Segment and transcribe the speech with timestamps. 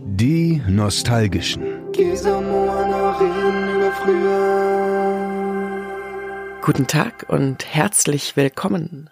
[0.00, 1.62] Die Nostalgischen.
[6.62, 9.10] Guten Tag und herzlich willkommen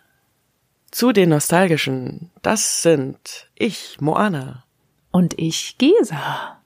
[0.90, 2.30] zu den Nostalgischen.
[2.40, 4.64] Das sind ich, Moana.
[5.10, 6.60] Und ich, Gesa.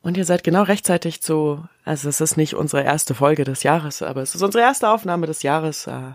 [0.00, 4.00] Und ihr seid genau rechtzeitig zu, also es ist nicht unsere erste Folge des Jahres,
[4.00, 5.86] aber es ist unsere erste Aufnahme des Jahres.
[5.86, 6.14] Äh,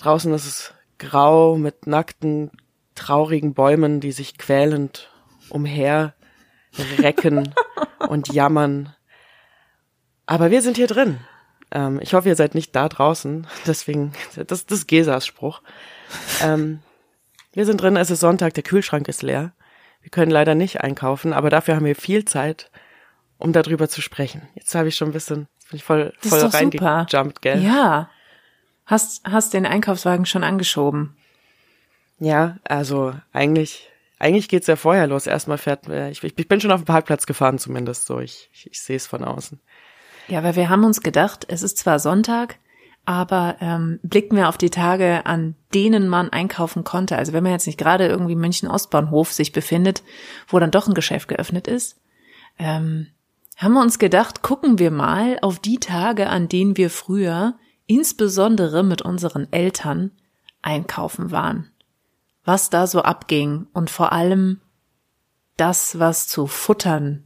[0.00, 2.50] draußen ist es grau mit nackten,
[2.96, 5.10] traurigen Bäumen, die sich quälend
[5.50, 6.14] umher
[6.98, 7.54] recken
[8.08, 8.94] und jammern.
[10.26, 11.18] Aber wir sind hier drin.
[11.70, 13.46] Ähm, ich hoffe, ihr seid nicht da draußen.
[13.66, 15.62] Deswegen, das, das ist Gesas Spruch.
[16.42, 16.80] Ähm,
[17.52, 19.52] wir sind drin, es ist Sonntag, der Kühlschrank ist leer.
[20.00, 22.70] Wir können leider nicht einkaufen, aber dafür haben wir viel Zeit,
[23.36, 24.48] um darüber zu sprechen.
[24.54, 27.62] Jetzt habe ich schon ein bisschen, bin ich voll, voll reingejumpt, gell?
[27.62, 28.10] Ja.
[28.86, 31.16] Hast, hast den Einkaufswagen schon angeschoben?
[32.18, 35.26] Ja, also eigentlich, eigentlich geht's ja vorher los.
[35.26, 38.80] Erstmal fährt, ich, ich bin schon auf dem Parkplatz gefahren zumindest, so ich, ich, ich
[38.80, 39.60] sehe es von außen.
[40.28, 42.58] Ja, weil wir haben uns gedacht, es ist zwar Sonntag,
[43.06, 47.16] aber ähm, blicken wir auf die Tage, an denen man einkaufen konnte.
[47.16, 50.02] Also wenn man jetzt nicht gerade irgendwie München Ostbahnhof sich befindet,
[50.46, 51.98] wo dann doch ein Geschäft geöffnet ist,
[52.58, 53.06] ähm,
[53.56, 57.54] haben wir uns gedacht, gucken wir mal auf die Tage, an denen wir früher,
[57.86, 60.10] insbesondere mit unseren Eltern,
[60.60, 61.70] einkaufen waren.
[62.48, 64.62] Was da so abging und vor allem
[65.58, 67.24] das, was zu futtern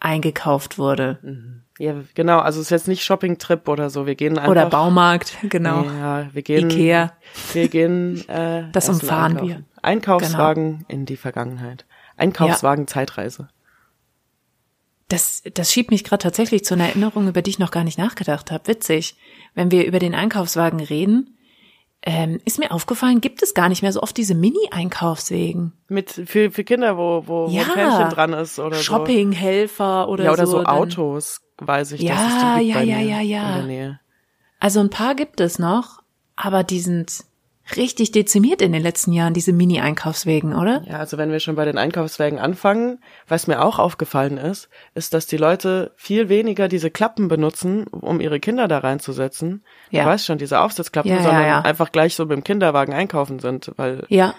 [0.00, 1.18] eingekauft wurde.
[1.20, 1.62] Mhm.
[1.78, 2.38] Ja, genau.
[2.38, 4.06] Also es ist jetzt nicht Shopping-Trip oder so.
[4.06, 4.50] Wir gehen einfach.
[4.50, 5.84] Oder Baumarkt, genau.
[5.84, 6.70] Ja, wir gehen.
[6.70, 7.12] Ikea.
[7.52, 8.26] Wir gehen.
[8.30, 9.62] Äh, das umfahren wir.
[9.82, 10.84] Einkaufswagen genau.
[10.88, 11.84] in die Vergangenheit.
[12.16, 12.86] Einkaufswagen ja.
[12.86, 13.48] Zeitreise.
[15.08, 17.98] Das, das schiebt mich gerade tatsächlich zu einer Erinnerung, über die ich noch gar nicht
[17.98, 18.68] nachgedacht habe.
[18.68, 19.18] Witzig.
[19.54, 21.36] Wenn wir über den Einkaufswagen reden,
[22.04, 25.72] ähm, ist mir aufgefallen, gibt es gar nicht mehr so oft diese Mini-Einkaufswegen.
[25.88, 30.26] Mit für, für Kinder, wo, wo, ja, wo Pärchen dran ist oder Shoppinghelfer oder so.
[30.26, 32.02] Ja, oder so, so Autos, weiß ich.
[32.02, 33.48] Ja, dass es die gibt ja, bei ja, mir ja, ja.
[33.50, 34.00] In der Nähe.
[34.58, 36.02] Also ein paar gibt es noch,
[36.34, 37.24] aber die sind
[37.76, 40.82] richtig dezimiert in den letzten Jahren, diese Mini-Einkaufswegen, oder?
[40.86, 45.14] Ja, also wenn wir schon bei den Einkaufswägen anfangen, was mir auch aufgefallen ist, ist,
[45.14, 49.64] dass die Leute viel weniger diese Klappen benutzen, um ihre Kinder da reinzusetzen.
[49.90, 50.04] Ja.
[50.04, 51.60] Du weißt schon, diese Aufsitzklappen, Ja, sondern ja.
[51.60, 54.34] einfach gleich so mit dem Kinderwagen einkaufen sind, weil Ja.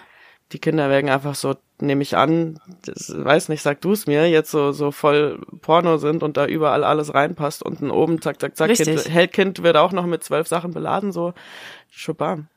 [0.52, 4.50] die Kinderwagen einfach so, nehme ich an, das, weiß nicht, sag du es mir, jetzt
[4.50, 7.62] so, so voll Porno sind und da überall alles reinpasst.
[7.64, 8.86] Unten oben, zack, zack, zack, Richtig.
[9.02, 11.34] kind, Hellkind wird auch noch mit zwölf Sachen beladen, so.
[11.90, 12.48] Schubam.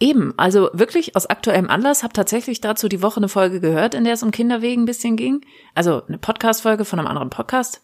[0.00, 4.04] Eben, also wirklich aus aktuellem Anlass, habe tatsächlich dazu die Woche eine Folge gehört, in
[4.04, 5.40] der es um Kinderwegen ein bisschen ging.
[5.74, 7.80] Also eine Podcast-Folge von einem anderen Podcast.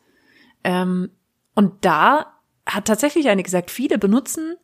[0.65, 1.11] Ähm,
[1.55, 2.35] und da
[2.67, 4.57] hat tatsächlich eine gesagt, viele benutzen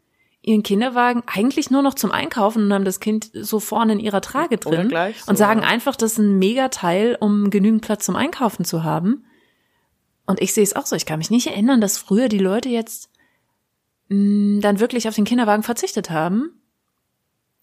[0.46, 4.20] ihren Kinderwagen eigentlich nur noch zum Einkaufen und haben das Kind so vorne in ihrer
[4.20, 5.66] Trage drin so, und sagen ja.
[5.66, 9.24] einfach, das ist ein Megateil, um genügend Platz zum Einkaufen zu haben.
[10.24, 10.94] Und ich sehe es auch so.
[10.94, 13.10] Ich kann mich nicht erinnern, dass früher die Leute jetzt
[14.08, 16.52] mh, dann wirklich auf den Kinderwagen verzichtet haben.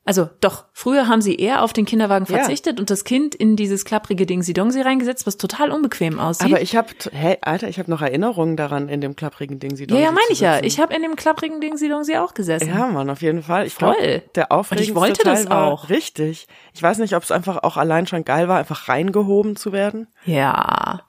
[0.06, 2.38] Also doch, früher haben sie eher auf den Kinderwagen Ja.
[2.40, 6.47] verzichtet und das Kind in dieses klapprige Ding Sidongsi reingesetzt, was total unbequem aussieht.
[6.52, 9.78] Aber ich habe, hey, Alter, ich habe noch Erinnerungen daran in dem klapprigen Ding.
[9.78, 10.62] Sie ja, ja, meine ich ja.
[10.62, 12.68] Ich habe in dem klapprigen Ding Sidongsi auch gesessen.
[12.68, 13.66] Ja, Mann, auf jeden Fall.
[13.66, 13.96] Ich Voll.
[13.97, 15.90] glaub, der aufregendste Und ich wollte Teil das auch.
[15.90, 16.47] richtig.
[16.74, 20.08] Ich weiß nicht, ob es einfach auch allein schon geil war, einfach reingehoben zu werden.
[20.25, 21.02] Ja.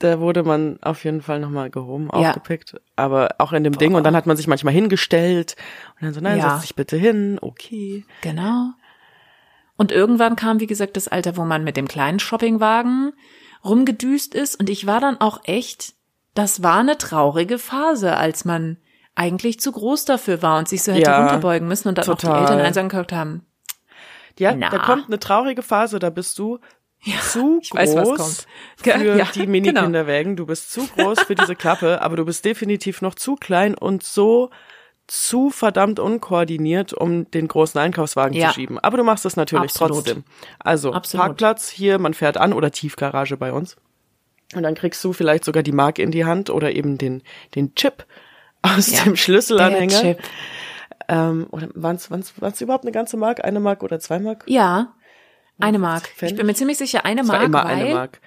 [0.00, 2.30] Da wurde man auf jeden Fall nochmal gehoben, Ja.
[2.30, 2.74] aufgepickt.
[2.96, 3.94] Aber auch in dem Ding.
[3.94, 5.54] Und dann hat man sich manchmal hingestellt.
[5.94, 6.50] Und dann so, nein, Ja.
[6.50, 7.38] setz dich bitte hin.
[7.40, 8.04] Okay.
[8.20, 8.70] Genau.
[9.76, 13.12] Und irgendwann kam, wie gesagt, das Alter, wo man mit dem kleinen Shoppingwagen
[13.64, 14.58] rumgedüst ist.
[14.58, 15.94] Und ich war dann auch echt,
[16.34, 18.76] das war eine traurige Phase, als man
[19.14, 22.18] eigentlich zu groß dafür war und sich so hätte Ja, runterbeugen müssen und dann auch
[22.18, 22.34] total.
[22.40, 23.46] die Eltern eins angeguckt haben.
[24.40, 24.68] Ja, Na.
[24.70, 26.58] da kommt eine traurige Phase, da bist du
[27.22, 28.46] zu ich weiß, was groß kommt.
[28.76, 29.24] für Ja, genau.
[29.34, 30.36] die Mini-Kinderwägen.
[30.36, 34.02] Du bist zu groß für diese Klappe, aber du bist definitiv noch zu klein und
[34.02, 34.50] so
[35.06, 38.48] zu verdammt unkoordiniert, um den großen Einkaufswagen Ja.
[38.48, 38.78] zu schieben.
[38.78, 39.96] Aber du machst es natürlich Absolut.
[40.06, 40.24] trotzdem.
[40.58, 41.26] Also Absolut.
[41.26, 43.76] Parkplatz hier, man fährt an oder Tiefgarage bei uns.
[44.54, 47.22] Und dann kriegst du vielleicht sogar die Mark in die Hand oder eben den,
[47.54, 48.06] den Chip
[48.62, 50.16] aus Ja, dem Schlüsselanhänger.
[51.08, 53.44] Ähm, oder waren es überhaupt eine ganze Mark?
[53.44, 54.44] Eine Mark oder zwei Mark?
[54.46, 54.94] Ja,
[55.60, 56.10] eine Mark.
[56.20, 58.20] Ich bin mir ziemlich sicher, eine Es war Mark, immer eine Mark.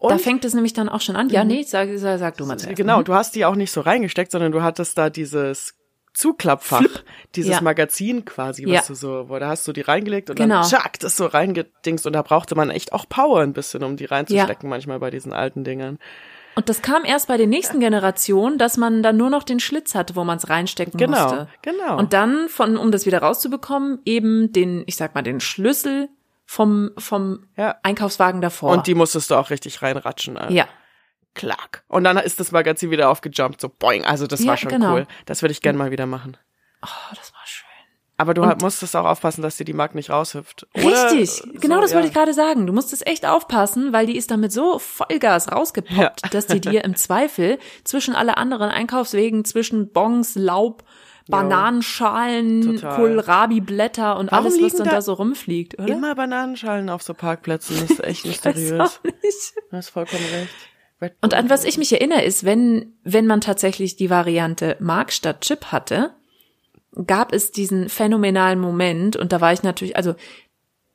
[0.00, 1.28] da Und fängt es nämlich dann auch schon an.
[1.28, 2.76] Ja, nee, sag, sag, sag du mal zuerst.
[2.76, 5.74] Genau, du hast die auch nicht so reingesteckt, sondern du hattest da dieses
[6.14, 6.82] Zuklappfach,
[7.36, 7.60] dieses Ja.
[7.60, 8.82] Magazin quasi, was Ja.
[8.88, 10.60] du so, wo da hast du die reingelegt und Genau.
[10.62, 13.96] dann tschack, das so reingedingst und da brauchte man echt auch Power ein bisschen, um
[13.96, 15.98] die reinzustecken manchmal bei diesen alten Dingern.
[16.56, 19.94] Und das kam erst bei den nächsten Generationen, dass man dann nur noch den Schlitz
[19.94, 21.48] hatte, wo man es reinstecken Genau, musste.
[21.62, 21.96] genau.
[21.98, 26.08] Und dann, von, um das wieder rauszubekommen, eben den, ich sag mal, den Schlüssel
[26.50, 27.76] vom, vom Ja.
[27.82, 28.70] Einkaufswagen davor.
[28.72, 30.36] Und die musstest du auch richtig reinratschen.
[30.38, 30.50] äh.
[30.52, 30.66] ja.
[31.34, 31.84] Klack.
[31.88, 34.04] Und dann ist das Magazin wieder aufgejumpt, so boing.
[34.04, 34.94] Also das Ja, war schon genau.
[34.94, 35.06] cool.
[35.26, 36.36] Das würde ich gern mal wieder machen.
[36.82, 37.64] Oh, das war schön.
[38.16, 40.66] Aber du Und- musstest auch aufpassen, dass dir die Mark nicht raushüpft.
[40.74, 42.08] Oder Richtig, so, genau das wollte ja.
[42.08, 42.66] ich gerade sagen.
[42.66, 46.28] Du musstest echt aufpassen, weil die ist damit so Vollgas rausgepoppt, Ja.
[46.32, 50.82] dass die dir im Zweifel zwischen alle anderen Einkaufswegen, zwischen Bons, Laub,
[51.28, 52.80] Bananenschalen.
[52.80, 55.88] Kohlrabi-Blätter und Warum alles, was dann da da so rumfliegt, oder?
[55.88, 59.00] Immer Bananenschalen auf so Parkplätzen, das ist echt mysteriös.
[59.02, 60.54] Du hast vollkommen recht.
[61.00, 65.12] Red Und an was ich mich erinnere, ist, wenn, wenn man tatsächlich die Variante Mark
[65.12, 66.14] statt Chip hatte,
[67.06, 70.14] gab es diesen phänomenalen Moment, und da war ich natürlich, also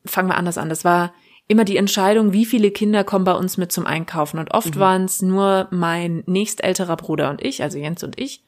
[0.04, 1.14] fangen wir anders an, das war
[1.46, 4.38] immer die Entscheidung, wie viele Kinder kommen bei uns mit zum Einkaufen.
[4.38, 8.42] Und oft waren es nur mein nächstälterer Bruder und ich, also Jens und ich.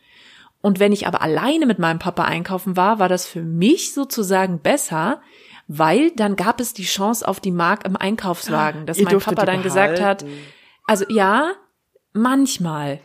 [0.66, 4.58] Und wenn ich aber alleine mit meinem Papa einkaufen war, war das für mich sozusagen
[4.58, 5.20] besser,
[5.68, 9.46] weil dann gab es die Chance auf die Mark im Einkaufswagen, dass Ihr mein Papa
[9.46, 10.26] dann gesagt hat,
[10.84, 11.52] also ja,
[12.14, 12.98] manchmal.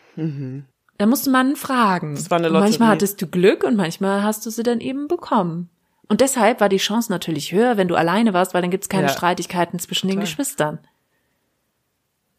[0.98, 2.16] Da musste man fragen.
[2.16, 5.70] Das war eine manchmal hattest du Glück und manchmal hast du sie dann eben bekommen.
[6.10, 9.04] Und deshalb war die Chance natürlich höher, wenn du alleine warst, weil dann gibt's keine
[9.04, 9.10] Ja.
[9.10, 10.26] Streitigkeiten zwischen den Total.
[10.26, 10.80] Geschwistern.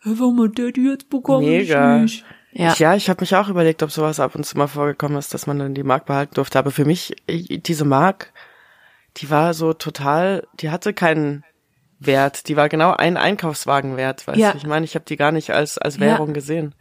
[0.00, 1.46] Hä, Warum hat der die jetzt bekommen?
[1.46, 1.98] Mega.
[1.98, 2.24] Ich nicht?
[2.52, 2.74] Ja.
[2.76, 5.46] Ja, ich habe mich auch überlegt, ob sowas ab und zu mal vorgekommen ist, dass
[5.46, 6.58] man dann die Mark behalten durfte.
[6.58, 8.32] Aber für mich, ich- diese Mark,
[9.16, 11.44] die war so total, die hatte keinen
[11.98, 12.48] Wert.
[12.48, 14.26] Die war genau ein Einkaufswagen wert.
[14.26, 14.52] Weißt Ja.
[14.52, 16.00] du, ich meine, ich habe die gar nicht als, als Ja.
[16.02, 16.74] Währung gesehen.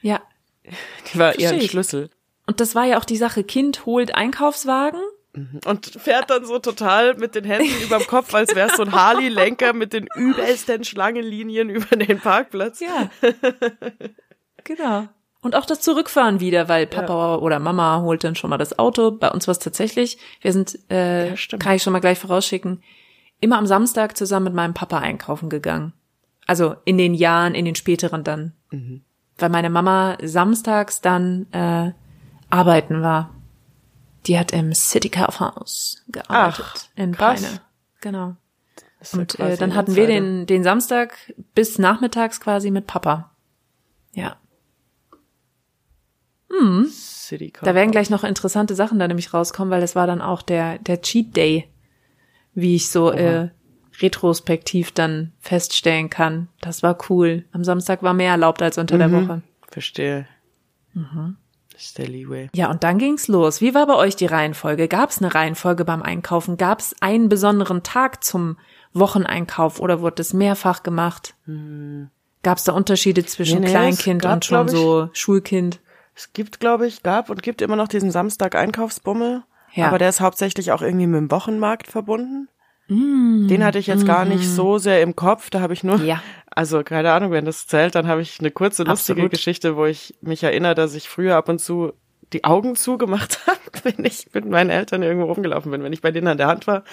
[0.00, 0.20] ja.
[1.12, 1.70] Die war eher Versteh ein ich.
[1.70, 2.10] Schlüssel.
[2.46, 5.00] Und das war ja auch die Sache, Kind holt Einkaufswagen.
[5.64, 9.74] Und fährt dann so total mit den Händen überm Kopf, als wär's so ein Harley-Lenker
[9.74, 12.80] mit den übelsten Schlangenlinien über den Parkplatz.
[12.80, 13.10] Ja.
[14.66, 15.08] genau.
[15.40, 19.12] Und auch das Zurückfahren wieder, weil Papa oder Mama holt dann schon mal das Auto.
[19.12, 22.82] Bei uns war es tatsächlich, wir sind, äh, Ja, kann ich schon mal gleich vorausschicken,
[23.40, 25.92] immer am Samstag zusammen mit meinem Papa einkaufen gegangen.
[26.46, 28.52] Also in den Jahren, in den späteren dann.
[29.38, 31.92] Weil meine Mama samstags dann äh,
[32.50, 33.34] arbeiten war.
[34.26, 37.42] Die hat im City Kaufhaus gearbeitet Ach, in krass.
[37.42, 37.60] Peine.
[38.00, 38.36] Genau.
[39.00, 41.16] Ja Und äh, dann hatten wir den, den Samstag
[41.54, 43.30] bis nachmittags quasi mit Papa.
[44.12, 44.36] Ja.
[46.90, 50.42] City Da werden gleich noch interessante Sachen da nämlich rauskommen, weil das war dann auch
[50.42, 51.68] der, der Cheat Day,
[52.54, 53.50] wie ich so äh,
[54.00, 56.48] retrospektiv dann feststellen kann.
[56.60, 57.44] Das war cool.
[57.52, 59.42] Am Samstag war mehr erlaubt als unter der Woche.
[59.68, 60.26] Verstehe.
[60.94, 61.36] Mhm.
[61.72, 62.48] Das ist der Leeway.
[62.54, 63.60] Ja, und dann ging's los.
[63.60, 64.88] Wie war bei euch die Reihenfolge?
[64.88, 66.56] Gab's eine Reihenfolge beim Einkaufen?
[66.56, 68.56] Gab's einen besonderen Tag zum
[68.94, 71.34] Wocheneinkauf oder wurde es mehrfach gemacht?
[72.42, 75.80] Gab's da Unterschiede zwischen Nee, nee, Kleinkind gab, und schon so Schulkind?
[76.16, 79.42] Es gibt, glaube ich, gab und gibt immer noch diesen Samstag-Einkaufsbummel.
[79.74, 79.88] Ja.
[79.88, 82.48] Aber der ist hauptsächlich auch irgendwie mit dem Wochenmarkt verbunden.
[82.88, 85.50] Den hatte ich jetzt gar nicht so sehr im Kopf.
[85.50, 86.22] Da habe ich nur, Mm, Ja.
[86.50, 89.30] also keine Ahnung, wenn das zählt, dann habe ich eine kurze, lustige Absolut.
[89.32, 91.92] Geschichte, wo ich mich erinnere, dass ich früher ab und zu
[92.32, 93.58] die Augen zugemacht habe,
[93.96, 96.66] wenn ich mit meinen Eltern irgendwo rumgelaufen bin, wenn ich bei denen an der Hand
[96.66, 96.84] war.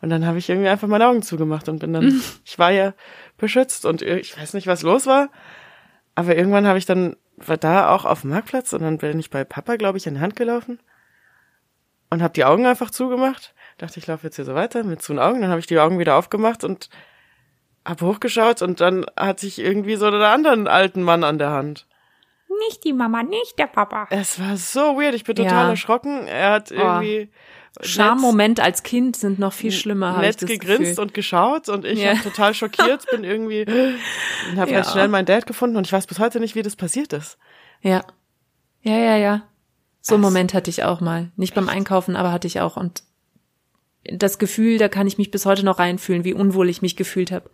[0.00, 2.94] Und dann habe ich irgendwie einfach meine Augen zugemacht und bin dann, ich war ja
[3.36, 5.30] beschützt und ich weiß nicht, was los war.
[6.14, 9.30] Aber irgendwann habe ich dann, war da auch auf dem Marktplatz und dann bin ich
[9.30, 10.78] bei Papa, glaube ich, an die Hand gelaufen
[12.10, 13.54] und habe die Augen einfach zugemacht.
[13.78, 15.40] Dachte, ich laufe jetzt hier so weiter mit zu den Augen.
[15.40, 16.88] Dann habe ich die Augen wieder aufgemacht und
[17.84, 21.86] hab hochgeschaut und dann hatte ich irgendwie so einen anderen alten Mann an der Hand.
[22.68, 24.06] Nicht die Mama, nicht der Papa.
[24.10, 25.14] Es war so weird.
[25.14, 25.70] Ich bin total Ja.
[25.70, 26.28] erschrocken.
[26.28, 27.30] Er hat irgendwie
[27.80, 30.14] Schammoment als Kind sind noch viel schlimmer.
[30.16, 31.00] ich nett das gegrinst Gefühl.
[31.00, 32.14] und geschaut und ich Ja.
[32.14, 34.76] total schockiert, bin irgendwie und habe Ja.
[34.78, 37.36] halt schnell meinen Dad gefunden und ich weiß bis heute nicht, wie das passiert ist.
[37.82, 38.04] Ja.
[38.82, 39.42] Ja, ja, ja.
[40.00, 41.32] So einen Moment hatte ich auch mal.
[41.36, 42.76] Nicht beim Einkaufen, aber hatte ich auch.
[42.76, 43.02] Und
[44.04, 47.32] das Gefühl, da kann ich mich bis heute noch reinfühlen, wie unwohl ich mich gefühlt
[47.32, 47.50] habe.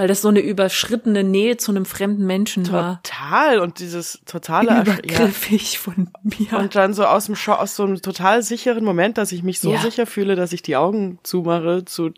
[0.00, 3.02] Weil das so eine überschrittene Nähe zu einem fremden Menschen war.
[3.02, 4.92] Total und dieses totale Ersch- ja.
[4.94, 6.54] Übergriffig von mir.
[6.58, 9.60] Und dann so aus dem Scho aus so einem total sicheren Moment, dass ich mich
[9.60, 9.78] so Ja.
[9.80, 12.12] sicher fühle, dass ich die Augen zumache zu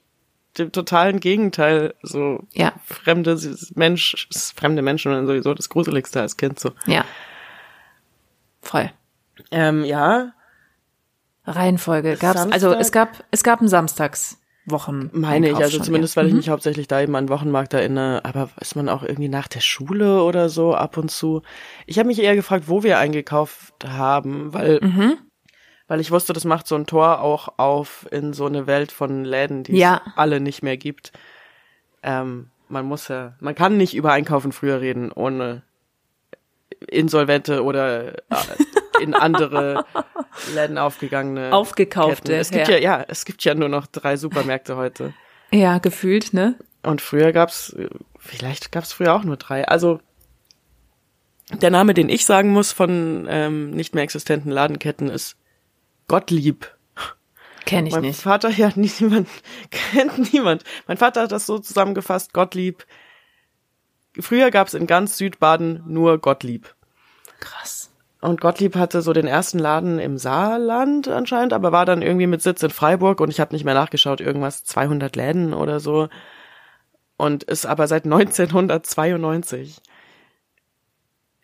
[0.59, 2.73] dem totalen Gegenteil, so Ja.
[2.87, 3.37] fremde
[3.75, 6.71] Mensch, fremde Menschen und sowieso das Gruseligste als Kind so.
[6.87, 7.05] ja.
[8.61, 8.93] Voll.
[9.51, 10.35] Ähm, ja,
[11.47, 12.39] Reihenfolge gab's.
[12.39, 12.55] Samstag?
[12.55, 13.69] Also es gab es gab einen
[14.67, 15.11] Samstagswochen.
[15.13, 16.39] meine ich, also zumindest, weil ich Mhm.
[16.39, 20.23] mich hauptsächlich da eben an Wochenmarkt erinnere, aber ist man auch irgendwie nach der Schule
[20.23, 21.43] oder so ab und zu.
[21.87, 25.19] Ich habe mich eher gefragt, wo wir eingekauft haben, weil Mhm.
[25.89, 29.25] weil ich wusste, das macht so ein Tor auch auf in so eine Welt von
[29.25, 30.01] Läden, die Ja.
[30.07, 31.13] es alle nicht mehr gibt.
[32.03, 35.63] Ähm, man muss ja, man kann nicht über Einkaufen früher reden, ohne
[36.89, 38.15] insolvente oder äh,
[39.01, 39.85] in andere
[40.55, 42.41] Läden aufgegangene Aufgekaufte, Ketten.
[42.41, 42.77] Es gibt ja.
[42.77, 42.99] ja.
[42.99, 45.15] ja, es gibt ja nur noch drei Supermärkte heute.
[45.51, 46.57] Ja, gefühlt, ne?
[46.83, 47.77] Und früher gab's,
[48.19, 49.67] vielleicht gab's früher auch nur drei.
[49.69, 50.01] Also
[51.51, 55.37] der Name, den ich sagen muss von ähm, nicht mehr existenten Ladenketten, ist
[56.09, 56.75] Gottlieb.
[57.65, 58.21] Kenne ich mein nicht.
[58.21, 59.29] Vater, ja, niemand,
[59.71, 60.65] kennt niemand.
[60.87, 62.85] Mein Vater hat das so zusammengefasst, Gottlieb.
[64.21, 66.75] Früher gab's in ganz Südbaden nur Gottlieb.
[67.41, 67.91] Krass.
[68.21, 72.41] Und Gottlieb hatte so den ersten Laden im Saarland anscheinend, aber war dann irgendwie mit
[72.41, 76.09] Sitz in Freiburg und ich habe nicht mehr nachgeschaut, irgendwas 200 Läden oder so.
[77.17, 79.81] Und ist aber seit 1992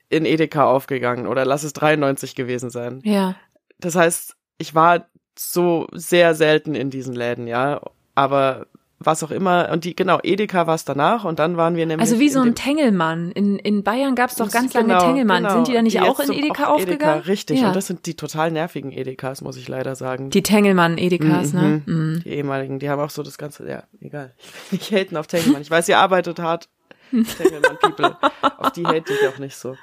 [0.08, 3.00] in Edeka aufgegangen oder lass es 93 gewesen sein.
[3.04, 3.34] Ja.
[3.78, 7.80] Das heißt, ich war so sehr selten in diesen Läden, ja,
[8.14, 8.66] aber
[9.00, 12.00] was auch immer und die genau Edeka war es danach und dann waren wir nämlich
[12.08, 13.30] Also wie so ein Tengelmann.
[13.30, 15.42] In, in Bayern gab's doch ganz Genau, lange Tengelmann.
[15.44, 15.54] genau.
[15.54, 17.22] Sind die da nicht Die auch in Edeka auch aufgegangen?
[17.22, 17.60] richtig.
[17.60, 17.68] Ja.
[17.68, 20.30] Und das sind die total nervigen Edekas, muss ich leider sagen.
[20.30, 21.82] die Tengelmann-Edekas, ne?
[21.86, 22.22] Mhm.
[22.24, 24.34] Die ehemaligen, die haben auch so das ganze, ja, egal.
[24.72, 25.62] Ich haten auf Tengelmann.
[25.62, 26.68] Ich weiß, ihr arbeitet hart.
[27.10, 28.16] Tengelmann People.
[28.58, 29.76] auf die hate ich auch nicht so.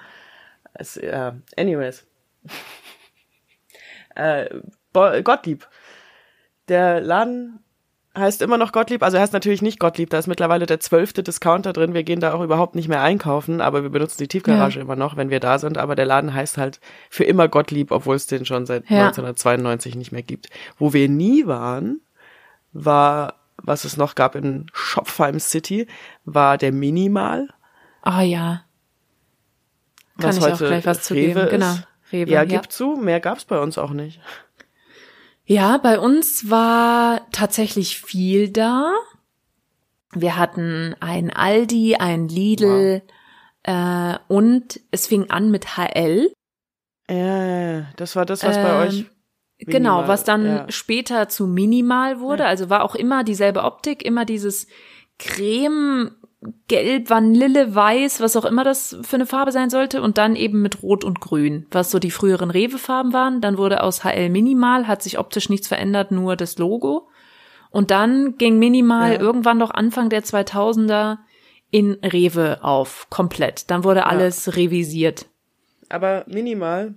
[0.74, 2.06] Es, äh, anyways.
[4.16, 4.50] äh,
[4.94, 5.68] Gottlieb.
[6.68, 7.60] Der Laden
[8.18, 11.22] heißt immer noch Gottlieb, also er heißt natürlich nicht Gottlieb, da ist mittlerweile der zwölfte
[11.24, 14.78] Discounter drin, wir gehen da auch überhaupt nicht mehr einkaufen, aber wir benutzen die Tiefgarage
[14.80, 14.82] Ja.
[14.84, 16.80] immer noch, wenn wir da sind, aber der Laden heißt halt
[17.10, 19.08] für immer Gottlieb, obwohl es den schon seit Ja.
[19.08, 20.50] 1992 nicht mehr gibt.
[20.78, 22.02] Wo wir nie waren,
[22.74, 25.88] war, was es noch gab in Schopfheim City,
[26.24, 27.50] war der Minimal.
[28.02, 28.62] Ah ja.
[30.20, 31.50] Kann was ich auch heute gleich was zu Rewe geben.
[31.50, 31.76] Genau.
[32.12, 32.46] Rewe, ja, ja.
[32.46, 34.22] gib zu, mehr gab's bei uns auch nicht.
[35.46, 38.94] Ja, bei uns war tatsächlich viel da.
[40.12, 43.04] Wir hatten ein Aldi, ein Lidl
[43.64, 46.32] äh, und es fing an mit HL.
[47.10, 49.06] Ja, ja, das war das, was bei Ähm, euch.
[49.60, 50.66] Genau, Minimal, was dann ja.
[50.72, 52.44] später zu Minimal wurde.
[52.44, 52.50] Ja.
[52.50, 54.68] Also war auch immer dieselbe Optik, immer dieses
[55.18, 56.12] Creme,
[56.68, 60.02] Gelb, Vanille, Weiß, was auch immer das für eine Farbe sein sollte.
[60.02, 63.42] Und dann eben mit Rot und Grün, was so die früheren Rewe-Farben waren.
[63.42, 67.08] Dann wurde aus HL Minimal, hat sich optisch nichts verändert, nur das Logo.
[67.72, 69.20] Und dann ging Minimal Ja.
[69.20, 71.18] irgendwann doch Anfang der 2000er
[71.72, 73.70] in Rewe auf, komplett.
[73.70, 75.26] Dann wurde alles revisiert.
[75.90, 76.94] Aber minimal,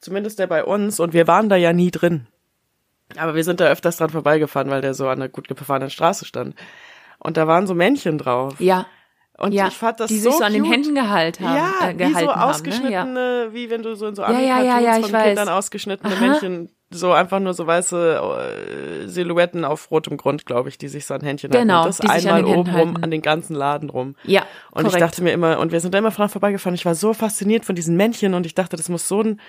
[0.00, 2.26] zumindest der bei uns, und wir waren da ja nie drin.
[3.16, 6.26] Aber wir sind da öfters dran vorbeigefahren, weil der so an einer gut befahrenen Straße
[6.26, 6.54] stand.
[7.18, 8.60] Und da waren so Männchen drauf.
[8.60, 8.86] Ja,
[9.38, 10.74] Und ja, ich fand das die so sich so an den cute.
[10.74, 11.56] Händen gehalten haben.
[11.56, 12.46] Ja, äh, wie gehalten so haben, ne?
[12.46, 15.26] ausgeschnittene, wie wenn du so in so Ja, ja, ja, ja, ich von weiß.
[15.26, 16.20] Kindern ausgeschnittene Aha.
[16.26, 18.20] Männchen, so einfach nur so weiße
[19.04, 21.66] äh, Silhouetten auf rotem Grund, glaube ich, die sich so an Händchen halten.
[21.68, 24.14] Genau, Und das die einmal oben rum an den ganzen Laden rum.
[24.24, 24.94] Ja, Und korrekt.
[24.94, 27.64] ich dachte mir immer, und wir sind da immer dran vorbeigefahren, ich war so fasziniert
[27.64, 29.40] von diesen Männchen und ich dachte, das muss so ein,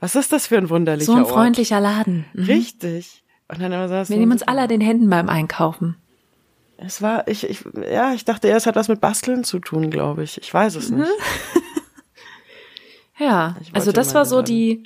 [0.00, 1.32] was ist das für ein wunderlicher so ein Ort?
[1.32, 2.26] freundlicher Laden.
[2.32, 2.44] Mhm.
[2.44, 3.24] Richtig.
[3.48, 5.96] Und dann immer saß Wir nehmen uns alle an den Händen beim Einkaufen.
[6.84, 9.90] Es war, ich, ich, ja, ich dachte, eher, es hat was mit Basteln zu tun,
[9.90, 10.38] glaube ich.
[10.38, 11.08] Ich weiß es nicht.
[13.18, 14.46] Ja, also das war so sagen.
[14.46, 14.82] die,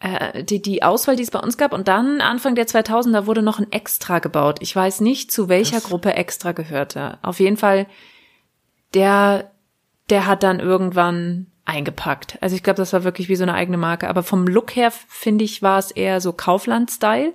[0.00, 1.72] äh, die, die Auswahl, die es bei uns gab.
[1.72, 4.58] Und dann Anfang der 2000er wurde noch ein Extra gebaut.
[4.60, 7.18] Ich weiß nicht, zu welcher Gruppe Extra gehörte.
[7.22, 7.86] Auf jeden Fall,
[8.94, 9.50] der,
[10.08, 12.38] der hat dann irgendwann eingepackt.
[12.40, 14.08] Also ich glaube, das war wirklich wie so eine eigene Marke.
[14.08, 17.34] Aber vom Look her, finde ich, war es eher so Kaufland-Style.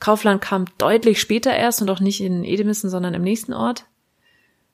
[0.00, 3.84] Kaufland kam deutlich später erst und auch nicht in Edemissen, sondern im nächsten Ort.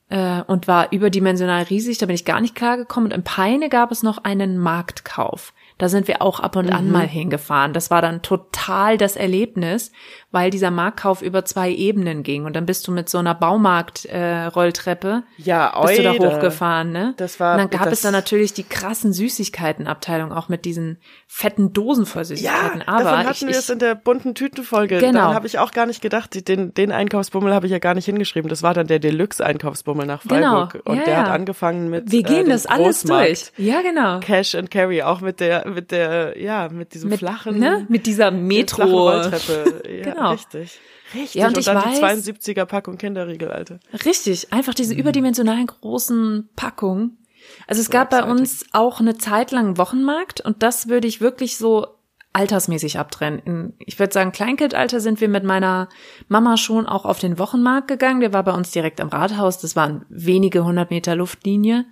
[0.09, 3.11] Äh, und war überdimensional riesig, da bin ich gar nicht klargekommen.
[3.11, 5.53] Und in Peine gab es noch einen Marktkauf.
[5.79, 6.73] Da sind wir auch ab und Mhm.
[6.73, 7.71] an mal hingefahren.
[7.73, 9.91] Das war dann total das Erlebnis,
[10.31, 12.45] weil dieser Marktkauf über zwei Ebenen ging.
[12.45, 17.13] Und dann bist du mit so einer Baumarkt-Rolltreppe Ja, bist du da hochgefahren, ne?
[17.17, 21.73] Das war- Und dann gab es dann natürlich die krassen Süßigkeitenabteilung, auch mit diesen fetten
[21.73, 22.79] Dosen voll Ja, Süßigkeiten.
[22.79, 24.97] davon Aber hatten ich, wir es in der bunten Tütenfolge.
[24.99, 25.19] Genau.
[25.27, 28.05] Dann habe ich auch gar nicht gedacht, den, den Einkaufsbummel habe ich ja gar nicht
[28.05, 28.49] hingeschrieben.
[28.49, 30.67] Das war dann der Deluxe-Einkaufsbummel nach Genau.
[30.67, 30.81] Freiburg.
[30.85, 31.19] Und Ja, der ja.
[31.21, 33.51] hat angefangen mit wir äh, gehen dem das alles durch.
[33.57, 34.19] Ja, genau.
[34.19, 37.85] Cash and Carry, auch mit der, mit der, ja, mit diesem Mit, flachen, ne?
[37.89, 38.83] mit dieser Metro.
[38.83, 39.81] Rolltreppe.
[39.89, 40.31] Ja, Genau.
[40.31, 40.79] richtig.
[41.13, 41.35] Richtig.
[41.35, 43.79] Ja, und und, ich dann weiß- die 72er Packung Kinderriegel, Alter.
[44.05, 47.17] Richtig, einfach diese überdimensionalen großen Packungen.
[47.65, 51.57] Also es gab bei uns auch eine Zeit lang Wochenmarkt und das würde ich wirklich
[51.57, 51.87] so
[52.33, 53.73] altersmäßig abtrennen.
[53.79, 55.87] Ich würde sagen, Kleinkindalter sind wir mit meiner
[56.27, 58.19] Mama schon auch auf den Wochenmarkt gegangen.
[58.19, 59.59] Der war bei uns direkt am Rathaus.
[59.59, 61.85] Das waren wenige hundert Meter Luftlinie.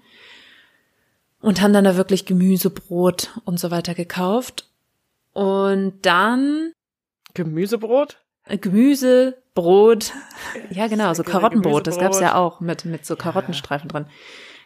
[1.46, 4.68] Und haben dann da wirklich Gemüse, Brot und so weiter gekauft.
[5.32, 6.72] Und dann
[7.36, 8.18] Gemüsebrot?
[8.48, 10.14] äh, Gemüse, Brot.
[10.72, 11.86] Ja, genau, so Karottenbrot.
[11.86, 14.08] Das gab's ja auch mit, mit so Karottenstreifen drin.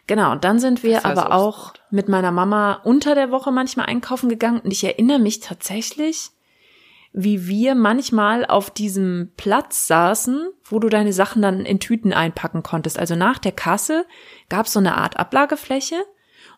[0.06, 3.52] Genau, und dann sind wir Das heißt aber auch mit meiner Mama unter der Woche
[3.52, 4.60] manchmal einkaufen gegangen.
[4.60, 6.30] Und ich erinnere mich tatsächlich,
[7.12, 12.62] wie wir manchmal auf diesem Platz saßen, wo du deine Sachen dann in Tüten einpacken
[12.62, 12.98] konntest.
[12.98, 14.06] Also nach der Kasse
[14.48, 15.96] gab es so eine Art Ablagefläche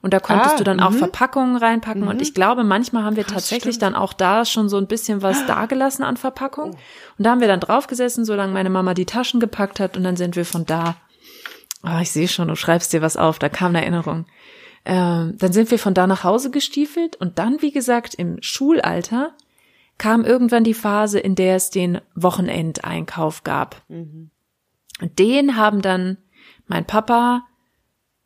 [0.03, 0.99] und da konntest Ah, du dann auch mhm.
[0.99, 2.07] Verpackungen reinpacken.
[2.09, 3.95] Und ich glaube, manchmal haben wir Krass, tatsächlich stimmt.
[3.95, 6.71] dann auch da schon so ein bisschen was dagelassen an Verpackung.
[6.73, 6.79] Und
[7.19, 10.35] da haben wir dann draufgesessen, solange meine Mama die Taschen gepackt hat und dann sind
[10.37, 10.97] wir von da.
[11.83, 14.27] Ah, ich sehe schon, du schreibst dir was auf, da kam eine Erinnerung.
[14.85, 19.33] Ähm, dann sind wir von da nach Hause gestiefelt und dann, wie gesagt, im Schulalter
[19.99, 23.83] kam irgendwann die Phase, in der es den Wochenendeinkauf gab.
[25.01, 26.17] Und den haben dann
[26.67, 27.45] mein Papa,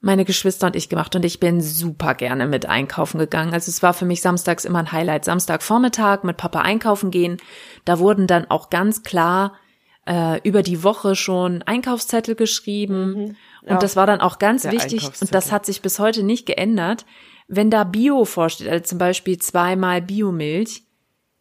[0.07, 3.53] meine Geschwister und ich gemacht und ich bin super gerne mit einkaufen gegangen.
[3.53, 5.27] Also es war für mich samstags immer ein Highlight.
[5.27, 7.37] Samstagvormittag mit Papa einkaufen gehen.
[7.85, 9.55] Da wurden dann auch ganz klar
[10.07, 13.37] äh, über die Woche schon Einkaufszettel geschrieben.
[13.67, 13.75] Ja.
[13.75, 16.47] Und das war dann auch ganz Der wichtig und das hat sich bis heute nicht
[16.47, 17.05] geändert.
[17.49, 20.86] Wenn da Bio vorsteht, also zum Beispiel zweimal Biomilch,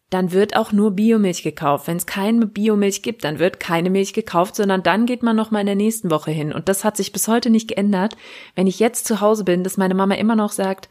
[0.09, 1.87] dann wird auch nur Biomilch gekauft.
[1.87, 5.51] Wenn es keine Biomilch gibt, dann wird keine Milch gekauft, sondern dann geht man noch
[5.51, 6.53] mal in der nächsten Woche hin.
[6.53, 8.15] Und das hat sich bis heute nicht geändert.
[8.55, 10.89] Wenn ich jetzt zu Hause bin, dass meine Mama immer noch sagt,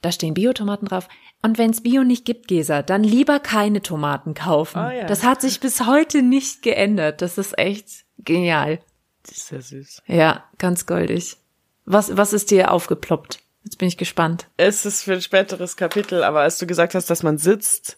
[0.00, 1.08] da stehen Biotomaten drauf.
[1.42, 4.78] Und wenn es Bio nicht gibt, Gesa, dann lieber keine Tomaten kaufen.
[4.78, 5.04] Ah, ja.
[5.04, 7.22] Das hat sich bis heute nicht geändert.
[7.22, 8.80] Das ist echt genial.
[9.22, 10.02] Das ist sehr süß.
[10.06, 11.36] Ja, ganz goldig.
[11.84, 13.40] Was, was ist dir aufgeploppt?
[13.64, 14.48] Jetzt bin ich gespannt.
[14.56, 17.96] Es ist für ein späteres Kapitel, aber als du gesagt hast, dass man sitzt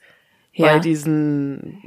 [0.58, 0.74] Ja.
[0.74, 1.82] bei diesen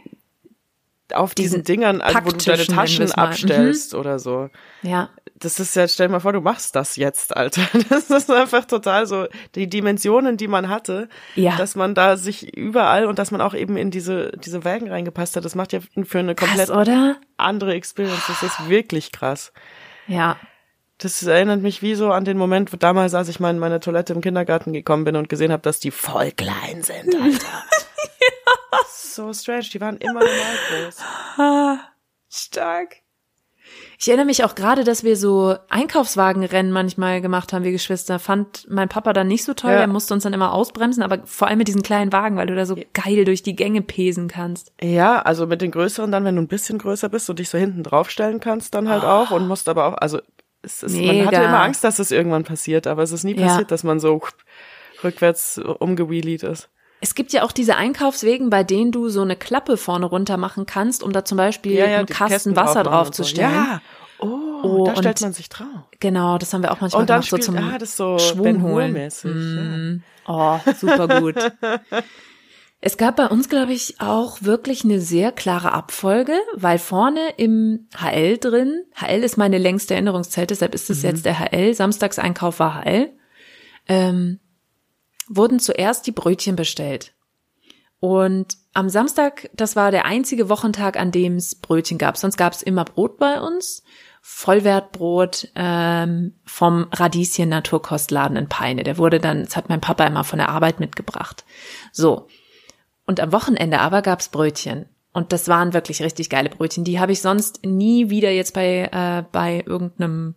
[1.13, 4.49] auf diesen, Diesen Dingern, also wo du deine Taschen abstellst oder so.
[4.81, 5.09] Ja.
[5.35, 7.63] Das ist ja, stell dir mal vor, du machst das jetzt, Alter.
[7.89, 11.57] Das ist einfach total so, die Dimensionen, die man hatte, Ja.
[11.57, 15.35] dass man da sich überall und dass man auch eben in diese, diese Wägen reingepasst
[15.35, 18.23] hat, das macht ja für eine komplett Krass, andere Experience.
[18.27, 19.51] Das ist wirklich krass.
[20.07, 20.37] Ja.
[20.99, 23.79] Das erinnert mich wie so an den Moment, wo damals, als ich mal in meine
[23.79, 27.63] Toilette im Kindergarten gekommen bin und gesehen habe, dass die voll klein sind, Alter.
[29.13, 31.79] So strange, die waren immer normal groß.
[32.29, 32.97] Stark.
[33.99, 38.19] Ich erinnere mich auch gerade, dass wir so Einkaufswagenrennen manchmal gemacht haben, wir Geschwister.
[38.19, 39.71] Fand mein Papa dann nicht so toll.
[39.71, 39.79] Ja.
[39.79, 42.55] Er musste uns dann immer ausbremsen, aber vor allem mit diesen kleinen Wagen, weil du
[42.55, 44.73] da so geil durch die Gänge pesen kannst.
[44.81, 47.57] Ja, also mit den größeren dann, wenn du ein bisschen größer bist und dich so
[47.57, 50.19] hinten draufstellen kannst, dann halt auch und musst aber auch, also
[50.63, 51.25] es ist, man Mega.
[51.27, 53.47] hatte immer Angst, dass es irgendwann passiert, aber es ist nie Ja.
[53.47, 54.21] passiert, dass man so
[55.03, 56.69] rückwärts umgewheelied ist.
[57.01, 60.65] Es gibt ja auch diese Einkaufswegen, bei denen du so eine Klappe vorne runter machen
[60.65, 63.23] kannst, um da zum Beispiel einen die Kasten Kästen Wasser drauf machen und so.
[63.23, 63.53] draufzustellen.
[63.53, 63.81] Ja.
[64.19, 65.65] Oh, Oh, da stellt man sich drauf.
[65.99, 68.19] Genau, das haben wir auch manchmal Und dann gemacht, so spielt, zum ah, das so
[68.19, 68.93] Schwung holen.
[68.93, 70.03] Mm.
[70.27, 71.35] Oh, super gut.
[72.83, 77.87] Es gab bei uns, glaube ich, auch wirklich eine sehr klare Abfolge, weil vorne im
[77.95, 82.83] HL drin, HL ist meine längste Erinnerungszeit, deshalb ist es jetzt der HL, Samstagseinkauf war
[82.83, 83.11] HL,
[83.87, 84.39] ähm,
[85.27, 87.13] wurden zuerst die Brötchen bestellt.
[87.99, 92.17] Und am Samstag, das war der einzige Wochentag, an dem es Brötchen gab.
[92.17, 93.83] Sonst gab es immer Brot bei uns.
[94.23, 98.83] Vollwertbrot ähm, vom Radieschen Naturkostladen in Peine.
[98.83, 101.43] Der wurde dann, das hat mein Papa immer von der Arbeit mitgebracht.
[101.91, 102.27] So.
[103.05, 104.87] Und am Wochenende aber gab's Brötchen.
[105.13, 106.83] Und das waren wirklich richtig geile Brötchen.
[106.83, 110.35] Die habe ich sonst nie wieder jetzt bei, äh, bei irgendeinem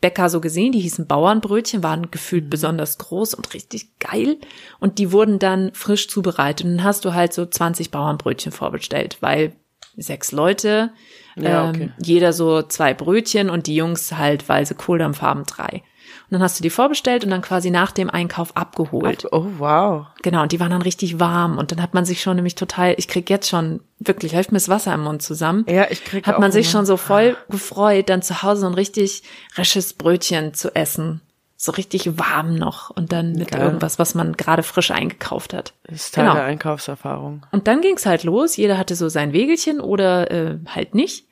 [0.00, 0.72] Bäcker so gesehen.
[0.72, 4.36] Die hießen Bauernbrötchen, waren gefühlt besonders groß und richtig geil.
[4.78, 6.66] Und die wurden dann frisch zubereitet.
[6.66, 9.56] Und dann hast du halt so 20 Bauernbrötchen vorbestellt, weil
[9.96, 10.92] sechs Leute,
[11.36, 11.90] Ja, ähm, okay.
[12.02, 15.82] jeder so zwei Brötchen und die Jungs halt, weil sie Kohldampf haben, drei.
[16.28, 19.26] Und dann hast du die vorbestellt und dann quasi nach dem Einkauf abgeholt.
[19.30, 20.06] Oh, wow.
[20.22, 22.94] Genau, und die waren dann richtig warm und dann hat man sich schon nämlich total,
[22.98, 25.64] ich krieg jetzt schon, wirklich, läuft mir das Wasser im Mund zusammen.
[25.68, 28.66] Ja, ich krieg Hat man sich immer- schon so voll gefreut, dann zu Hause so
[28.66, 29.22] ein richtig
[29.56, 31.20] resches Brötchen zu essen.
[31.58, 33.62] So richtig warm noch und dann mit Geil.
[33.62, 35.72] irgendwas, was man gerade frisch eingekauft hat.
[35.84, 36.34] Das ist Teil Genau.
[36.34, 37.46] der Einkaufserfahrung.
[37.50, 38.56] Und dann ging's halt los.
[38.56, 41.24] Jeder hatte so sein Wegelchen oder äh, halt nicht.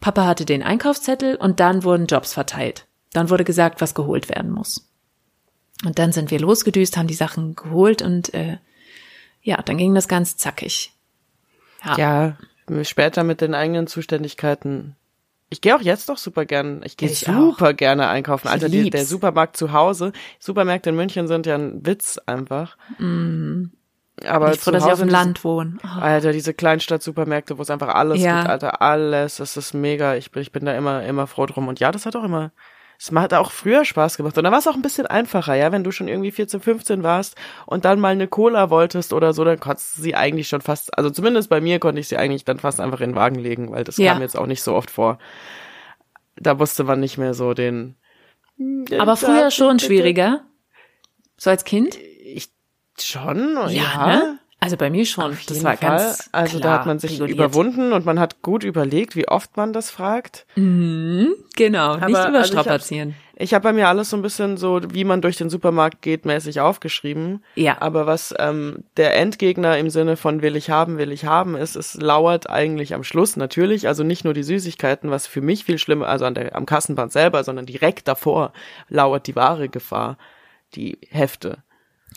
[0.00, 2.86] Papa hatte den Einkaufszettel und dann wurden Jobs verteilt.
[3.14, 4.86] Dann wurde gesagt, was geholt werden muss.
[5.86, 8.58] Und dann sind wir losgedüst, haben die Sachen geholt und äh,
[9.42, 10.92] ja, dann ging das ganz zackig.
[11.84, 12.36] Ja.
[12.68, 14.96] Ja, später mit den eigenen Zuständigkeiten.
[15.50, 16.82] Ich gehe auch jetzt noch super gern.
[16.84, 18.48] Ich gehe super gerne einkaufen.
[18.48, 20.12] Alter, die, der Supermarkt zu Hause.
[20.40, 22.76] Supermärkte in München sind ja ein Witz einfach.
[22.98, 25.76] Aber ich froh, dass ich auf dem Land wohne.
[25.84, 26.00] Oh.
[26.00, 28.38] Alter, diese Kleinstadt-Supermärkte, wo es einfach alles Ja.
[28.38, 29.36] gibt, Alter, alles.
[29.36, 30.16] Das ist mega.
[30.16, 31.68] Ich bin, ich bin da immer, immer froh drum.
[31.68, 32.50] Und ja, das hat auch immer,
[32.98, 34.36] es hat auch früher Spaß gemacht.
[34.36, 37.02] Und dann war es auch ein bisschen einfacher, ja, wenn du schon irgendwie 14, 15
[37.02, 40.60] warst und dann mal eine Cola wolltest oder so, dann konntest du sie eigentlich schon
[40.60, 43.38] fast, also zumindest bei mir konnte ich sie eigentlich dann fast einfach in den Wagen
[43.38, 44.12] legen, weil das Ja.
[44.12, 45.18] kam jetzt auch nicht so oft vor.
[46.36, 47.96] Da wusste man nicht mehr so den.
[48.98, 50.44] Aber früher schon schwieriger.
[51.36, 51.96] So als Kind?
[51.96, 52.50] Ich
[53.00, 54.06] schon, ja.
[54.06, 54.38] ne?
[54.64, 55.32] Also bei mir schon.
[55.32, 55.98] Das jeden war Fall.
[55.98, 57.36] ganz Also da hat man sich reguliert.
[57.36, 60.46] überwunden und man hat gut überlegt, wie oft man das fragt.
[60.56, 63.14] Mhm, genau, Aber, nicht also ich überstrapazieren.
[63.36, 66.24] Ich habe bei mir alles so ein bisschen so, wie man durch den Supermarkt geht,
[66.24, 67.44] mäßig aufgeschrieben.
[67.56, 67.76] Ja.
[67.80, 71.76] Aber was ähm, der Endgegner im Sinne von will ich haben, will ich haben ist,
[71.76, 75.78] es lauert eigentlich am Schluss natürlich, also nicht nur die Süßigkeiten, was für mich viel
[75.78, 78.54] schlimmer, also an der, am Kassenband selber, sondern direkt davor
[78.88, 80.16] lauert die wahre Gefahr,
[80.74, 81.58] die Hefte.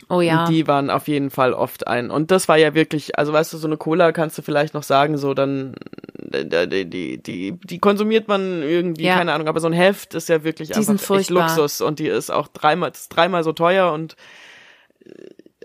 [0.08, 0.44] Oh ja.
[0.44, 2.10] Und die waren auf jeden Fall oft ein.
[2.10, 4.82] Und das war ja wirklich, also weißt du, so eine Cola kannst du vielleicht noch
[4.82, 5.74] sagen, so dann,
[6.16, 9.16] die, die, die, die konsumiert man irgendwie, Ja.
[9.16, 11.30] keine Ahnung, aber so ein Heft ist ja wirklich Die einfach echt.
[11.30, 14.16] Luxus und die ist auch dreimal, ist dreimal so teuer und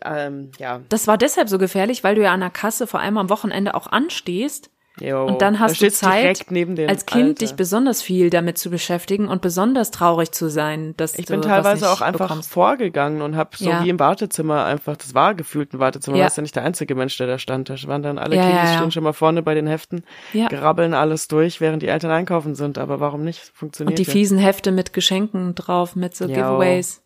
[0.05, 0.81] ähm, ja.
[0.89, 3.73] Das war deshalb so gefährlich, weil du ja an der Kasse vor allem am Wochenende
[3.73, 7.39] auch anstehst Jo, und dann da hast du Zeit, direkt neben dem als Kind Alter.
[7.39, 11.89] dich besonders viel damit zu beschäftigen und besonders traurig zu sein, dass Ich bin teilweise
[11.89, 12.51] auch einfach bekommst.
[12.51, 13.83] vorgegangen und habe so Ja.
[13.83, 16.25] wie im Wartezimmer einfach, das war gefühlt ein Wartezimmer, Ja.
[16.25, 17.69] warst ja nicht der einzige Mensch, der da stand.
[17.69, 20.47] Da waren dann alle Ja, Kiddies ja, stehen schon mal vorne bei den Heften, Ja.
[20.47, 22.77] grabbeln alles durch, während die Eltern einkaufen sind.
[22.77, 23.39] Aber warum nicht?
[23.55, 26.27] Funktioniert Und die fiesen Hefte mit Geschenken drauf, mit so.
[26.27, 27.01] Giveaways.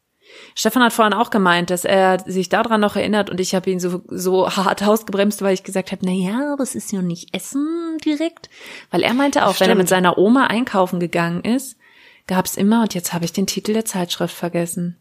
[0.56, 3.80] Stefan hat vorhin auch gemeint, dass er sich daran noch erinnert und ich habe ihn
[3.80, 7.36] so, so hart ausgebremst, weil ich gesagt habe, na ja, aber es ist ja nicht
[7.36, 8.50] Essen direkt.
[8.92, 9.78] Weil er meinte auch, wenn er Stimmt.
[9.80, 11.78] mit seiner Oma einkaufen gegangen ist,
[12.28, 14.98] gab's immer, und jetzt habe ich den Titel der Zeitschrift vergessen,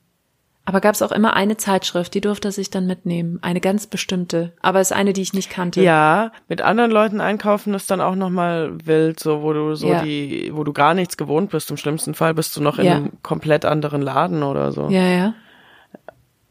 [0.67, 3.39] aber gab's auch immer eine Zeitschrift, die durfte sich dann mitnehmen.
[3.41, 5.81] Eine ganz bestimmte, aber es ist eine, die ich nicht kannte.
[5.81, 10.03] Ja, mit anderen Leuten einkaufen ist dann auch nochmal wild, so wo du so Ja.
[10.03, 11.71] die, wo du gar nichts gewohnt bist.
[11.71, 12.97] Im schlimmsten Fall bist du noch in Ja.
[12.97, 14.89] einem komplett anderen Laden oder so.
[14.91, 15.35] Ja, ja.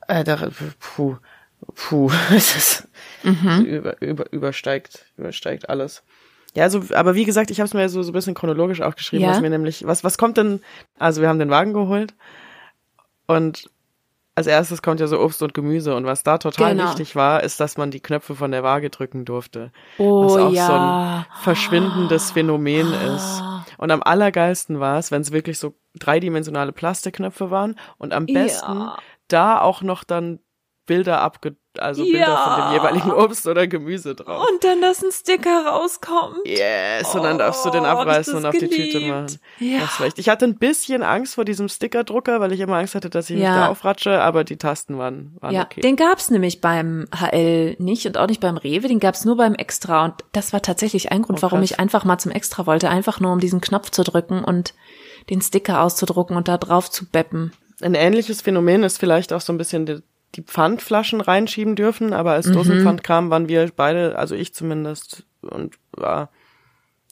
[0.07, 0.37] Äh, da,
[0.79, 1.17] puh,
[1.75, 2.87] puh, es ist,
[3.23, 3.65] Mhm.
[3.65, 6.03] über, über, übersteigt, übersteigt alles.
[6.53, 9.25] Ja, so, aber wie gesagt, ich habe es mir so, so ein bisschen chronologisch aufgeschrieben,
[9.25, 9.31] Ja.
[9.31, 10.61] was mir nämlich, was, was kommt denn,
[10.99, 12.13] also wir haben den Wagen geholt
[13.27, 13.69] und
[14.35, 16.89] als erstes kommt ja so Obst und Gemüse und was da total Genau.
[16.89, 19.71] wichtig war, ist, dass man die Knöpfe von der Waage drücken durfte.
[19.97, 20.67] Oh was auch ja.
[20.67, 23.41] so ein verschwindendes Phänomen ist.
[23.77, 28.73] Und am allergeilsten war es, wenn es wirklich so dreidimensionale Plastikknöpfe waren und am besten
[28.73, 28.97] Ja.
[29.29, 30.39] da auch noch dann
[30.85, 32.37] Bilder abge also Bilder Ja.
[32.37, 34.47] von dem jeweiligen Obst oder Gemüse drauf.
[34.49, 36.37] Und dann, dass ein Sticker rauskommt.
[36.45, 39.09] Yes, und dann darfst du den Oh, abreißen und auf die Tüte geliebt.
[39.09, 39.39] machen.
[39.59, 39.79] Ja.
[39.81, 40.17] Das war echt.
[40.17, 43.37] Ich hatte ein bisschen Angst vor diesem Stickerdrucker, weil ich immer Angst hatte, dass ich
[43.37, 43.49] Ja.
[43.51, 45.81] mich da aufratsche, aber die Tasten waren, waren Ja, okay.
[45.81, 49.53] den gab's nämlich beim HL nicht und auch nicht beim Rewe, den gab's nur beim
[49.55, 52.87] Extra und das war tatsächlich ein Grund, Oh, warum ich einfach mal zum Extra wollte,
[52.89, 54.73] einfach nur um diesen Knopf zu drücken und
[55.29, 57.51] den Sticker auszudrucken und da drauf zu beppen.
[57.81, 59.85] Ein ähnliches Phänomen ist vielleicht auch so ein bisschen
[60.35, 62.35] die, Pfandflaschen reinschieben dürfen, aber Mhm.
[62.35, 66.29] als Dosenpfand kam, waren wir beide, also ich zumindest, und war,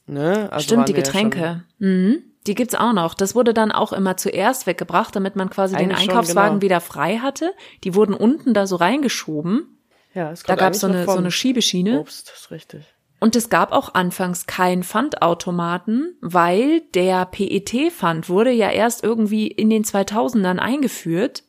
[0.06, 0.50] ne?
[0.52, 1.64] Also Stimmt, die wir ja Getränke.
[1.80, 2.24] mhm.
[2.46, 3.14] Die gibt's auch noch.
[3.14, 6.62] Das wurde dann auch immer zuerst weggebracht, damit man quasi den Eigentlich schon, Einkaufswagen genau.
[6.62, 7.54] wieder frei hatte.
[7.86, 9.78] Die wurden unten da so reingeschoben.
[10.14, 12.02] Ja, es Da gab's so eine, so eine Schiebeschiene.
[12.02, 12.84] Obst, das ist richtig.
[13.22, 19.70] Und es gab auch anfangs keinen Pfandautomaten, weil der PET-Pfand wurde ja erst irgendwie in
[19.70, 21.44] den 2000ern eingeführt.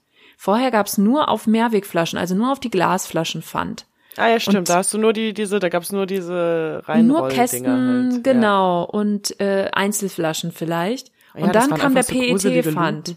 [0.44, 3.87] Vorher gab's nur auf Mehrwegflaschen, also nur auf die Glasflaschen Pfand.
[4.18, 4.59] Ah ja, stimmt.
[4.59, 8.24] Und- da hast du nur die, diese, da gab's nur diese Nur Reinrolldinger Kästen, halt.
[8.24, 11.11] genau, und äh, Einzelflaschen vielleicht.
[11.35, 13.16] Ja, und das dann kam der so PET-Pfand.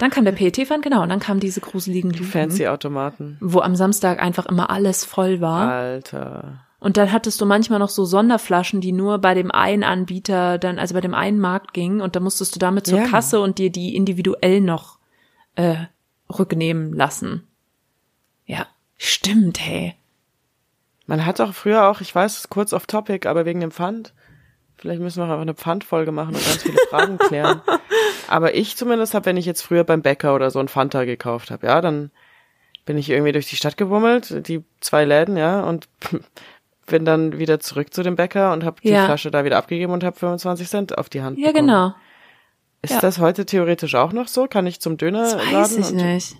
[0.00, 2.18] Dann kam der PET-Pfand, genau, und dann kamen diese gruseligen Ja.
[2.18, 3.38] Luken, Fancy Automaten.
[3.40, 5.70] wo am Samstag einfach immer alles voll war.
[5.70, 6.58] Alter.
[6.78, 10.78] Und dann hattest du manchmal noch so Sonderflaschen, die nur bei dem einen Anbieter dann,
[10.78, 13.06] also bei dem einen Markt gingen und da musstest du damit zur Ja.
[13.06, 14.98] Kasse und dir die individuell noch
[15.54, 15.76] äh,
[16.30, 17.46] rücknehmen lassen.
[18.44, 19.94] Ja, stimmt, hey.
[21.06, 24.12] Man hat auch früher auch, ich weiß, es kurz off topic, aber wegen dem Pfand.
[24.78, 27.62] Vielleicht müssen wir auch einfach eine Pfandfolge machen und ganz viele Fragen klären.
[28.28, 31.50] Aber ich zumindest habe, wenn ich jetzt früher beim Bäcker oder so ein Fanta gekauft
[31.50, 32.10] habe, ja, dann
[32.84, 35.88] bin ich irgendwie durch die Stadt gewummelt, die zwei Läden, ja, und
[36.86, 39.06] bin dann wieder zurück zu dem Bäcker und habe die Ja.
[39.06, 41.66] Flasche da wieder abgegeben und habe 25 Cent auf die Hand Ja, bekommen.
[41.68, 41.94] genau.
[42.86, 43.00] Ist Ja.
[43.00, 44.46] das heute theoretisch auch noch so?
[44.46, 46.36] Kann ich zum Döner Das weiß ich nicht.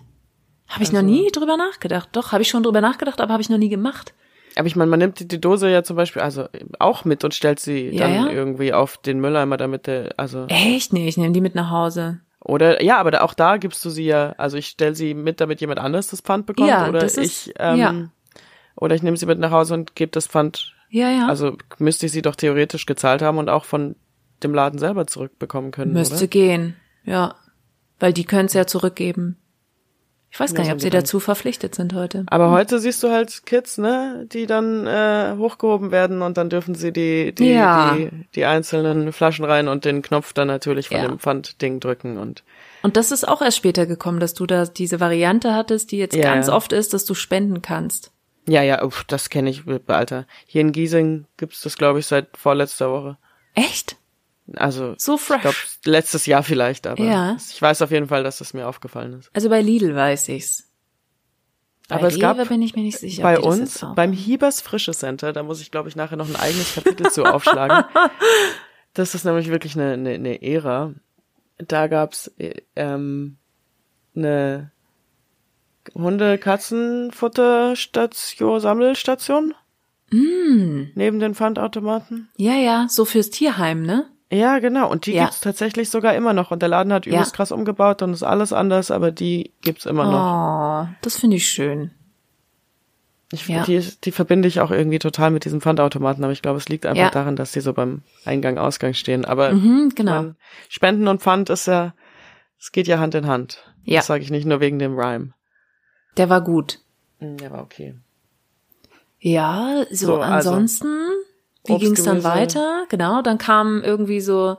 [0.67, 2.09] Habe ich noch Also- nie drüber nachgedacht.
[2.13, 4.13] Doch, habe ich schon drüber nachgedacht, aber habe ich noch nie gemacht.
[4.55, 6.45] Aber ich meine, man nimmt die, die Dose ja zum Beispiel also
[6.79, 8.29] auch mit und stellt sie Ja, dann ja.
[8.31, 10.93] irgendwie auf den Mülleimer, damit der, also Echt?
[10.93, 12.19] Nee, ich nehme die mit nach Hause.
[12.39, 15.59] oder ja, aber auch da gibst du sie ja, also ich stell sie mit, damit
[15.61, 17.93] jemand anderes das Pfand bekommt Ja, oder das ist- ich ähm, ja.
[18.75, 20.73] oder ich nehme sie mit nach Hause und gebe das Pfand.
[20.89, 21.27] Ja, ja.
[21.27, 23.95] Also müsste ich sie doch theoretisch gezahlt haben und auch von
[24.43, 26.27] dem Laden selber zurückbekommen können, Müsste oder?
[26.27, 26.75] gehen.
[27.03, 27.35] Ja.
[27.99, 29.37] Weil die können es ja zurückgeben.
[30.29, 32.25] Ich weiß gar nicht, ob sie dazu verpflichtet sind heute.
[32.27, 36.75] Aber heute siehst du halt Kids, ne, die dann äh, hochgehoben werden und dann dürfen
[36.75, 37.95] sie die die, Ja.
[37.95, 41.07] die die einzelnen Flaschen rein und den Knopf dann natürlich von Ja.
[41.07, 42.43] dem Pfandding drücken und
[42.83, 46.15] Und das ist auch erst später gekommen, dass du da diese Variante hattest, die jetzt
[46.15, 48.11] Ja, ganz oft ist, dass du spenden kannst.
[48.47, 50.25] Ja, ja, uff, das kenne ich, Alter.
[50.45, 53.17] Hier in Giesing gibt's das, glaube ich, seit vorletzter Woche.
[53.55, 53.95] Echt?
[54.55, 55.37] Also So fresh.
[55.37, 57.35] ich glaube letztes Jahr vielleicht, aber Ja.
[57.49, 59.29] ich weiß auf jeden Fall, dass das mir aufgefallen ist.
[59.33, 60.63] Also bei Lidl weiß ich's.
[61.89, 63.23] Bei Aber es gab bin ich mir nicht sicher.
[63.23, 64.11] Bei uns, beim.
[64.11, 67.85] Hiebers Frische Center, da muss ich, glaube ich, nachher noch ein eigenes Kapitel zu aufschlagen.
[68.93, 70.93] Das ist nämlich wirklich eine, eine, eine Ära.
[71.57, 73.37] Da gab's äh, ähm,
[74.15, 74.71] eine
[77.27, 79.53] Hunde-Katzen-Futterstation, Sammelstation
[80.09, 80.91] Mm.
[80.95, 82.29] neben den Pfandautomaten.
[82.37, 84.09] Ja, ja, so fürs Tierheim, ne?
[84.29, 84.89] Ja, genau.
[84.91, 85.23] Und die Ja.
[85.25, 86.51] gibt's tatsächlich sogar immer noch.
[86.51, 87.35] Und der Laden hat übelst Ja.
[87.37, 90.87] krass umgebaut und ist alles anders, aber die gibt's immer noch.
[90.89, 91.91] Oh, das finde ich schön.
[93.31, 93.63] Ich, Ja.
[93.63, 96.85] die, die verbinde ich auch irgendwie total mit diesem Pfandautomaten, aber ich glaube, es liegt
[96.85, 97.09] einfach Ja.
[97.09, 99.25] daran, dass die so beim Eingang, Ausgang stehen.
[99.25, 100.11] Aber Mhm, genau.
[100.13, 100.35] man,
[100.69, 101.93] Spenden und Pfand ist ja,
[102.59, 103.63] es geht ja Hand in Hand.
[103.83, 103.97] Ja.
[103.99, 105.33] Das sage ich nicht nur wegen dem Rhyme.
[106.17, 106.79] Der war gut.
[107.19, 107.95] Der war okay.
[109.19, 110.87] Ja, so, So, also, ansonsten,
[111.67, 112.85] wie Obst, ging's dann weiter?
[112.89, 114.57] Genau, dann kamen irgendwie so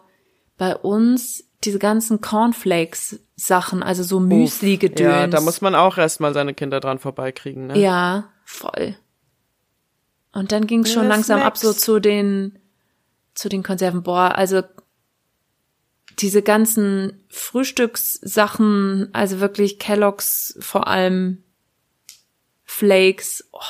[0.56, 5.00] bei uns diese ganzen Cornflakes-Sachen, also so Müsli-Gedöns.
[5.00, 7.78] Ja, da muss man auch erstmal seine Kinder dran vorbeikriegen, ne?
[7.78, 8.96] Ja, voll.
[10.32, 12.58] Und dann ging's schon Ja, langsam ab so zu den
[13.38, 14.02] zu den Konserven.
[14.02, 14.62] Boah, also
[16.18, 21.44] diese ganzen Frühstückssachen, also wirklich Kellogg's vor allem
[22.64, 23.48] Flakes.
[23.52, 23.60] Oh,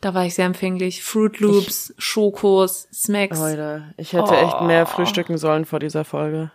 [0.00, 1.02] da war ich sehr empfänglich.
[1.02, 3.40] Fruit Loops, Schokos, Smacks.
[3.40, 4.64] Alter, ich hätte echt Oh.
[4.64, 6.50] mehr frühstücken sollen vor dieser Folge.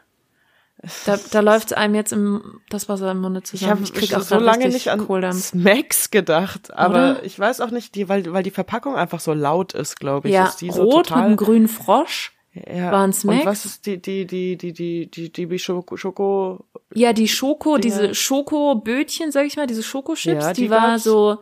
[1.05, 3.71] Da, da läuft's einem jetzt im das Wasser im Munde Ich zusammen.
[3.71, 5.41] habe Ich, krieg auch so lange nicht an Kohldampf.
[5.45, 7.23] Smacks gedacht, aber Oder?
[7.23, 10.34] ich weiß auch nicht, die, weil, weil die Verpackung einfach so laut ist, glaube ich.
[10.34, 12.34] Ja, ist die so rot mit total, einem grünen Frosch.
[12.53, 12.91] ja.
[12.91, 13.39] waren Smacks.
[13.41, 17.29] Und was ist die, die, die, die, die, die, die, die Schoko, Schoko, Ja, die
[17.29, 21.38] Schoko, diese Schokobötchen, sag ich mal, diese Schokochips, Ja, die, die war so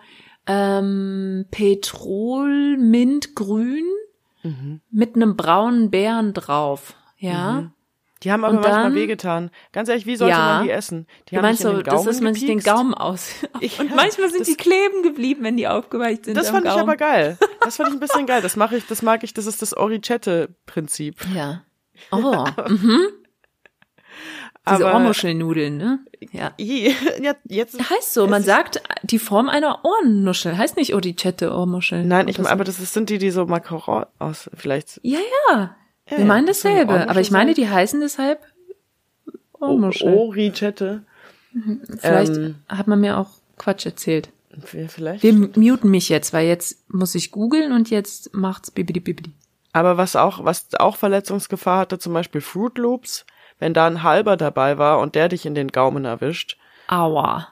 [0.47, 3.85] ähm, Petrol, Mint, Grün
[4.43, 4.81] Mhm.
[4.91, 6.95] mit einem braunen Bären drauf.
[7.17, 7.71] Ja.
[8.23, 9.51] die haben aber Und manchmal dann- wehgetan.
[9.73, 10.55] Ganz ehrlich, wie sollte Ja.
[10.55, 11.07] man die essen?
[11.29, 12.59] Die haben meinst dich in so, den das Gaumen ist, wenn sich den?
[12.59, 13.31] Gaumen aus.
[13.61, 16.37] Ich- Und manchmal sind das- die kleben geblieben, wenn die aufgeweicht sind.
[16.37, 16.83] Das fand ich Gaumen.
[16.83, 17.37] aber geil.
[17.63, 18.41] Das fand ich ein bisschen geil.
[18.41, 21.15] Das mache ich, das mag ich, das ist das Oricette-Prinzip.
[21.33, 21.63] Ja.
[22.11, 22.45] Oh.
[22.69, 23.07] mhm.
[24.69, 25.99] Diese Ohrmuschelnudeln, ne?
[26.31, 26.53] Ja.
[26.57, 27.77] Ja, jetzt.
[27.89, 30.57] Heißt so, man sagt die Form einer Ohrennuschel.
[30.57, 32.05] Heißt nicht Oricette Ohrmuschel.
[32.05, 32.53] Nein, ich meine, so.
[32.53, 34.99] aber das sind die, die so Macaron aus, vielleicht.
[35.03, 35.75] Ja, ja.
[36.09, 38.39] Ja, Wir meinen dasselbe, aber ich meine, die heißen deshalb
[39.59, 40.13] Ohrmuschel.
[40.13, 41.03] Oricette.
[41.99, 44.29] Vielleicht ähm, hat man mir auch Quatsch erzählt.
[44.65, 45.23] Vielleicht.
[45.23, 49.31] Wir muten mich jetzt, weil jetzt muss ich googeln und jetzt macht's bibidi bibidi.
[49.71, 53.25] Aber was auch, was auch Verletzungsgefahr hatte, zum Beispiel Fruit Loops,
[53.63, 56.57] wenn da ein halber dabei war und der dich in den Gaumen erwischt.
[56.87, 57.47] Aua.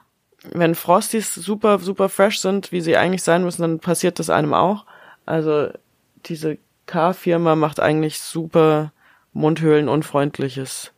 [0.52, 4.52] Wenn Frosties super, super fresh sind, wie sie eigentlich sein müssen, dann passiert das einem
[4.52, 4.84] auch.
[5.24, 5.70] Also,
[6.26, 8.92] diese K-Firma macht eigentlich super
[9.32, 10.92] mundhöhlenunfreundliches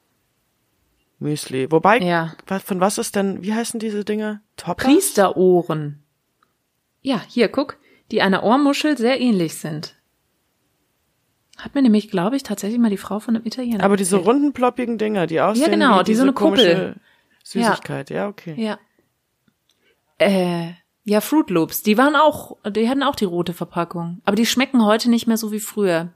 [1.21, 1.71] Müsli.
[1.71, 2.33] Wobei, Ja.
[2.65, 4.41] von was ist denn, wie heißen diese Dinger?
[4.57, 4.85] Toppers?
[4.85, 6.03] Priesterohren.
[7.03, 7.77] Ja, hier, guck,
[8.11, 9.95] die einer Ohrmuschel sehr ähnlich sind.
[11.59, 14.29] Hat mir nämlich, glaube ich, tatsächlich mal die Frau von einem Italiener Aber diese erzählt.
[14.35, 16.97] runden, ploppigen Dinger, die aussehen genau, wie die so eine Kuppel.
[17.45, 18.11] Süßigkeit.
[18.11, 18.55] Ja, okay.
[18.57, 18.79] Ja.
[20.19, 20.73] Äh,
[21.05, 24.21] ja, Fruit Loops, die waren auch, die hatten auch die rote Verpackung.
[24.25, 26.13] Aber die schmecken heute nicht mehr so wie früher.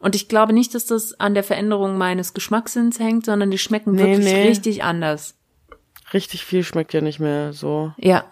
[0.00, 3.92] Und ich glaube nicht, dass das an der Veränderung meines Geschmackssinns hängt, sondern die schmecken
[3.92, 4.48] Nee, wirklich nee.
[4.48, 5.36] richtig anders.
[6.12, 7.92] Richtig viel schmeckt ja nicht mehr so.
[7.96, 8.24] Ja.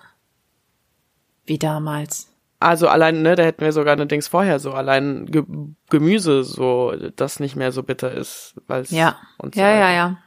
[1.47, 2.32] Wie damals.
[2.63, 5.45] Also allein, ne, da hätten wir sogar eine Dings vorher so, allein Ge
[5.91, 9.17] Gemüse so, das nicht mehr so bitter ist, weil Ja.
[9.39, 10.19] und so Ja, ja, ja.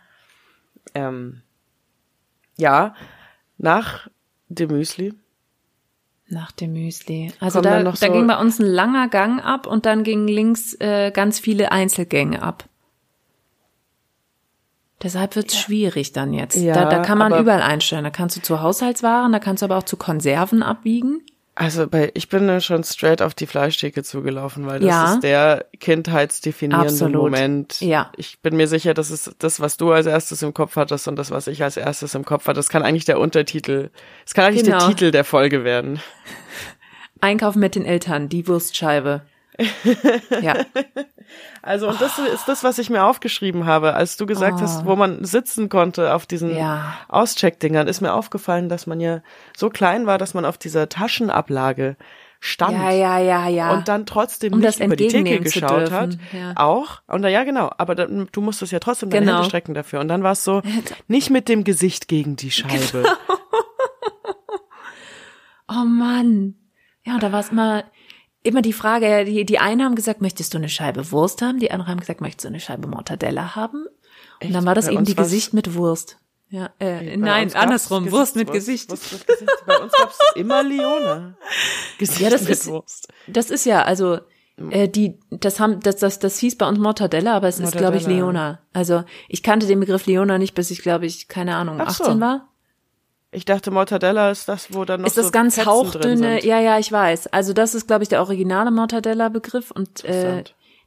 [0.94, 1.42] Ähm,
[2.58, 2.94] ja,
[3.58, 4.08] nach
[4.50, 5.14] dem Müsli.
[6.28, 7.32] Nach dem Müsli.
[7.40, 10.74] Also da, da so- ging bei uns ein langer Gang ab und dann gingen links
[10.80, 12.66] äh, ganz viele Einzelgänge ab.
[15.04, 16.56] Deshalb wird's schwierig dann jetzt.
[16.56, 18.04] Ja, da, da kann man überall einstellen.
[18.06, 21.22] Da kannst du zu Haushaltswaren, da kannst du aber auch zu Konserven abbiegen.
[21.58, 25.14] Also bei, ich bin schon straight auf die Fleischtheke zugelaufen, weil das Ja.
[25.14, 27.16] ist der kindheitsdefinierende Absolut.
[27.22, 27.80] Moment.
[27.80, 28.12] Ja.
[28.18, 31.16] Ich bin mir sicher, das ist das, was du als erstes im Kopf hattest und
[31.16, 32.58] das, was ich als erstes im Kopf hatte.
[32.58, 33.90] Das kann eigentlich der Untertitel,
[34.26, 34.80] es kann eigentlich Genau.
[34.80, 36.02] der Titel der Folge werden.
[37.22, 39.22] Einkaufen mit den Eltern, die Wurstscheibe.
[40.42, 40.56] Ja.
[41.64, 44.96] Also, und das ist das, was ich mir aufgeschrieben habe, als du gesagt hast, wo
[44.96, 46.60] man sitzen konnte auf diesen Oh.
[46.60, 46.94] Ja.
[47.08, 49.22] Auscheckdingern, ist mir aufgefallen, dass man ja
[49.58, 51.98] so klein war, dass man auf dieser Taschenablage
[52.40, 52.78] stand.
[52.78, 53.74] Ja, ja, ja, ja.
[53.74, 56.16] Und dann trotzdem Um nicht das über die Theke geschaut hat.
[56.32, 56.54] ja.
[56.56, 57.02] Auch.
[57.08, 57.72] Und ja, genau.
[57.78, 59.38] Aber dann, du musstest ja trotzdem deine Genau.
[59.38, 60.02] Hände strecken dafür.
[60.02, 60.62] Und dann war es so,
[61.08, 63.04] nicht mit dem Gesicht gegen die Scheibe.
[65.68, 66.54] oh Mann.
[67.04, 67.84] Ja, und da war es immer,
[68.46, 71.60] immer die Frage, die, die einen haben gesagt, möchtest du eine Scheibe Wurst haben?
[71.60, 73.86] Die anderen haben gesagt, möchtest du eine Scheibe Mortadella haben?
[74.44, 76.18] Und dann war das Bei eben die Gesicht mit Wurst.
[76.50, 78.90] Ja, äh, Bei nein, andersrum, Wurst mit Gesicht.
[78.92, 79.52] Wurst mit Gesicht.
[79.66, 81.36] Bei uns gab's immer Leona.
[81.98, 83.08] Gesicht Ja, das mit ist- Wurst.
[83.28, 84.20] Das ist ja, also,
[84.70, 87.98] äh, die, das haben, das, das, das hieß bei uns Mortadella, aber es ist, glaube
[87.98, 88.26] ich, Mortadella.
[88.26, 88.60] Leona.
[88.74, 91.84] Also, ich kannte den Begriff Leona nicht, bis ich, glaube ich, keine Ahnung, so.
[92.04, 92.48] 18 war.
[93.36, 96.60] Ich dachte, Mortadella ist das, wo dann noch ist das so ganz Fetzen hauchdünne, ja,
[96.60, 97.28] ja, ich weiß.
[97.28, 100.44] Also, das ist, glaube ich, der originale Mortadella-Begriff und, äh,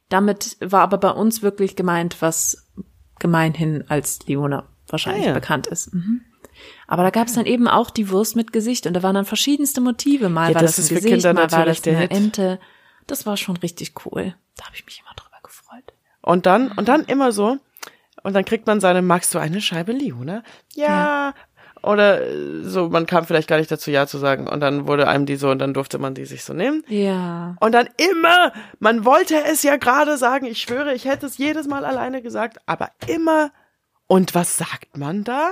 [0.09, 2.67] damit war aber bei uns wirklich gemeint, was
[3.19, 5.33] gemeinhin als Leona wahrscheinlich Ah, ja.
[5.33, 5.93] bekannt ist.
[5.93, 6.21] Mhm.
[6.87, 9.25] Aber da gab es dann eben auch die Wurst mit Gesicht und da waren dann
[9.25, 10.29] verschiedenste Motive.
[10.29, 12.01] Mal Ja, war das das, ist ein für Gesicht, Kinder mal war das der eine
[12.01, 12.11] Hit.
[12.11, 12.59] Ente.
[13.07, 14.35] Das war schon richtig cool.
[14.57, 15.93] Da habe ich mich immer drüber gefreut.
[16.21, 17.57] Und dann, und dann immer so,
[18.23, 20.43] und dann kriegt man seine, magst du eine Scheibe Leona?
[20.75, 21.33] Ja.
[21.81, 24.47] Oder äh, so, man kam vielleicht gar nicht dazu, Ja zu sagen.
[24.47, 26.83] Und dann wurde einem die so, und dann durfte man die sich so nehmen.
[26.87, 27.55] Ja.
[27.59, 31.67] Und dann immer, man wollte es ja gerade sagen, ich schwöre, ich hätte es jedes
[31.67, 33.51] Mal alleine gesagt, aber immer,
[34.07, 35.51] und was sagt man da?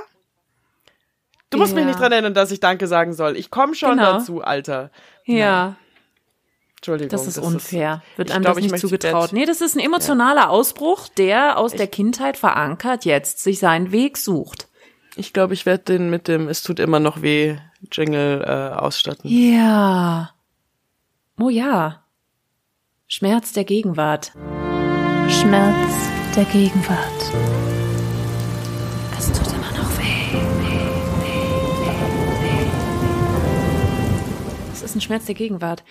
[1.49, 1.87] Du musst mich Ja.
[1.87, 3.37] nicht dran erinnern, dass ich Danke sagen soll.
[3.37, 4.13] Ich komme schon Genau.
[4.13, 4.91] dazu, Alter.
[5.25, 5.75] Ja.
[6.77, 7.09] Entschuldigung.
[7.09, 8.03] Das ist unfair.
[8.17, 9.31] Wird ich einem glaub, das ich nicht zugetraut.
[9.33, 14.17] Nee, das ist ein emotionaler Ausbruch, der aus der Kindheit verankert jetzt sich seinen Weg
[14.17, 14.66] sucht.
[15.19, 17.57] Ich glaube, ich werde den mit dem Es tut immer noch weh
[17.91, 19.27] Jingle äh, ausstatten.
[19.27, 20.29] Ja.
[21.39, 22.03] Oh ja.
[23.07, 24.33] Schmerz der Gegenwart.
[25.27, 27.31] Schmerz der Gegenwart.
[29.17, 30.37] Es tut immer noch weh.
[34.71, 35.83] Es ist ein Schmerz der Gegenwart.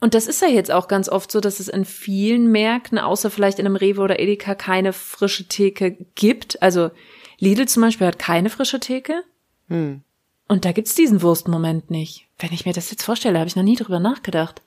[0.00, 3.30] Und das ist ja jetzt auch ganz oft so, dass es in vielen Märkten, außer
[3.30, 6.60] vielleicht in einem Rewe oder Edeka, keine frische Theke gibt.
[6.62, 6.90] Also
[7.38, 9.22] Lidl zum Beispiel hat keine frische Theke.
[9.68, 10.02] Hm.
[10.48, 12.26] Und da gibt's diesen Wurstmoment nicht.
[12.38, 14.62] Wenn ich mir das jetzt vorstelle, habe ich noch nie drüber nachgedacht.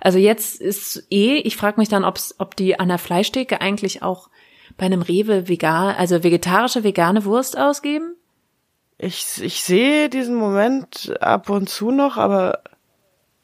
[0.00, 4.02] Also jetzt ist eh, ich frage mich dann, ob's, ob die an der Fleischtheke eigentlich
[4.02, 4.30] auch
[4.76, 8.14] bei einem Rewe vegan, also vegetarische vegane Wurst ausgeben.
[8.96, 12.62] Ich, ich sehe diesen Moment ab und zu noch, aber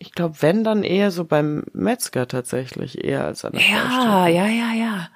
[0.04, 3.62] ich glaube, wenn, dann eher so beim Metzger tatsächlich, eher als an der.
[3.62, 5.08] Ja, ja, ja, ja.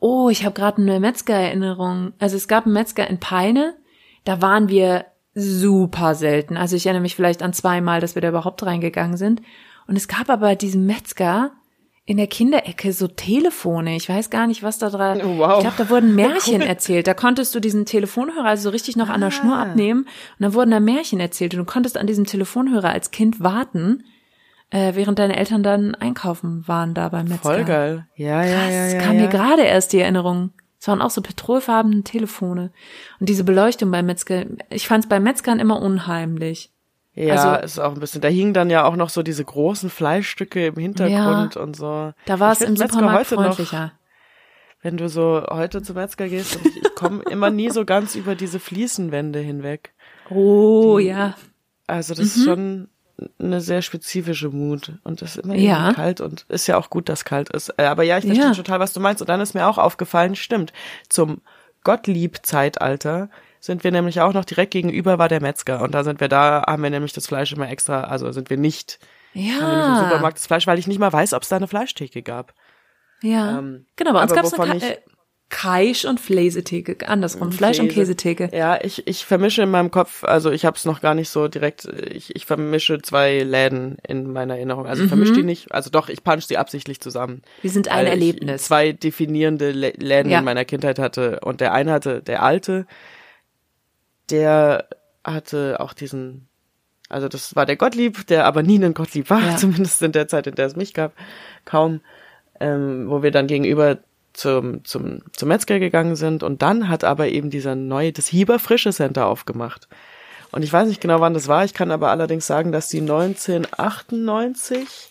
[0.00, 2.14] Oh, ich habe gerade eine Metzger-Erinnerung.
[2.18, 3.74] Also es gab einen Metzger in Peine,
[4.24, 6.56] da waren wir super selten.
[6.56, 9.42] Also ich erinnere mich vielleicht an zweimal, dass wir da überhaupt reingegangen sind.
[9.86, 11.52] Und es gab aber diesen Metzger
[12.08, 13.96] in der Kinderecke so Telefone.
[13.96, 15.20] Ich weiß gar nicht, was da dran.
[15.22, 15.56] Oh, wow.
[15.56, 17.08] Ich glaube, da wurden Märchen erzählt.
[17.08, 20.54] Da konntest du diesen Telefonhörer also so richtig noch an der Schnur abnehmen und dann
[20.54, 24.04] wurden da Märchen erzählt und du konntest an diesem Telefonhörer als Kind warten,
[24.70, 27.54] äh, während deine Eltern dann einkaufen waren da beim Metzger.
[27.54, 28.06] Voll geil.
[28.14, 28.98] Ja, ja, Krass, ja, ja.
[29.00, 29.22] kam ja.
[29.22, 30.52] mir gerade erst die Erinnerung.
[30.78, 32.70] Es waren auch so petrolfarbene Telefone.
[33.18, 36.70] Und diese Beleuchtung beim Metzger, ich fand es bei Metzgern immer unheimlich.
[37.16, 38.20] Ja, Also- ist auch ein bisschen.
[38.20, 42.12] Da hingen dann ja auch noch so diese großen Fleischstücke im Hintergrund und so.
[42.26, 43.92] Da war Ich es im Supermarkt heute noch- freundlicher.
[44.82, 48.14] Wenn du so heute zum Metzger gehst und ich, ich komme immer nie so ganz
[48.14, 49.92] über diese Fliesenwände hinweg.
[50.30, 51.34] Oh, ja.
[51.88, 52.88] Also das ist schon
[53.40, 55.78] eine sehr spezifische Mut und das ist immer Ja.
[55.86, 57.70] irgendwie kalt und ist ja auch gut, dass kalt ist.
[57.78, 58.52] Äh, Aber ja, ich verstehe Ja.
[58.52, 59.22] total, was du meinst.
[59.22, 60.72] Und dann ist mir auch aufgefallen, stimmt,
[61.08, 61.40] zum
[61.82, 63.30] Gottlieb-Zeitalter
[63.66, 66.64] sind wir nämlich auch noch direkt gegenüber war der Metzger und da sind wir da,
[66.66, 68.98] haben wir nämlich das Fleisch immer extra, also sind wir nicht
[69.34, 70.02] nicht im Ja.
[70.04, 72.54] Supermarkt das Fleisch, weil ich nicht mal weiß, ob es da eine Fleischtheke gab.
[73.22, 73.58] Ja.
[73.58, 74.96] Ähm, genau, bei uns gab es eine Ka äh,
[75.48, 77.08] Kaisch- und Fläsetheke.
[77.08, 77.52] Andersrum.
[77.52, 78.00] Fleisch- und Käse.
[78.16, 78.50] Käsetheke.
[78.52, 81.46] Ja, ich, ich vermische in meinem Kopf, also ich habe es noch gar nicht so
[81.48, 84.86] direkt, ich, ich vermische zwei Läden in meiner Erinnerung.
[84.86, 87.42] Also ich vermische die nicht, also doch, ich punch sie absichtlich zusammen.
[87.62, 88.64] Wir sind ein Erlebnis.
[88.64, 90.38] zwei definierende Lä- Läden Ja.
[90.40, 92.86] in meiner Kindheit hatte und der eine hatte, der alte,
[94.30, 94.86] der
[95.24, 96.48] hatte auch diesen,
[97.08, 99.56] also das war der Gottlieb, der aber nie ein Gottlieb war, Ja.
[99.60, 101.12] zumindest in der Zeit, in der es mich gab,
[101.64, 102.00] kaum,
[102.60, 103.98] ähm, wo wir dann gegenüber
[104.32, 108.58] zum, zum, zum Metzger gegangen sind und dann hat aber eben dieser neue, das Hieber
[108.58, 109.88] Frische Center aufgemacht.
[110.52, 113.00] Und ich weiß nicht genau, wann das war, ich kann aber allerdings sagen, dass die
[113.00, 115.10] 1998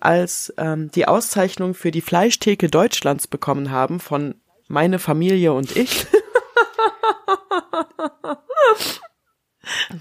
[0.00, 4.34] als ähm, die Auszeichnung für die Fleischtheke Deutschlands bekommen haben von
[4.68, 6.06] meine Familie und ich.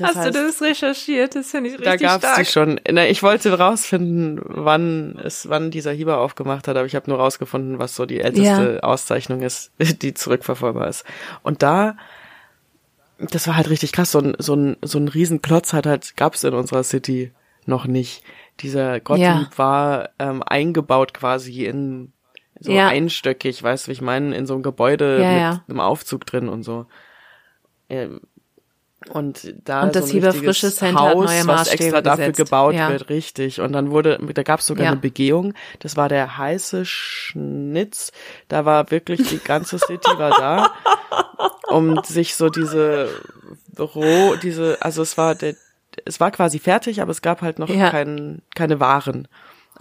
[0.01, 1.36] Hast du das recherchiert?
[1.36, 2.39] Das finde ich da richtig gab's stark.
[2.39, 2.82] die schon.
[2.89, 7.20] Na, ich wollte rausfinden, wann es, wann dieser Hieber aufgemacht hat, aber ich habe nur
[7.20, 11.05] rausgefunden, was so die älteste Auszeichnung ist, die zurückverfolgbar ist.
[11.43, 11.95] Und da,
[13.20, 14.12] das war halt richtig krass.
[14.12, 17.32] So ein, so ein, so ein Riesenklotz hat halt, gab's in unserer City
[17.68, 18.24] noch nicht.
[18.62, 19.49] Dieser Gottlieb Ja.
[19.57, 22.12] war ähm, eingebaut quasi in
[22.62, 22.88] so Ja.
[22.88, 26.47] einstöckig, weißt du, wie ich meine, in so einem Gebäude Ja, mit einem Aufzug drin
[26.47, 26.86] und so.
[27.89, 28.22] Ähm,
[29.09, 32.38] Und da Und das so ein Hieber Center Haus, neue was extra dafür gesetzt.
[32.38, 32.89] gebaut Ja.
[32.89, 33.59] wird, richtig.
[33.59, 34.91] Und dann wurde, da gab es sogar Ja.
[34.91, 35.55] eine Begehung.
[35.80, 38.12] Das war der heiße Schnitz.
[38.47, 40.72] Da war wirklich die ganze City war da,
[41.70, 43.09] um sich so diese
[43.80, 45.55] roh, diese, also es war der,
[46.05, 47.89] es war quasi fertig, aber es gab halt noch Ja.
[47.89, 49.28] kein, keine Waren.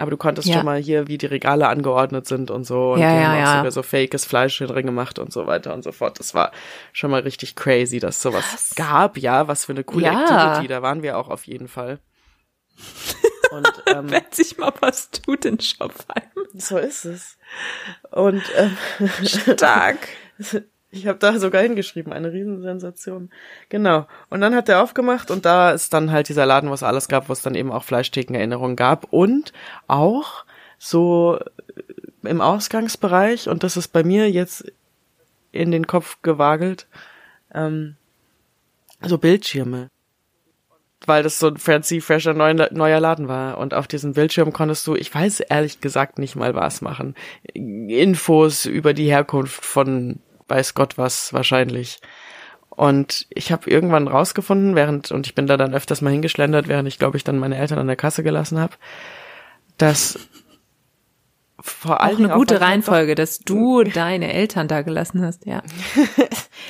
[0.01, 0.55] Aber du konntest Ja.
[0.57, 2.93] schon mal hier, wie die Regale angeordnet sind und so.
[2.95, 5.75] Und Ja, die ja, haben auch sogar so fakes Fleisch drin gemacht und so weiter
[5.75, 6.19] und so fort.
[6.19, 6.53] Das war
[6.93, 10.07] schon mal richtig crazy, dass sowas gab, ja, was für eine coole.
[10.09, 10.69] Activity.
[10.69, 11.99] Da waren wir auch auf jeden Fall.
[13.51, 16.23] Und ähm, Wenn sich mal was tut in Schopfheim.
[16.55, 17.37] so ist es.
[18.13, 18.77] Und ähm,
[19.27, 19.99] Stark.
[20.91, 23.31] ich habe da sogar hingeschrieben, eine Riesensensation.
[23.69, 24.07] Genau.
[24.29, 27.09] Und dann hat er aufgemacht und da ist dann halt dieser Laden, wo es alles
[27.09, 29.53] gab, wo es dann eben auch Fleischtheken-Erinnerungen gab und
[29.87, 30.45] auch
[30.79, 31.39] so
[32.23, 34.73] im Ausgangsbereich, und das ist bei mir jetzt
[35.53, 36.87] in den Kopf gewagelt,
[37.55, 37.97] ähm,
[39.03, 39.89] so Bildschirme.
[41.07, 43.57] Weil das so ein fancy, fresher, neuer, neuer Laden war.
[43.57, 47.15] Und auf diesem Bildschirm konntest du, ich weiß ehrlich gesagt nicht mal was machen.
[47.55, 50.21] Infos über die Herkunft von
[50.51, 52.01] weiß Gott was wahrscheinlich.
[52.71, 56.89] Und ich habe irgendwann rausgefunden, während, und ich bin da dann öfters mal hingeschlendert, während
[56.89, 58.75] ich, glaube ich, dann meine Eltern an der Kasse gelassen habe,
[59.77, 60.19] dass
[61.63, 65.47] vor Auch allen Dingen eine gute doch- Reihenfolge, dass du deine Eltern da gelassen hast,
[65.47, 65.63] ja.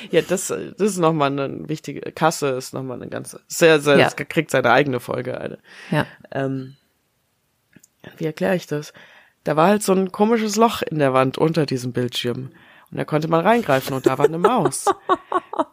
[0.09, 4.05] Ja, das, das ist nochmal eine wichtige, Kasse ist nochmal eine ganze, sehr, sehr, Ja.
[4.05, 5.59] das kriegt seine eigene Folge, Alter.
[5.91, 6.07] Ja.
[6.31, 6.75] Ähm,
[8.17, 8.93] wie erkläre ich das?
[9.43, 12.51] Da war halt so ein komisches Loch in der Wand unter diesem Bildschirm.
[12.91, 14.85] Und da konnte man reingreifen und da war eine Maus.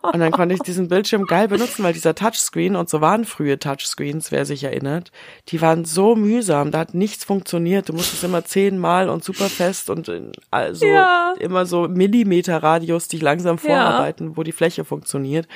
[0.02, 3.58] Und dann konnte ich diesen Bildschirm geil benutzen, weil dieser Touchscreen, und so waren frühe
[3.58, 5.10] Touchscreens, wer sich erinnert,
[5.48, 7.88] die waren so mühsam, da hat nichts funktioniert.
[7.88, 10.10] Du musstest immer zehnmal und super fest und
[10.50, 11.34] also Ja.
[11.40, 15.48] immer so Millimeter-Radius dich langsam vorarbeiten, wo die Fläche funktioniert.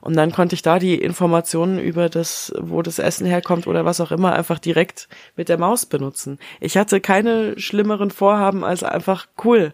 [0.00, 4.00] Und dann konnte ich da die Informationen über das, wo das Essen herkommt oder was
[4.02, 6.38] auch immer, einfach direkt mit der Maus benutzen.
[6.60, 9.72] Ich hatte keine schlimmeren Vorhaben als einfach cool.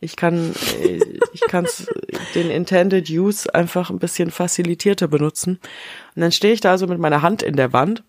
[0.00, 1.00] Ich kann, äh,
[1.32, 1.86] ich kann's
[2.34, 5.58] den Intended Use einfach ein bisschen facilitierter benutzen.
[6.14, 8.04] Und dann stehe ich da also mit meiner Hand in der Wand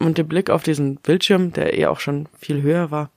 [0.00, 3.10] und dem Blick auf diesen Bildschirm, der eh auch schon viel höher war.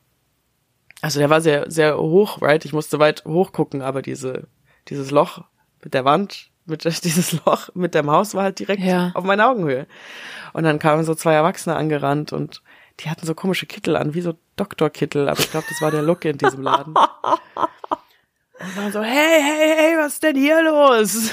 [1.02, 2.64] Also der war sehr, sehr hoch, right?
[2.66, 4.48] Ich musste weit hoch gucken, aber diese,
[4.90, 5.44] dieses Loch
[5.84, 9.12] mit der Wand, mit dieses Loch mit der Maus war halt direkt Ja.
[9.16, 9.88] auf meine Augenhöhe.
[10.54, 12.62] Und dann kamen so zwei Erwachsene angerannt und
[13.00, 16.02] die hatten so komische Kittel an, wie so Doktorkittel, aber ich glaube, das war der
[16.02, 16.96] Look in diesem Laden.
[18.60, 21.32] Und waren so, hey, hey, hey, was ist denn hier los?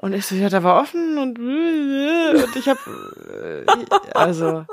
[0.00, 3.66] Und ich so, ja, da war offen und, und ich habe
[4.14, 4.64] also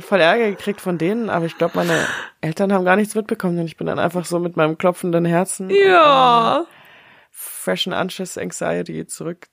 [0.00, 2.06] voll Ärger gekriegt von denen, aber ich glaube, meine
[2.42, 5.68] Eltern haben gar nichts mitbekommen und ich bin dann einfach so mit meinem klopfenden Herzen
[5.70, 6.66] und Ja.
[7.30, 9.46] freshen Anxious Anxiety zurück.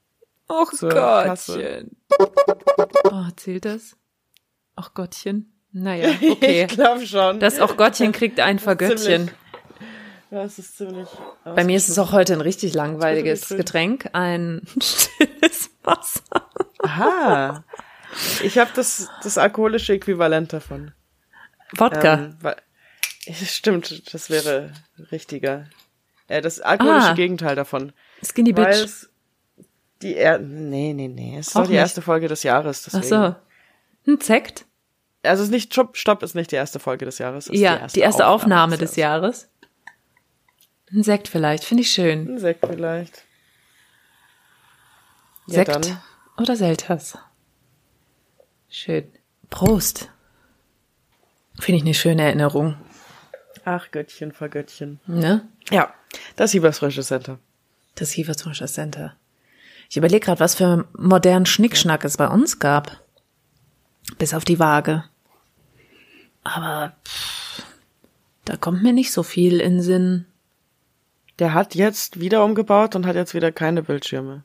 [0.50, 0.66] Oh.
[0.66, 1.96] Gottchen.
[3.06, 3.96] Oh, zählt das?
[4.76, 5.54] Ach Gottchen.
[5.72, 6.66] Naja, okay.
[6.70, 7.40] Ich glaube schon.
[7.40, 9.32] Das auch Gottchen kriegt ein Vergöttchen.
[10.32, 11.10] Ziemlich- Das ist ziemlich.
[11.44, 13.50] Bei mir ist es auch heute ein richtig langweiliges.
[13.50, 16.22] Getränk, ein stilles Wasser.
[16.80, 17.64] Aha.
[18.44, 20.92] Ich habe das, das alkoholische Äquivalent davon.
[21.78, 22.14] Wodka.
[22.16, 22.56] Ähm, weil,
[23.26, 24.72] es stimmt, das wäre
[25.12, 25.68] richtiger.
[26.28, 27.14] Äh, das alkoholische Ah.
[27.14, 27.92] Gegenteil davon.
[28.24, 28.84] Skinny Weil Bitch.
[28.86, 29.08] es
[30.02, 31.38] die er nee, nee, nee.
[31.38, 31.82] Es ist Auch doch die nicht.
[31.82, 32.86] erste Folge des Jahres.
[32.88, 33.36] Ach Deswegen.
[34.06, 34.12] so.
[34.12, 34.66] Ein Sekt?
[35.22, 37.46] Also es ist nicht Stopp, Stopp ist nicht die erste Folge des Jahres.
[37.46, 39.48] es ist Ja, die erste Aufnahme des Jahres.
[40.94, 42.28] Ein Sekt vielleicht, finde ich schön.
[42.36, 43.24] Ein Sekt vielleicht.
[45.48, 46.02] Ja, Sekt dann.
[46.38, 47.18] oder Selters?
[48.70, 49.12] Schön.
[49.50, 50.10] Prost.
[51.60, 52.78] Finde ich eine schöne Erinnerung,
[53.66, 55.00] Ach Göttchen, Vergöttchen.
[55.06, 55.48] ne?
[55.70, 55.94] Ja,
[56.36, 57.38] das Hiebers Frische Center.
[57.96, 59.16] Das Hieferzungscher Center.
[59.90, 63.02] Ich überlege gerade, was für modernen Schnickschnack es bei uns gab.
[64.18, 65.04] Bis auf die Waage.
[66.44, 67.64] Aber pff,
[68.46, 70.26] da kommt mir nicht so viel in Sinn.
[71.42, 74.44] Der hat jetzt wieder umgebaut und hat jetzt wieder keine Bildschirme.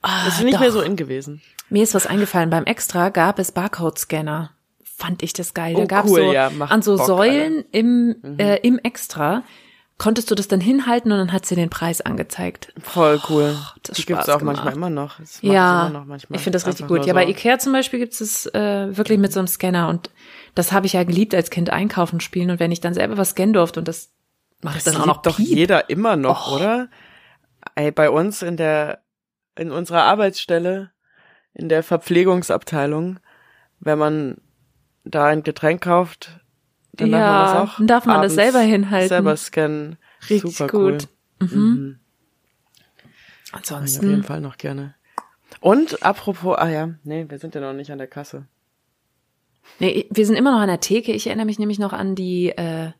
[0.00, 0.60] Ah, Das ist nicht doch.
[0.60, 1.42] mehr so in gewesen.
[1.70, 2.50] Mir ist was eingefallen.
[2.50, 4.50] Beim Extra gab es Barcode-Scanner.
[4.84, 5.74] Fand ich das geil.
[5.76, 9.42] Oh, da gab cool, so ja, an so Bock, Säulen im, äh, im Extra
[9.98, 12.72] konntest du das dann hinhalten und dann hat sie den Preis angezeigt.
[12.80, 13.56] Voll cool.
[13.82, 14.76] das Die gibt's Spaß auch manchmal gemacht.
[14.76, 15.18] immer noch.
[15.18, 16.36] Das Ja, immer noch manchmal.
[16.36, 17.00] ich finde das richtig gut.
[17.00, 17.30] Ja, nur bei so.
[17.30, 20.10] Ikea zum Beispiel gibt es äh, wirklich mit so einem Scanner und
[20.54, 23.30] das habe ich ja geliebt als Kind einkaufen spielen und wenn ich dann selber was
[23.30, 24.10] scannen durfte und das
[24.62, 25.48] macht Das dann auch noch doch Piep.
[25.48, 26.56] jeder immer noch, Och.
[26.56, 26.88] oder?
[27.74, 29.02] Ey, bei uns in der,
[29.56, 30.90] in unserer Arbeitsstelle,
[31.54, 33.18] in der Verpflegungsabteilung,
[33.80, 34.38] wenn man
[35.04, 36.40] da ein Getränk kauft,
[36.92, 39.08] dann darf man Ja, das auch dann darf man das selber hinhalten.
[39.08, 39.96] Selber scannen.
[40.28, 40.92] Richtig Super cool.
[40.92, 41.08] gut.
[41.40, 41.48] Mhm.
[41.48, 42.00] Auf jeden
[43.52, 44.94] Ansonsten, Fall noch gerne.
[45.60, 48.46] Und apropos, ah ja, nee, wir sind ja noch nicht an der Kasse.
[49.78, 51.12] nee, wir sind immer noch an der Theke.
[51.12, 52.92] Ich erinnere mich nämlich noch an die äh,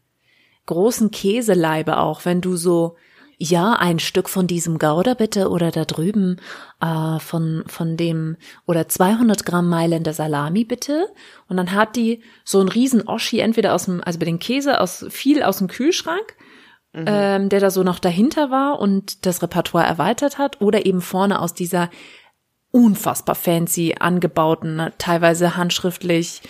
[0.67, 2.97] großen Käseleibe auch, wenn du so,
[3.39, 6.37] ja, ein Stück von diesem Gouda bitte oder da drüben
[6.81, 8.37] äh, von von dem
[8.67, 11.09] oder 200 Gramm Mailänder Salami bitte.
[11.49, 14.81] Und dann hat die so einen riesen Oschi entweder aus dem, also bei den Käse
[14.81, 16.37] aus viel aus dem Kühlschrank,
[16.95, 21.41] ähm, der da so noch dahinter war und das Repertoire erweitert hat, oder eben vorne
[21.41, 21.91] aus dieser
[22.71, 26.43] unfassbar fancy angebauten, ne, teilweise handschriftlich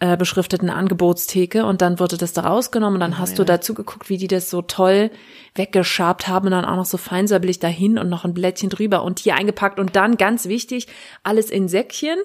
[0.00, 4.08] äh, beschrifteten Angebotstheke und dann wurde das da rausgenommen und dann hast du dazu geguckt,
[4.08, 5.10] wie die das so toll
[5.54, 9.18] weggeschabt haben und dann auch noch so feinsäuberlich dahin und noch ein Blättchen drüber und
[9.18, 10.86] hier eingepackt und dann ganz wichtig,
[11.22, 12.18] alles in Säckchen.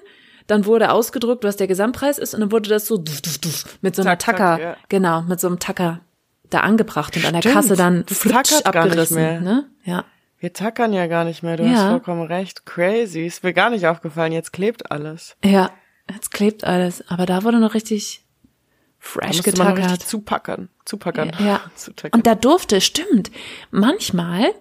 [0.46, 3.02] Dann wurde ausgedruckt, was der Gesamtpreis ist und dann wurde das so
[3.82, 4.76] mit so zack, Tacker, ja.
[4.88, 6.00] genau, mit so einem Tacker
[6.50, 9.40] da angebracht und an der Stimmt, Kasse dann flutsch tackert gar nicht abgerissen, mehr.
[9.40, 9.66] ne?
[9.84, 10.04] Ja.
[10.38, 11.70] Wir tackern ja gar nicht mehr, du Ja.
[11.72, 12.64] hast vollkommen recht.
[12.64, 13.26] Crazy.
[13.26, 15.36] Ist mir gar nicht aufgefallen, jetzt klebt alles.
[15.44, 15.70] Ja,
[16.12, 18.22] jetzt klebt alles, aber da wurde noch richtig
[19.00, 19.92] Da fresh musste man noch getackert.
[19.92, 20.68] richtig zupackern.
[20.84, 21.32] Zupackern.
[21.38, 21.60] Ja.
[21.76, 22.18] Zutackern.
[22.18, 23.30] Und da durfte, stimmt,
[23.70, 24.52] manchmal,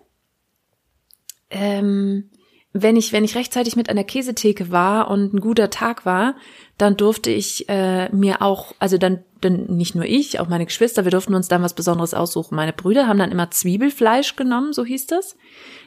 [1.49, 2.29] ähm,
[2.77, 6.35] wenn ich, wenn ich rechtzeitig mit einer Käsetheke war und ein guter Tag war,
[6.77, 11.05] dann durfte ich äh, mir auch, also dann, dann nicht nur ich, auch meine Geschwister,
[11.05, 12.55] wir durften uns dann was Besonderes aussuchen.
[12.55, 15.37] Meine Brüder haben dann immer Zwiebelfleisch genommen, so hieß das.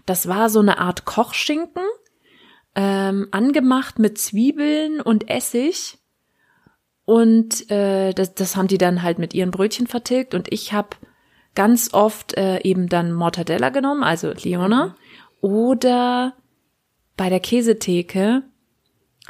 [0.06, 1.82] Das war so eine Art Kochschinken,
[2.74, 5.98] ähm, angemacht mit Zwiebeln und Essig.
[7.04, 10.34] Und äh, das, das haben die dann halt mit ihren Brötchen vertilgt.
[10.34, 10.90] Und ich habe
[11.54, 14.94] ganz oft äh, eben dann Mortadella genommen, also Leona.
[15.40, 16.34] Oder
[17.16, 18.42] bei der Käsetheke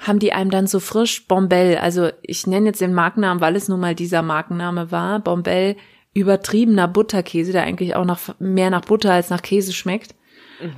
[0.00, 3.68] haben die einem dann so frisch Bombell, also ich nenne jetzt den Markennamen, weil es
[3.68, 5.76] nun mal dieser Markenname war, Bombell
[6.14, 10.14] übertriebener Butterkäse, der eigentlich auch nach, mehr nach Butter als nach Käse schmeckt.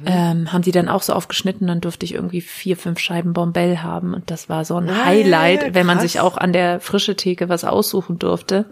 [0.05, 3.79] Ähm, haben die dann auch so aufgeschnitten, dann durfte ich irgendwie vier, fünf Scheiben Bombell
[3.79, 6.81] haben und das war so ein Ah, Highlight, ja, wenn man sich auch an der
[6.81, 8.67] frische Theke was aussuchen durfte.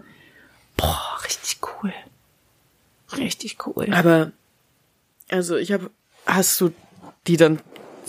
[0.77, 1.91] Boah, richtig cool.
[3.17, 3.87] Richtig cool.
[3.91, 4.31] Aber,
[5.29, 5.89] also ich habe,
[6.25, 6.71] hast du
[7.27, 7.59] die dann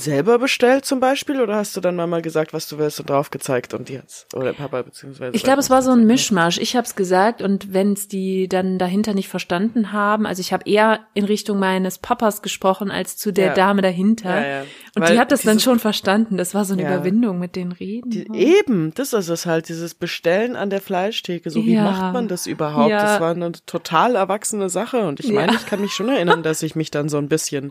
[0.01, 3.31] selber bestellt zum Beispiel oder hast du dann mal gesagt, was du willst und drauf
[3.31, 6.59] gezeigt und die hat's oder Papa beziehungsweise Ich glaube, es war so ein Mischmasch.
[6.59, 10.53] Ich habe es gesagt und wenn es die dann dahinter nicht verstanden haben, also ich
[10.53, 13.55] habe eher in Richtung meines Papas gesprochen als zu der Ja.
[13.55, 14.41] Dame dahinter.
[14.41, 14.61] Ja, ja.
[14.97, 16.37] Und Weil die hat das dann dieses- schon verstanden.
[16.37, 16.83] Das war so eine.
[16.83, 18.11] Überwindung mit den Reden.
[18.11, 21.51] Die, eben, das ist es halt, dieses Bestellen an der Fleischtheke.
[21.51, 22.91] So, wie macht man das überhaupt?
[22.93, 25.01] Das war eine total erwachsene Sache.
[25.07, 27.71] Und ich meine, ich kann mich schon erinnern, dass ich mich dann so ein bisschen,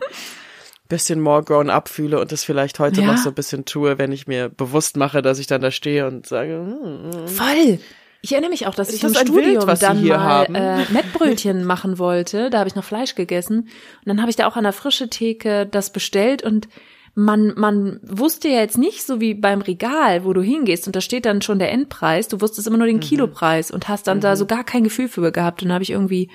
[0.90, 3.06] bisschen more grown up fühle und das vielleicht heute Ja.
[3.06, 6.06] noch so ein bisschen tue, wenn ich mir bewusst mache, dass ich dann da stehe
[6.06, 7.78] und sage, hm, Voll.
[8.22, 10.54] Ich erinnere mich auch, dass ich das im Studium Bild, dann hier mal haben?
[10.54, 12.50] äh, Mettbrötchen machen wollte.
[12.50, 13.60] Da habe ich noch Fleisch gegessen.
[13.60, 13.68] Und
[14.04, 16.68] dann habe ich da auch an der frische Theke das bestellt und
[17.14, 21.00] man, man wusste ja jetzt nicht, so wie beim Regal, wo du hingehst und da
[21.00, 22.92] steht dann schon der Endpreis, du wusstest immer nur Mhm.
[22.92, 25.62] den Kilopreis und hast dann da so gar kein Gefühl für gehabt.
[25.62, 26.28] Und dann habe ich irgendwie,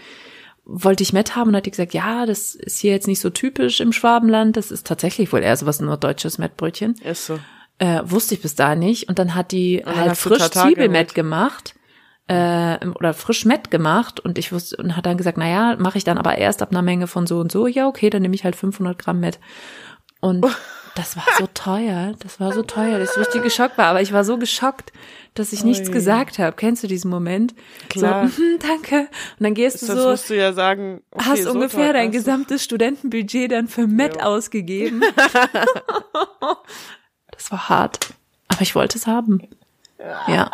[0.66, 3.30] wollte ich Met haben und hat die gesagt, ja, das ist hier jetzt nicht so
[3.30, 6.95] typisch im Schwabenland, das ist tatsächlich wohl eher so was nur deutsches Mettbrötchen.
[7.03, 7.39] ist so.
[7.78, 9.09] Äh, wusste ich bis da nicht.
[9.09, 11.76] Und dann hat die dann halt frisch Zwiebelmett gemacht.
[12.28, 15.99] Äh, oder frisch Mett gemacht und ich wusste und hat dann gesagt, na ja, mache
[15.99, 17.68] ich dann aber erst ab einer Menge von so und so.
[17.68, 19.39] Ja, okay, dann nehme ich halt 500 Gramm Mett.
[20.22, 20.43] Und
[20.95, 23.88] das war so teuer, das war so teuer, dass ich richtig geschockt war.
[23.88, 24.91] Aber ich war so geschockt,
[25.36, 25.94] dass ich nichts Ui.
[25.94, 26.56] gesagt habe.
[26.56, 27.54] Kennst du diesen Moment?
[27.90, 28.28] Klar.
[28.30, 29.00] So, mhm, danke.
[29.02, 32.08] Und dann gehst du Sonst so, musst du ja sagen, okay, hast so ungefähr dein
[32.08, 32.16] war's.
[32.16, 34.24] gesamtes Studentenbudget dann für Met Ja.
[34.24, 35.02] ausgegeben.
[37.32, 38.14] das war hart.
[38.48, 39.42] Aber ich wollte es haben.
[40.28, 40.52] Ja.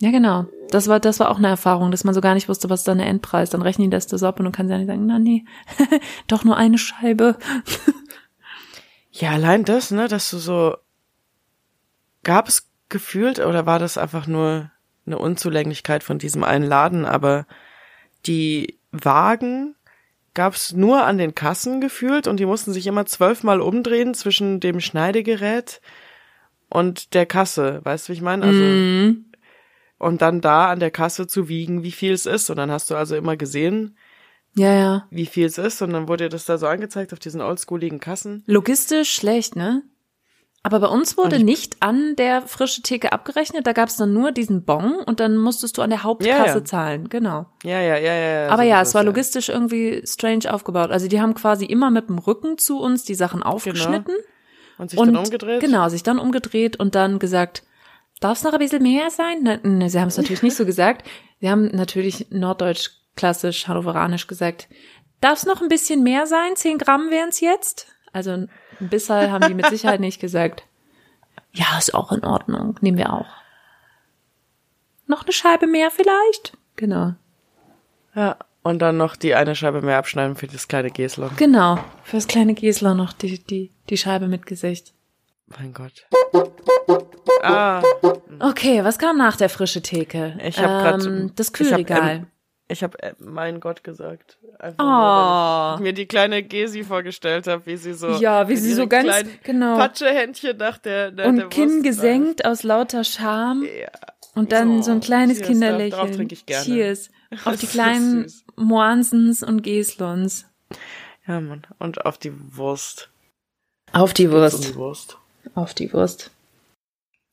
[0.00, 0.46] Ja, genau.
[0.70, 2.88] Das war, das war auch eine Erfahrung, dass man so gar nicht wusste, was ist
[2.88, 3.50] dann der Endpreis.
[3.50, 5.44] Dann rechnen die das das ab und du kannst ja nicht sagen, na nee,
[6.26, 7.36] doch nur eine Scheibe.
[9.12, 10.76] Ja, allein das, ne, dass du so,
[12.24, 14.70] gab es gefühlt oder war das einfach nur
[15.04, 17.44] eine Unzulänglichkeit von diesem einen Laden, aber
[18.26, 19.74] die Wagen
[20.32, 24.60] gab es nur an den Kassen gefühlt und die mussten sich immer zwölfmal umdrehen zwischen
[24.60, 25.80] dem Schneidegerät
[26.68, 28.44] und der Kasse, weißt du, wie ich meine?
[28.46, 29.24] Also, Mhm.
[29.98, 32.90] und dann da an der Kasse zu wiegen, wie viel es ist und dann hast
[32.90, 33.96] du also immer gesehen,
[34.54, 35.06] Ja, ja.
[35.10, 37.98] wie viel es ist und dann wurde dir das da so angezeigt auf diesen oldschooligen
[38.00, 38.44] Kassen.
[38.46, 39.82] Logistisch schlecht, ne?
[40.66, 44.32] Aber bei uns wurde nicht an der frische Theke abgerechnet, da gab es dann nur
[44.32, 46.64] diesen Bon und dann musstest du an der Hauptkasse Ja, ja.
[46.64, 47.44] zahlen, genau.
[47.62, 48.44] Ja, ja, ja, ja.
[48.46, 49.06] ja Aber so ja, es war ja.
[49.06, 50.90] logistisch irgendwie strange aufgebaut.
[50.90, 54.14] Also die haben quasi immer mit dem Rücken zu uns die Sachen aufgeschnitten
[54.78, 55.60] Und sich und dann umgedreht?
[55.60, 57.62] genau, sich dann umgedreht und dann gesagt,
[58.20, 59.42] darf es noch ein bisschen mehr sein?
[59.42, 61.06] Ne, ne, sie haben es natürlich nicht so gesagt.
[61.40, 64.68] Sie haben natürlich norddeutsch klassisch hannoveranisch gesagt,
[65.20, 66.56] darf es noch ein bisschen mehr sein?
[66.56, 67.88] Zehn Gramm wären es jetzt?
[68.14, 68.46] Also
[68.80, 70.64] ein Bisserl haben die mit Sicherheit nicht gesagt.
[71.52, 72.76] Ja, ist auch in Ordnung.
[72.80, 73.26] Nehmen wir auch.
[75.06, 76.56] Noch eine Scheibe mehr vielleicht?
[76.76, 77.14] Genau.
[78.14, 78.36] Ja.
[78.62, 81.30] Und dann noch die eine Scheibe mehr abschneiden für das kleine Geslon.
[81.36, 81.78] Genau.
[82.02, 84.94] Für das kleine Gesler noch die, die, die Scheibe mit Gesicht.
[85.46, 86.06] Mein Gott.
[87.42, 87.82] Ah,
[88.40, 90.38] Okay, was kam nach der frische Theke?
[90.42, 92.26] Ich hab grad- ähm, das ich hab, Kühlregal.
[92.68, 94.38] Ich habe äh, mein Gott gesagt.
[94.58, 94.86] Einfach Oh.
[94.86, 94.94] nur,
[95.70, 98.86] weil ich mir die kleine Gesi vorgestellt habe, wie sie so Ja, wie sie so
[98.86, 99.76] ganz- genau.
[99.76, 103.64] Patschehändchen nach der, nach der und Wurst Kinn gesenkt aus lauter Scham.
[103.64, 103.90] Ja.
[104.34, 105.90] Und dann Oh, so ein kleines cheers, Kinderlächeln.
[105.90, 106.64] darauf trinke ich gerne.
[106.64, 107.10] Cheers.
[107.44, 108.32] Auf die kleinen.
[108.56, 110.46] Moansens und Geslons.
[111.26, 111.66] Ja, Mann.
[111.78, 113.10] Und auf die Wurst.
[113.92, 114.68] Auf die Wurst.
[114.68, 115.18] die Wurst.
[115.54, 116.30] Auf die Wurst.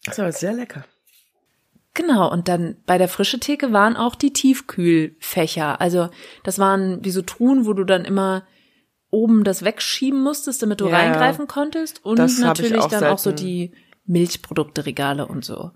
[0.06, 0.84] Das war sehr lecker.
[1.94, 5.82] Genau, und dann bei der frische Theke waren auch die Tiefkühlfächer.
[5.82, 6.10] Also
[6.44, 8.44] das waren wie so Truhen, wo du dann immer
[9.10, 12.04] oben das wegschieben musstest, damit du Ja, reingreifen konntest.
[12.06, 13.46] Und natürlich auch dann auch so selten.
[13.46, 13.72] die
[14.06, 15.72] Milchprodukte-Regale und so.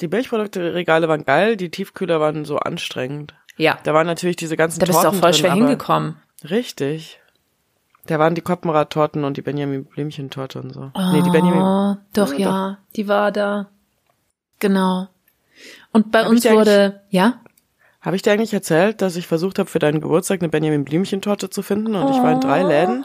[0.00, 3.34] Die Milchprodukte-Regale waren geil, die Tiefkühler waren so anstrengend.
[3.56, 6.16] Ja, Da waren natürlich diese ganzen da bist du auch Torten voll drin, schwer hingekommen.
[6.48, 7.20] Richtig.
[8.06, 10.92] Da waren die Koppenrad-Torten und die Benjamin Blümchen-Torte und so.
[11.12, 11.62] nee, die Benjamin.
[11.62, 13.70] Oh, doch, Ja, ja, die war da.
[14.60, 15.08] Genau.
[15.92, 17.40] Und bei Hab uns wurde, ja?
[18.00, 21.50] Habe ich dir eigentlich erzählt, dass ich versucht habe, für deinen Geburtstag eine Benjamin Blümchen-Torte
[21.50, 21.94] zu finden?
[21.96, 22.68] Und ich war in drei Oh.
[22.68, 23.04] Läden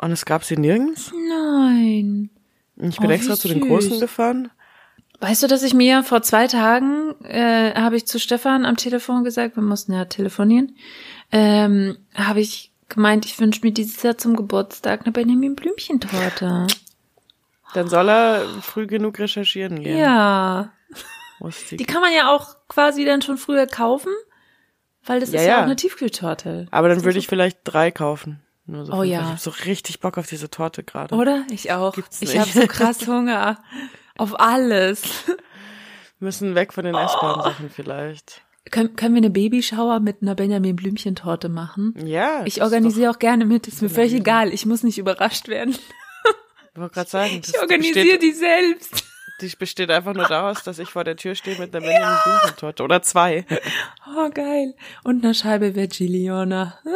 [0.00, 1.12] und es gab sie nirgends.
[1.28, 2.30] Nein.
[2.76, 3.60] Ich bin Oh, extra zu den.
[3.60, 4.50] Großen gefahren.
[5.20, 9.22] Weißt du, dass ich mir vor zwei Tagen, äh, habe ich zu Stefan am Telefon
[9.24, 10.74] gesagt, wir mussten ja telefonieren,
[11.30, 16.66] ähm, habe ich gemeint, ich wünsche mir dieses Jahr zum Geburtstag eine Benjamin Blümchentorte.
[17.74, 19.98] Dann soll er früh genug recherchieren gehen.
[19.98, 20.72] Ja.
[21.48, 21.76] Ist die?
[21.78, 24.12] Kann man ja auch quasi dann schon früher kaufen,
[25.04, 25.58] weil das Ja, ist ja, ja.
[25.60, 26.66] auch eine Tiefkühltorte.
[26.70, 28.42] Aber dann würde ich vielleicht drei kaufen.
[28.66, 29.20] So Oh ja.
[29.20, 31.14] Ich habe so richtig Bock auf diese Torte gerade.
[31.14, 31.44] Oder?
[31.50, 31.94] Ich auch.
[31.94, 33.58] Gibt's ich habe so krass Hunger
[34.16, 35.02] auf alles.
[36.20, 38.42] Müssen weg von den essbaren Sachen vielleicht.
[38.70, 41.94] Können, können wir eine Babyshower mit einer Benjamin Blümchentorte machen?
[42.04, 42.42] Ja.
[42.44, 44.52] Ich organisiere auch gerne mit, ist mir völlig egal.
[44.52, 45.74] Ich muss nicht überrascht werden.
[46.72, 49.04] Ich wollte gerade sagen, das Ich organisiere die selbst.
[49.40, 52.82] Die besteht einfach nur daraus, dass ich vor der Tür stehe mit einer Benjamin Blümchen-Torte.
[52.82, 53.44] Oder zwei.
[54.16, 54.74] Oh, geil.
[55.04, 56.78] Und eine Scheibe Vegiliona.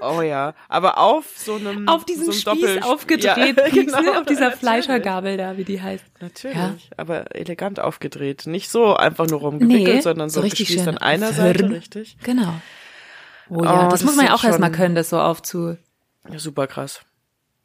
[0.00, 0.54] Oh ja.
[0.70, 3.70] Aber auf so einem Auf diesem so Spieß Doppel- aufgedreht, Ja, ne?
[3.70, 4.60] genau, auf dieser natürlich.
[4.60, 6.04] Fleischergabel da, wie die heißt.
[6.20, 6.74] Natürlich, Ja.
[6.96, 8.46] aber elegant aufgedreht.
[8.46, 11.68] Nicht so einfach nur rumgewickelt, Nee, sondern so, so richtig gespießt schön an einer Seite,
[11.68, 12.16] richtig.
[12.22, 12.54] Genau.
[13.50, 15.76] Oh ja, Oh, das, das muss man ja auch erstmal können, das so aufzu.
[16.30, 17.02] Ja, super krass.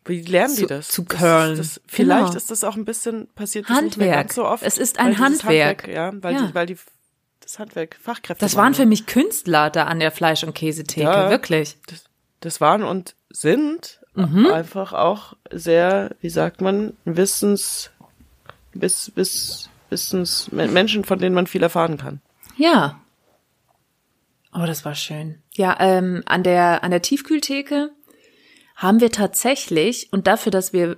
[0.07, 0.87] Wie lernen Zu- die das?
[0.89, 1.57] zu Das- curlen.
[1.57, 2.35] Das, vielleicht Genau.
[2.37, 4.27] ist das auch ein bisschen passiert das nicht mehr Handwerk.
[4.27, 4.63] ganz so oft.
[4.63, 5.87] Es ist ein weil dieses Handwerk.
[5.87, 6.41] Ja, weil Ja.
[6.47, 6.77] die, weil die
[7.41, 8.43] das Handwerk Fachkräfte.
[8.43, 8.89] Das waren für waren.
[8.89, 11.29] mich Künstler da an der Fleisch- und Käsetheke, Ja.
[11.29, 11.77] wirklich.
[11.87, 12.03] Das,
[12.41, 14.47] das waren und sind Mhm.
[14.47, 17.91] einfach auch sehr, wie sagt man, Wissens,
[18.73, 22.19] Wiss, Wiss, Wissens, Men- Menschen, von denen man viel erfahren kann.
[22.57, 22.99] Ja.
[24.53, 25.41] Oh, das war schön.
[25.53, 27.91] Ja, ähm, an der an der Tiefkühltheke
[28.78, 30.97] haben wir tatsächlich und dafür, dass wir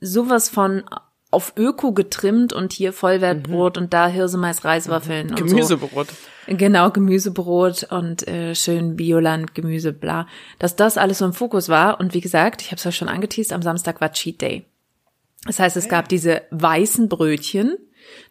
[0.00, 0.82] sowas von
[1.30, 5.44] auf Öko getrimmt und hier Vollwertbrot und da Hirsemais Reiswaffeln und so.
[5.46, 6.08] Gemüsebrot.
[6.48, 10.26] Genau, Gemüsebrot und äh, schön Bioland, Gemüse, bla.
[10.58, 12.00] Dass das alles so im Fokus war.
[12.00, 14.66] Und wie gesagt, ich habe es ja schon angeteased, am Samstag war Cheat Day.
[15.46, 17.78] Das heißt, es gab diese weißen Brötchen.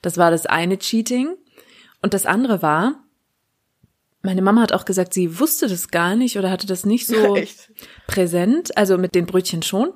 [0.02, 1.30] Das war das eine Cheating.
[2.02, 3.04] Und das andere war,
[4.22, 7.36] meine Mama hat auch gesagt, sie wusste das gar nicht oder hatte das nicht so
[7.36, 7.72] Echt?
[8.08, 9.94] präsent, also mit den Brötchen schon.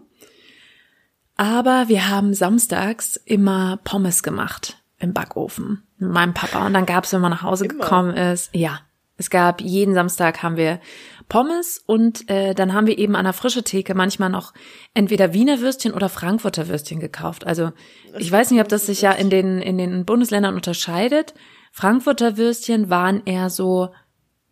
[1.38, 6.65] Aber wir haben samstags immer Pommes gemacht im Backofen mit meinem Papa.
[6.65, 7.84] Und dann gab's, wenn man nach Hause Immer?
[7.84, 8.80] gekommen ist, ja,
[9.17, 10.80] es gab jeden Samstag haben wir
[11.30, 14.53] Pommes und äh, dann haben wir eben an der frische Theke manchmal noch
[14.93, 17.47] entweder Wiener Würstchen oder Frankfurter Würstchen gekauft.
[17.47, 17.71] Also
[18.17, 21.34] ich weiß nicht, ob das sich ja in den in den Bundesländern unterscheidet.
[21.71, 23.89] Frankfurter Würstchen waren eher so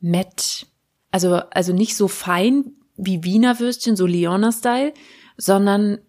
[0.04, 0.68] Met,
[1.12, 4.94] also, also nicht so fein wie Wiener Würstchen, so Leona-Style,
[5.38, 6.00] sondern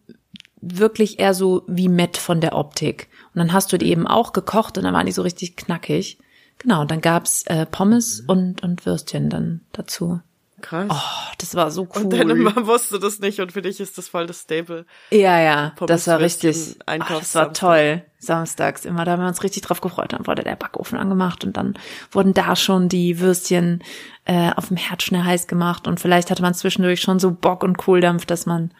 [0.60, 3.08] wirklich eher so wie Met von der Optik.
[3.32, 6.18] Und dann hast du die eben auch gekocht und dann waren die so richtig knackig.
[6.58, 10.20] Genau, und dann gab's äh, Pommes und, und Würstchen dann dazu.
[10.60, 10.88] Krass.
[10.90, 12.02] Oh, das war so cool.
[12.04, 14.86] Und deine Mama wusste das nicht und für dich ist das voll das Staple.
[15.10, 18.02] ja, ja, Pommes, das war richtig, oh, das war toll.
[18.24, 20.12] Samstags immer, da haben wir uns richtig drauf gefreut.
[20.12, 21.74] Dann wurde der Backofen angemacht und dann
[22.10, 23.82] wurden da schon die Würstchen
[24.24, 27.62] äh, auf dem Herd schnell heiß gemacht und vielleicht hatte man zwischendurch schon so Bock
[27.62, 28.72] und Kohldampf, dass man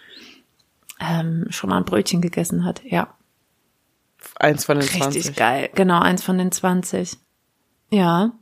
[1.00, 2.82] ähm, schon mal ein Brötchen gegessen hat.
[2.84, 3.14] Ja,
[4.36, 5.36] Eins von den richtig 20.
[5.36, 5.70] geil.
[5.74, 7.16] Genau, eins von den 20.
[7.90, 8.32] Ja.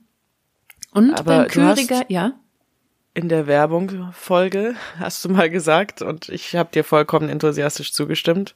[0.92, 2.32] Und Aber beim Kühlregal, ja.
[3.14, 8.54] in der Werbung-Folge, hast du mal gesagt, und ich habe dir vollkommen enthusiastisch zugestimmt,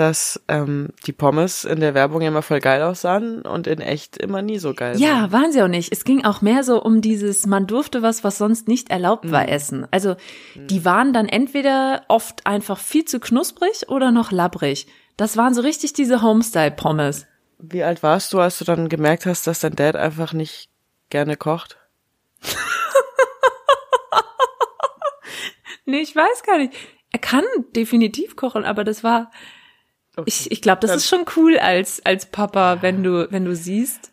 [0.00, 4.40] dass ähm, die Pommes in der Werbung immer voll geil aussahen und in echt immer
[4.40, 5.32] nie so geil Ja, waren.
[5.32, 5.92] waren sie auch nicht.
[5.92, 9.48] Es ging auch mehr so um dieses, man durfte was, was sonst nicht erlaubt war,
[9.48, 9.86] essen.
[9.90, 10.16] Also
[10.56, 14.86] die waren dann entweder oft einfach viel zu knusprig oder noch labbrig.
[15.18, 17.26] Das waren so richtig diese Homestyle-Pommes.
[17.58, 20.70] Wie alt warst du, als du dann gemerkt hast, dass dein Dad einfach nicht
[21.10, 21.76] gerne kocht?
[25.86, 26.72] Nee, ich weiß gar nicht.
[27.12, 27.42] Er kann
[27.74, 29.32] definitiv kochen, aber das war,
[30.26, 34.12] ich, ich glaube, das ist schon cool als, als Papa, wenn du, wenn du siehst.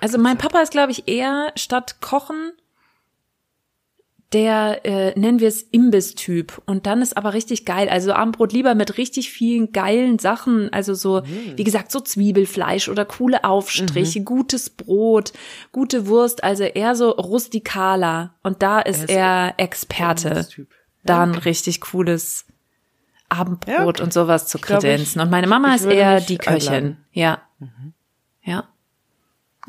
[0.00, 2.52] Also mein Papa ist, glaube ich, eher statt Kochen
[4.32, 6.60] der, äh, nennen wir es Imbiss-Typ.
[6.66, 7.88] Und dann ist aber richtig geil.
[7.88, 10.72] Also Abendbrot lieber mit richtig vielen geilen Sachen.
[10.72, 15.32] Also so, wie gesagt, so Zwiebelfleisch oder coole Aufstriche, gutes Brot,
[15.70, 16.42] gute Wurst.
[16.42, 18.34] Also eher so rustikaler.
[18.42, 20.48] Und da ist ist er Experte.
[20.48, 20.68] Typ.
[21.04, 22.45] Da ein richtig cooles
[23.28, 25.20] Abendbrot Ja, und sowas zu glaub, ich- kredenzen.
[25.20, 26.68] Und meine Mama ist eher die Köchin.
[26.72, 27.04] einladen.
[27.12, 27.42] Ja.
[28.42, 28.64] Ja.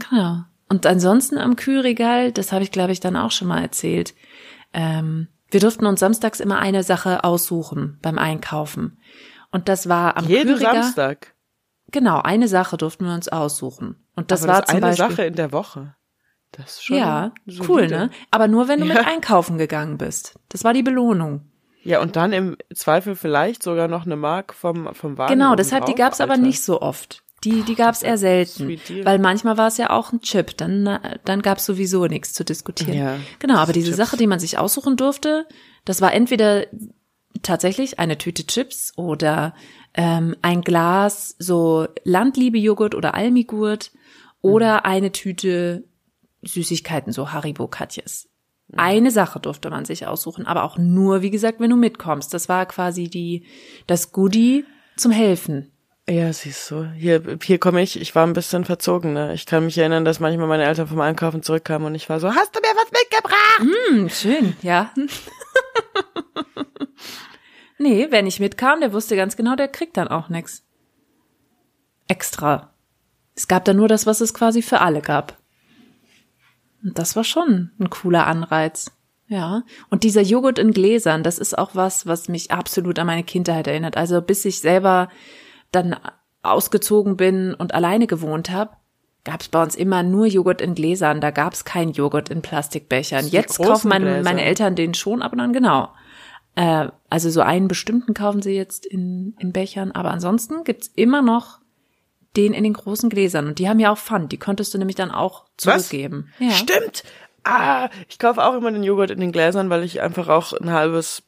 [0.10, 0.44] Genau.
[0.70, 4.14] Und ansonsten am Kühlregal, das habe ich glaube ich dann auch schon mal erzählt.
[4.74, 8.98] Ähm, wir durften uns samstags immer eine Sache aussuchen beim Einkaufen.
[9.50, 10.84] Und das war am Jeden Kühlregal.
[10.84, 11.34] Samstag.
[11.92, 13.96] Genau, eine Sache durften wir uns aussuchen.
[14.16, 15.10] Und das Aber war das zum eine Beispiel.
[15.10, 15.96] Sache in der Woche.
[16.52, 17.72] Das ist schon ja, solide.
[17.72, 18.10] cool, ne?
[18.30, 18.96] Aber nur wenn du Ja.
[18.96, 20.38] mit einkaufen gegangen bist.
[20.50, 21.50] Das war die Belohnung.
[21.88, 25.34] Ja, und dann im Zweifel vielleicht sogar noch eine Mark vom, vom Wagen.
[25.34, 26.10] Genau, deshalb, die obendrauf.
[26.10, 26.44] gab's aber Alter.
[26.44, 27.24] nicht so oft.
[27.46, 28.78] Die, die gab's eher selten.
[29.04, 32.94] Weil manchmal war es ja auch ein Chip, dann, dann gab's sowieso nichts zu diskutieren.
[32.98, 33.98] Ja, genau, aber diese Chips.
[33.98, 35.48] Sache, die man sich aussuchen durfte,
[35.86, 36.66] das war entweder
[37.42, 39.54] tatsächlich eine Tüte Chips oder
[39.94, 43.92] ähm, ein Glas so Landliebe-Joghurt oder Almigurt
[44.42, 45.86] oder eine Tüte
[46.42, 48.28] Süßigkeiten, so Haribo-Katjes.
[48.76, 52.34] Eine Sache durfte man sich aussuchen, aber auch nur, wie gesagt, wenn du mitkommst.
[52.34, 53.46] Das war quasi die,
[53.88, 54.66] das Goodie
[54.98, 55.72] zum Helfen.
[56.10, 56.86] Ja, siehst du.
[56.92, 58.00] Hier, hier komme ich.
[58.00, 59.34] Ich war ein bisschen verzogen, ne?
[59.34, 62.34] Ich kann mich erinnern, dass manchmal meine Eltern vom Einkaufen zurückkamen und ich war so,
[62.34, 63.60] hast du mir was mitgebracht?
[63.60, 64.94] Hm, schön, ja.
[67.78, 70.64] nee, wer nicht mitkam, der wusste ganz genau, der kriegt dann auch nix.
[72.08, 72.74] Extra.
[73.36, 75.38] Es gab da nur das, was es quasi für alle gab.
[76.84, 78.92] Und das war schon ein cooler Anreiz.
[79.28, 79.64] Ja.
[79.90, 83.68] Und dieser Joghurt in Gläsern, das ist auch was, was mich absolut an meine Kindheit
[83.68, 83.98] erinnert.
[83.98, 85.10] Also bis ich selber
[85.72, 85.96] dann
[86.44, 88.72] ausgezogen bin und alleine gewohnt habe,
[89.26, 91.20] gab es bei uns immer nur Joghurt in Gläsern.
[91.20, 93.28] Da gab es keinen Joghurt in Plastikbechern.
[93.28, 95.90] Jetzt kaufen meine, meine Eltern den schon ab und an, genau.
[96.56, 101.22] Äh, also so einen bestimmten kaufen sie jetzt in, in Bechern, aber ansonsten gibt's immer
[101.22, 101.60] noch
[102.38, 103.48] den in den großen Gläsern.
[103.48, 104.32] Und die haben ja auch Pfand.
[104.32, 105.90] Die konntest du nämlich dann auch Was?
[105.90, 106.32] zurückgeben.
[106.40, 106.52] Ja.
[106.52, 107.04] Stimmt.
[107.44, 110.72] Ah, ich kaufe auch immer den Joghurt in den Gläsern, weil ich einfach auch ein
[110.72, 111.24] halbes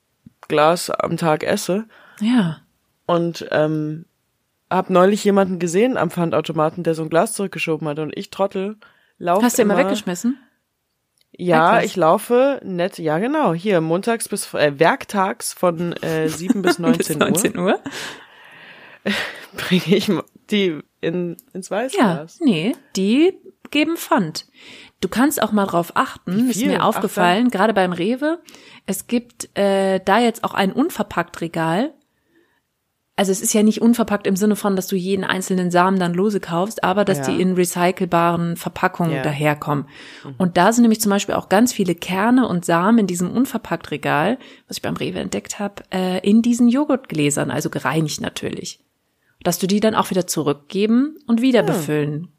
[0.47, 1.86] Glas am Tag esse.
[2.20, 2.60] Ja.
[3.05, 4.05] Und ähm,
[4.70, 7.99] hab neulich jemanden gesehen am Pfandautomaten, der so ein Glas zurückgeschoben hat.
[7.99, 8.78] Und ich Trottel
[9.18, 10.38] laufe Hast du immer weggeschmissen?
[11.32, 16.62] Ja, Weg ich laufe nett, ja genau, hier montags bis, äh, werktags von äh, 7
[16.62, 17.80] bis 19, Bis 19 Uhr Uhr?
[19.55, 20.12] bringe ich
[20.51, 22.39] die in, ins Ja, Weißglas.
[22.41, 23.34] nee, die
[23.72, 24.45] geben Pfand.
[25.02, 28.39] Du kannst auch mal drauf achten, ist mir aufgefallen, gerade beim Rewe,
[28.86, 31.93] es gibt äh, da jetzt auch ein unverpackt Regal.
[33.16, 36.14] Also es ist ja nicht unverpackt im Sinne von, dass du jeden einzelnen Samen dann
[36.14, 37.34] lose kaufst, aber dass Ja.
[37.34, 39.22] die in recycelbaren Verpackungen Ja.
[39.24, 39.88] daherkommen.
[40.38, 43.91] Und da sind nämlich zum Beispiel auch ganz viele Kerne und Samen in diesem unverpackt
[43.91, 44.38] Regal,
[44.70, 48.80] was ich beim Rewe entdeckt habe, äh, in diesen Joghurtgläsern, also gereinigt natürlich.
[49.44, 52.30] Dass du die dann auch wieder zurückgeben und wieder befüllen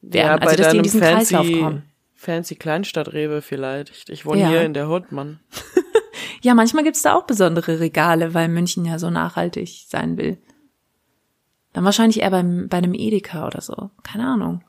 [0.00, 0.42] werden.
[0.42, 1.82] also dass die in diesen Kreislauf fancy, kommen.
[2.14, 3.90] fancy Kleinstadtrewe vielleicht.
[3.90, 4.48] Ich, ich wohne Ja.
[4.48, 5.40] hier in der Hood, Mann.
[6.42, 10.38] Ja, manchmal gibt's da auch besondere Regale, weil München ja so nachhaltig sein will.
[11.72, 13.90] Dann wahrscheinlich eher beim, bei einem Edeka oder so.
[14.04, 14.62] Keine Ahnung.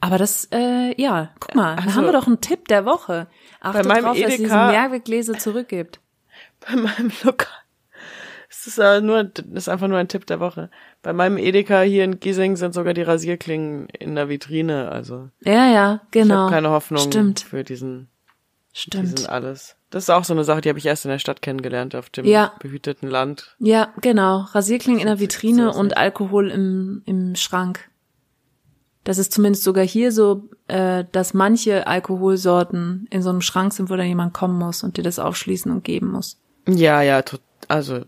[0.00, 3.26] Aber das, äh, ja, guck mal, da Also, haben wir doch einen Tipp der Woche.
[3.60, 5.98] Achte meinem drauf, dass ihr diese Edeka- Mehrweggläser zurückgibt.
[6.60, 7.48] Bei meinem Lokal.
[8.50, 10.70] Es ist, äh, nur, das ist einfach nur ein Tipp der Woche.
[11.02, 14.90] Bei meinem Edeka hier in Giesing sind sogar die Rasierklingen in der Vitrine.
[14.90, 16.34] Also Ja, ja, ich genau.
[16.36, 18.08] habe keine Hoffnung Stimmt, für diesen,
[18.72, 19.18] stimmt.
[19.18, 19.76] diesen alles.
[19.90, 22.08] Das ist auch so eine Sache, die habe ich erst in der Stadt kennengelernt, auf
[22.10, 22.52] dem Ja.
[22.60, 23.54] behüteten Land.
[23.58, 24.46] Ja, genau.
[24.52, 25.96] Rasierklingen in der Vitrine und.
[25.96, 27.88] Alkohol im, im Schrank.
[29.04, 33.88] Das ist zumindest sogar hier so, äh, dass manche Alkoholsorten in so einem Schrank sind,
[33.90, 36.38] wo dann jemand kommen muss und dir das aufschließen und geben muss.
[36.66, 37.22] Ja, ja,
[37.68, 38.02] also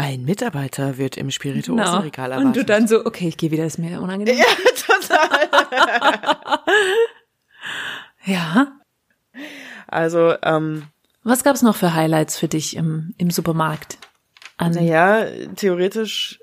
[0.00, 2.38] ein Mitarbeiter wird im Spirituosenregal erwartet.
[2.38, 2.46] Genau.
[2.46, 4.38] Und du dann so, okay, ich gehe wieder, ist mir unangenehm.
[4.38, 4.44] Ja,
[4.86, 6.58] total.
[8.24, 8.78] Ja.
[9.86, 10.84] Also, ähm,
[11.22, 13.98] Was gab's noch für Highlights für dich im, im Supermarkt?
[14.58, 15.26] Naja,
[15.56, 16.38] theoretisch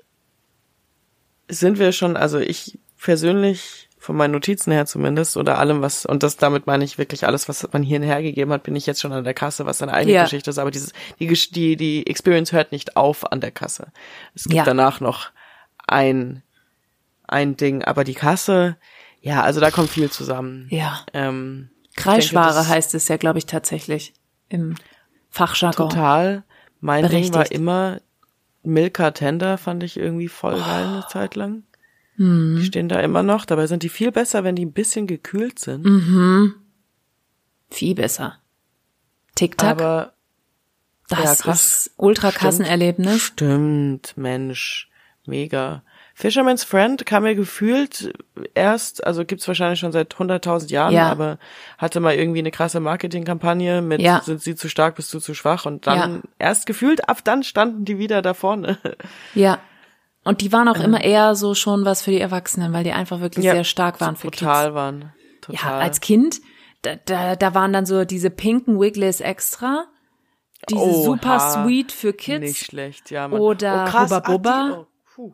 [1.48, 6.22] sind wir schon, also ich persönlich, von meinen Notizen her zumindest, oder allem, was, und
[6.22, 9.12] das damit meine ich wirklich alles, was man hier hergegeben hat, bin ich jetzt schon
[9.12, 10.22] an der Kasse, was eine eigene Ja.
[10.22, 13.88] Geschichte ist, aber dieses, die, die, die Experience hört nicht auf an der Kasse.
[14.34, 14.64] Es gibt Ja.
[14.64, 15.28] danach noch
[15.86, 16.42] ein,
[17.26, 18.78] ein Ding, aber die Kasse,
[19.20, 20.68] ja, also da kommt viel zusammen.
[20.70, 21.00] ja.
[21.12, 24.14] Ähm, Kreischware denke, heißt es ja, glaube ich, tatsächlich
[24.48, 24.74] im
[25.28, 25.90] Fachjargon.
[25.90, 26.44] Total.
[26.80, 27.60] Mein Ding war Berechtigt.
[27.60, 28.00] immer
[28.62, 31.08] Milka Tender, fand ich irgendwie voll geil eine Oh.
[31.10, 31.64] Zeit lang.
[32.18, 32.56] Hm.
[32.58, 33.44] Die stehen da immer noch.
[33.46, 35.84] Dabei sind die viel besser, wenn die ein bisschen gekühlt sind.
[35.84, 36.54] Mhm.
[37.70, 38.38] Viel besser.
[39.34, 40.12] Tic-Tac, Aber
[41.10, 41.86] ja, das krass.
[41.86, 43.22] ist Ultrakassenerlebnis.
[43.22, 44.90] stimmt, Mensch,
[45.26, 45.82] mega.
[46.14, 48.12] Fisherman's Friend kam mir gefühlt
[48.54, 51.08] erst, also gibt's wahrscheinlich schon seit 100.000 Jahren, Ja.
[51.12, 51.38] aber
[51.78, 54.20] hatte mal irgendwie eine krasse Marketingkampagne mit Ja.
[54.24, 56.20] sind sie zu stark, bist du zu schwach und dann Ja.
[56.40, 58.78] erst gefühlt, ab dann standen die wieder da vorne.
[59.34, 59.60] Ja.
[60.24, 63.20] Und die waren auch immer eher so schon was für die Erwachsenen, weil die einfach
[63.20, 64.74] wirklich Ja, sehr stark waren für Total Kids.
[64.74, 65.12] waren.
[65.40, 65.70] Total.
[65.72, 66.40] Ja, als Kind,
[66.82, 69.86] da, da, da waren dann so diese pinken Wigglies extra,
[70.68, 71.04] diese Oha.
[71.04, 72.40] super sweet für Kids.
[72.40, 73.28] Nicht schlecht, ja.
[73.28, 73.40] Mann.
[73.40, 74.50] Oder oh, krass, Hubba Bubba.
[74.50, 75.32] Ah, die, oh.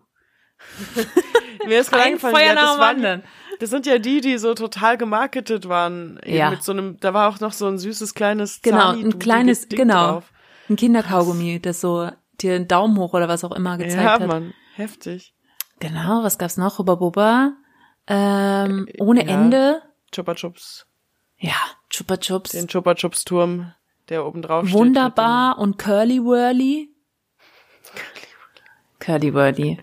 [1.67, 3.23] Mir ist gerade Ein eingefallen, Feuer ja, nach das, waren,
[3.61, 6.21] das sind ja die, die so total gemarketet waren.
[6.25, 6.51] Ja.
[6.51, 9.79] Mit so einem, da war auch noch so ein süßes kleines Genau, ein kleines, Ding
[9.79, 10.33] genau, Drauf.
[10.69, 12.11] ein Kinderkaugummi, das so
[12.41, 14.27] dir einen Daumen hoch oder was auch immer gezeigt Ja, hat.
[14.27, 15.35] Mann, heftig.
[15.81, 16.79] Genau, was gab's noch?
[16.79, 17.53] Hubba Bubba.
[18.07, 19.33] Ähm, ohne Ja.
[19.33, 19.83] Ende.
[20.13, 20.87] Chupa Chups.
[21.39, 21.57] Ja,
[21.91, 22.51] Chupa Chups.
[22.53, 23.73] Den Chupa Chups Turm,
[24.09, 24.79] der oben drauf steht.
[24.79, 26.95] Wunderbar und Curly Whirly.
[29.01, 29.79] Curly Whirly.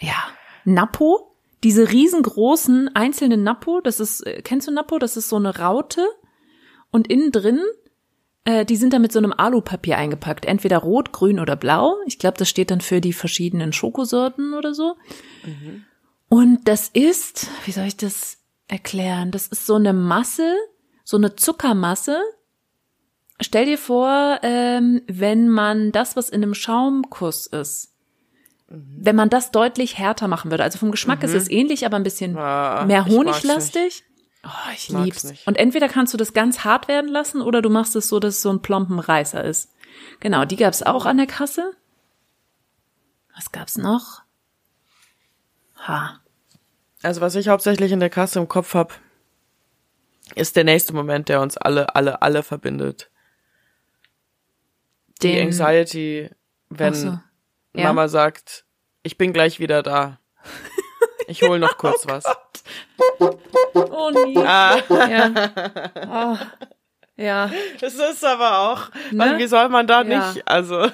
[0.00, 0.16] Ja.
[0.64, 1.28] Nappo.
[1.64, 4.98] Diese riesengroßen einzelnen Nappo, das ist, äh, kennst du Nappo?
[4.98, 6.04] Das ist so eine Raute.
[6.90, 7.60] Und innen drin,
[8.44, 10.46] äh, die sind da mit so einem Alupapier eingepackt.
[10.46, 11.96] Entweder rot, grün oder blau.
[12.06, 14.96] Ich glaube, das steht dann für die verschiedenen Schokosorten oder so.
[16.28, 18.38] Und das ist, wie soll ich das
[18.68, 19.30] erklären?
[19.30, 20.54] Das ist so eine Masse,
[21.04, 22.20] so eine Zuckermasse,
[23.40, 27.92] Stell dir vor, ähm, wenn man das, was in einem Schaumkuss ist,
[28.68, 30.62] wenn man das deutlich härter machen würde.
[30.62, 34.04] Also vom Geschmack ist es ähnlich, aber ein bisschen Ah, mehr honiglastig.
[34.44, 35.24] Oh, ich Mag's lieb's.
[35.24, 35.46] nicht.
[35.46, 38.36] Und entweder kannst du das ganz hart werden lassen oder du machst es so, dass
[38.36, 39.70] es so ein plompen Reißer ist.
[40.20, 41.72] Genau, die gab's auch an der Kasse.
[43.36, 44.22] Was gab's noch?
[45.86, 46.20] Ha.
[47.02, 48.98] Also was ich hauptsächlich in der Kasse im Kopf hab,
[50.34, 53.10] ist der nächste Moment, der uns alle, alle, alle verbindet.
[55.22, 56.30] Die Den, Anxiety,
[56.68, 57.18] wenn so.
[57.74, 57.84] Ja?
[57.84, 58.64] Mama sagt,
[59.02, 60.18] ich bin gleich wieder da.
[61.26, 62.24] Ich hol noch kurz was.
[63.74, 64.36] Oh nee.
[64.38, 65.30] Ah, Ja.
[66.10, 66.36] Oh.
[67.16, 67.50] Ja.
[67.80, 69.34] das ist aber auch, Ne?
[69.38, 70.32] wie soll man da Ja.
[70.32, 70.48] nicht?
[70.48, 70.88] Also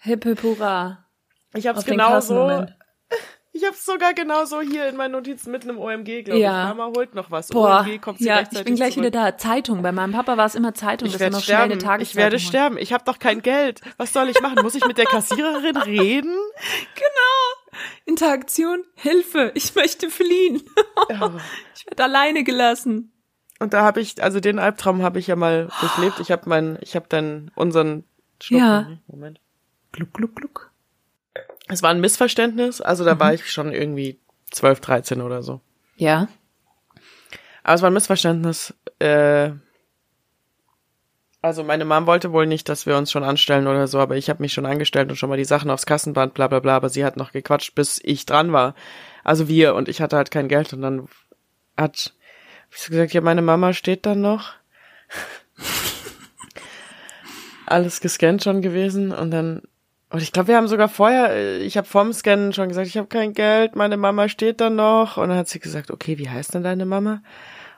[0.00, 1.04] Hip hip hurra.
[1.54, 2.74] ich hab's Auf den genau so, Kassenmoment.
[3.52, 6.62] ich hab's sogar genau so hier in meinen Notizen mit einem OMG, glaube Ja.
[6.70, 6.76] ich.
[6.76, 7.48] Mama holt noch was.
[7.48, 9.06] Boah, OMG kommt sie ja, ich bin gleich zurück.
[9.08, 9.36] wieder da.
[9.36, 9.82] Zeitung.
[9.82, 12.02] Bei meinem Papa war es immer Zeitung, Ich dass er werde noch schnell eine sterben.
[12.02, 12.78] Ich werde sterben.
[12.78, 13.80] Ich habe doch kein Geld.
[13.98, 14.62] Was soll ich machen?
[14.62, 16.34] Muss ich mit der Kassiererin reden?
[18.04, 20.62] Interaktion, Hilfe, ich möchte fliehen.
[21.74, 23.12] ich werde alleine gelassen.
[23.58, 26.18] Und da habe ich, also den Albtraum habe ich ja mal durchlebt.
[26.20, 28.04] Ich habe meinen, ich habe dann unseren
[28.42, 28.66] Schnuppen.
[28.66, 28.98] Ja.
[29.06, 29.40] Moment.
[29.92, 30.72] Gluck, gluck, gluck.
[31.68, 32.80] Es war ein Missverständnis.
[32.80, 33.20] Also da Mhm.
[33.20, 34.18] war ich schon irgendwie
[34.50, 35.60] 12, 13 oder so.
[35.96, 36.28] Ja.
[37.62, 38.74] Aber es war ein Missverständnis.
[38.98, 39.52] Äh,
[41.42, 44.30] also meine Mom wollte wohl nicht, dass wir uns schon anstellen oder so, aber ich
[44.30, 46.88] habe mich schon angestellt und schon mal die Sachen aufs Kassenband, bla bla bla, aber
[46.88, 48.74] sie hat noch gequatscht, bis ich dran war.
[49.24, 51.08] Also wir und ich hatte halt kein Geld und dann
[51.76, 52.14] hat
[52.66, 54.52] hab ich so gesagt, ja, meine Mama steht dann noch.
[57.66, 59.62] Alles gescannt schon gewesen und dann
[60.10, 62.98] und ich glaube, wir haben sogar vorher, äh, ich habe vorm Scannen schon gesagt, ich
[62.98, 65.16] habe kein Geld, meine Mama steht da noch.
[65.16, 67.22] Und dann hat sie gesagt, okay, wie heißt denn deine Mama?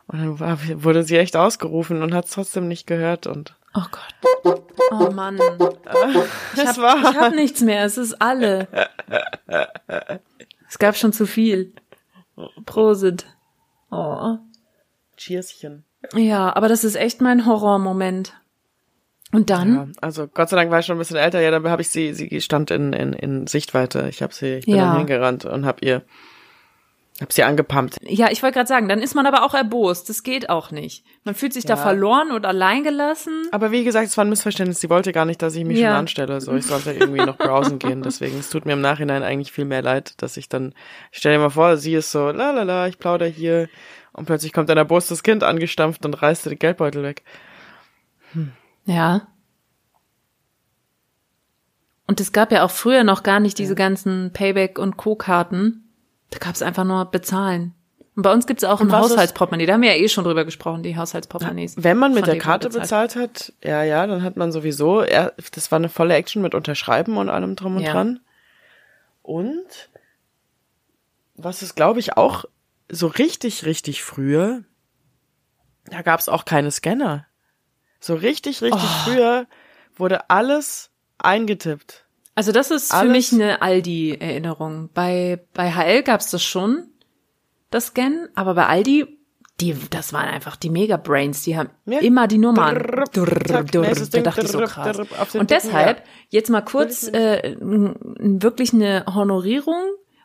[0.06, 3.26] Und dann war, wurde sie echt ausgerufen und hat es trotzdem nicht gehört.
[3.26, 4.58] Und Oh Gott.
[4.92, 5.36] Oh Mann.
[6.56, 8.68] das Ich war habe nichts mehr, es ist alle.
[10.68, 11.72] Es gab schon zu viel.
[12.66, 13.26] Prosit.
[13.92, 14.38] Oh.
[15.16, 15.84] Cheerschen.
[16.14, 18.32] Ja, aber das ist echt mein Horrormoment.
[19.32, 19.74] Und dann?
[19.74, 21.40] Ja, also Gott sei Dank war ich schon ein bisschen älter.
[21.40, 24.08] Ja, dann habe ich sie, sie stand in, in, in Sichtweite.
[24.08, 24.96] Ich habe sie, ich bin Ja.
[24.96, 26.02] hingerannt und habe ihr
[27.20, 27.98] Hab sie angepumpt.
[28.02, 30.08] Ja, ich wollte gerade sagen, dann ist man aber auch erbost.
[30.08, 31.04] Das geht auch nicht.
[31.22, 31.76] Man fühlt sich da Ja.
[31.80, 33.46] verloren und alleingelassen.
[33.52, 34.80] Aber wie gesagt, es war ein Missverständnis.
[34.80, 35.90] Sie wollte gar nicht, dass ich mich Ja.
[35.90, 36.40] schon anstelle.
[36.40, 38.02] So, ich sollte irgendwie noch browsen gehen.
[38.04, 40.74] Deswegen, es tut mir im Nachhinein eigentlich viel mehr leid, dass ich dann,
[41.12, 43.68] ich stell dir mal vor, sie ist so, la la la, ich plauder hier.
[44.12, 47.22] Und plötzlich kommt ein erbostes Kind angestampft und reißt dir den Geldbeutel weg.
[48.86, 49.28] Ja.
[52.08, 55.80] Und es gab ja auch früher noch gar nicht diese ganzen Payback- und Co-Karten.
[56.34, 57.74] Da gab es einfach nur bezahlen.
[58.16, 59.66] Und bei uns gibt's auch ein Haushaltsportemonnaie.
[59.66, 61.74] Da haben wir ja eh schon drüber gesprochen, die Haushaltsportemonnaies.
[61.76, 63.16] Wenn man mit der Karte bezahlt.
[63.16, 67.16] hat, ja, ja, dann hat man sowieso, er, das war eine volle Action mit Unterschreiben
[67.16, 67.92] und allem drum und Ja.
[67.92, 68.20] dran.
[69.22, 69.90] Und
[71.36, 72.44] was ist, glaube ich, auch
[72.88, 74.62] so richtig, richtig früher,
[75.86, 77.26] da gab es auch keine Scanner.
[78.00, 79.04] So richtig, richtig Oh.
[79.04, 79.46] früher
[79.96, 82.03] wurde alles eingetippt.
[82.34, 84.90] Also das ist für Alles- mich eine Aldi-Erinnerung.
[84.92, 86.88] Bei, bei HL gab's das schon,
[87.70, 89.06] das Scan, aber bei Aldi,
[89.60, 92.00] die, das waren einfach die Mega-Brains, die haben Ja.
[92.00, 92.74] immer die Nummern.
[92.74, 94.98] Zack, drrr, nächstes da dachte ich so krass.
[95.34, 96.04] Und deshalb, ja.
[96.30, 99.80] jetzt mal kurz äh, wirklich eine Honorierung,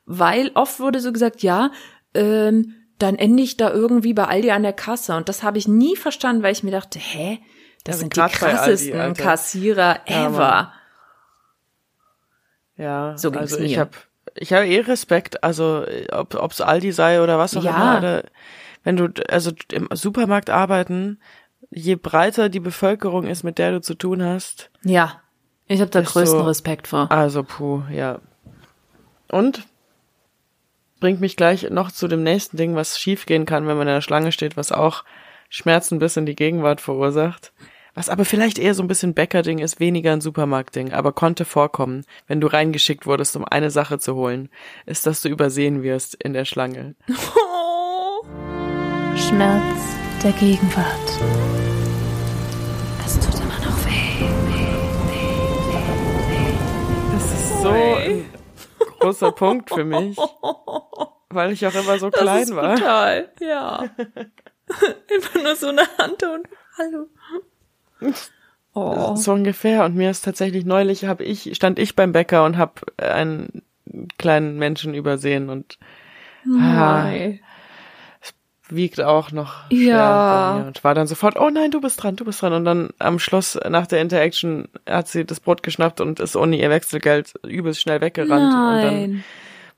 [0.05, 1.71] weil oft wurde so gesagt, ja,
[2.15, 5.15] ähm, dann ende ich da irgendwie bei Aldi an der Kasse.
[5.15, 7.39] Und das habe ich nie verstanden, weil ich mir dachte, hä?
[7.83, 9.23] Das Also sind die Aldi, krassesten Alter.
[9.23, 10.37] Kassierer Ja, ever.
[10.39, 10.67] Mann.
[12.79, 13.79] Ja, So ging's also ich mir.
[13.81, 13.91] habe
[14.35, 17.71] ich habe eh Respekt, also ob ob's Aldi sei oder was auch Ja.
[17.71, 18.23] immer, oder
[18.83, 21.19] wenn du also im Supermarkt arbeiten,
[21.71, 25.21] je breiter die Bevölkerung ist, mit der du zu tun hast, Ja,
[25.67, 27.11] ich habe da größten so- Respekt vor.
[27.11, 28.19] also puh, ja.
[29.31, 29.63] Und
[30.99, 34.01] bringt mich gleich noch zu dem nächsten Ding, was schiefgehen kann, wenn man in der
[34.01, 35.03] Schlange steht, was auch
[35.49, 37.51] Schmerzen bis in die Gegenwart verursacht.
[37.99, 42.05] Was aber vielleicht eher so ein bisschen Bäckerding ist, weniger ein Supermarktding, aber konnte vorkommen,
[42.27, 44.47] wenn du reingeschickt wurdest, um eine Sache zu holen,
[44.85, 46.95] ist, dass du übersehen wirst in der Schlange.
[49.17, 51.19] Schmerz der Gegenwart.
[53.05, 54.23] Es tut immer noch weh.
[57.11, 58.29] Das ist so ein
[59.01, 60.15] großer Punkt für mich,
[61.31, 62.75] weil ich auch immer so Das klein ist war.
[62.75, 63.89] brutal, ja.
[63.99, 66.47] immer nur so eine Hand und
[66.77, 67.07] hallo.
[68.73, 69.15] Oh.
[69.15, 69.83] So ungefähr.
[69.85, 73.63] Und mir ist tatsächlich neulich, hab ich, stand ich beim Bäcker und hab einen
[74.17, 75.77] kleinen Menschen übersehen und
[76.45, 77.39] ah, Nein.
[78.69, 80.57] wiegt auch noch Ja.
[80.67, 82.53] und war dann sofort, oh nein, du bist dran, du bist dran.
[82.53, 86.55] Und dann am Schluss nach der Interaction hat sie das Brot geschnappt und ist ohne
[86.57, 88.53] ihr Wechselgeld übelst schnell weggerannt.
[88.53, 89.23] Und dann Nein.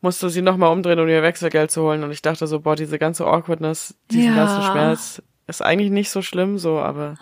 [0.01, 2.03] musste sie nochmal umdrehen, um ihr Wechselgeld zu holen.
[2.03, 4.45] Und ich dachte so, boah, diese ganze Awkwardness, diesen Ja.
[4.45, 7.15] ganzen Schmerz ist eigentlich nicht so schlimm, so, aber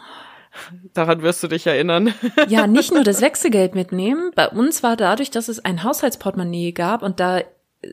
[0.94, 2.14] daran wirst du dich erinnern.
[2.48, 4.32] Ja, nicht nur das Wechselgeld mitnehmen.
[4.36, 7.42] Bei uns war dadurch, dass es ein Haushaltsportemonnaie gab und da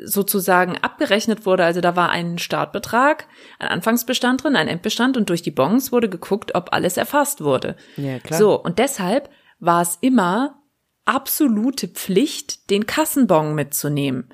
[0.04, 3.28] sozusagen abgerechnet wurde, also da war ein Startbetrag,
[3.58, 7.76] ein Anfangsbestand drin, ein Endbestand und durch die Bons wurde geguckt, ob alles erfasst wurde.
[7.96, 8.38] Ja, klar.
[8.38, 9.30] So, und deshalb
[9.60, 10.60] war es immer
[11.04, 14.28] absolute Pflicht, den Kassenbon mitzunehmen.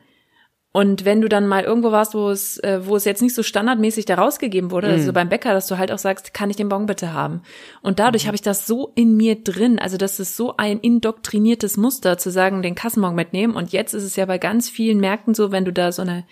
[0.74, 3.42] Und wenn du dann mal irgendwo warst, wo es, äh, wo es jetzt nicht so
[3.42, 4.94] standardmäßig da rausgegeben wurde, Mhm.
[4.94, 7.42] also beim Bäcker, dass du halt auch sagst, kann ich den Bon bitte haben?
[7.82, 11.76] Und dadurch habe ich das so in mir drin, also das ist so ein indoktriniertes
[11.76, 13.54] Muster, zu sagen, den Kassenbon mitnehmen.
[13.54, 16.24] Und jetzt ist es ja bei ganz vielen Märkten so, wenn du da so eine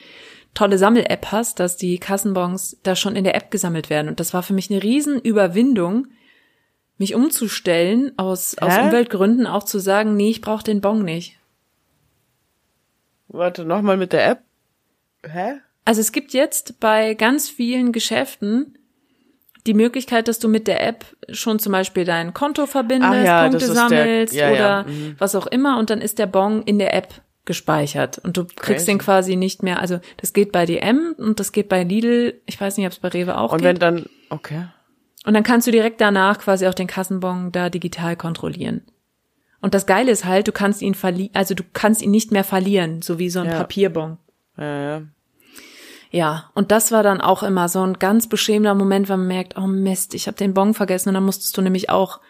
[0.54, 4.08] tolle Sammel-App hast, dass die Kassenbons da schon in der App gesammelt werden.
[4.08, 6.06] Und das war für mich eine Riesenüberwindung,
[6.96, 8.72] mich umzustellen, aus, aus?
[8.86, 11.36] Umweltgründen auch zu sagen, nee, ich brauche den Bon nicht.
[13.32, 14.42] Warte, nochmal mit der App.
[15.24, 15.60] Hä?
[15.84, 18.76] Also es gibt jetzt bei ganz vielen Geschäften
[19.66, 23.64] die Möglichkeit, dass du mit der App schon zum Beispiel dein Konto verbindest, ja, Punkte
[23.64, 25.14] ist der- sammelst ja, ja, oder mhm.
[25.18, 27.08] was auch immer und dann ist der Bon in der App
[27.44, 28.86] gespeichert und du kriegst Crazy.
[28.86, 29.80] den quasi nicht mehr.
[29.80, 32.40] Also das geht bei DM und das geht bei Lidl.
[32.46, 33.66] Ich weiß nicht, ob es bei Rewe auch Und geht.
[33.66, 34.66] wenn dann, okay.
[35.26, 38.82] Und dann kannst du direkt danach quasi auch den Kassenbon da digital kontrollieren.
[39.60, 42.44] Und das Geile ist halt, du kannst ihn verlieren, also du kannst ihn nicht mehr
[42.44, 43.58] verlieren, so wie so ein Ja.
[43.58, 44.16] Papierbon.
[44.56, 45.02] Ja, ja.
[46.12, 49.56] Ja, und das war dann auch immer so ein ganz beschämender Moment, wenn man merkt,
[49.56, 52.20] oh Mist, ich habe den Bon vergessen und dann musstest du nämlich auch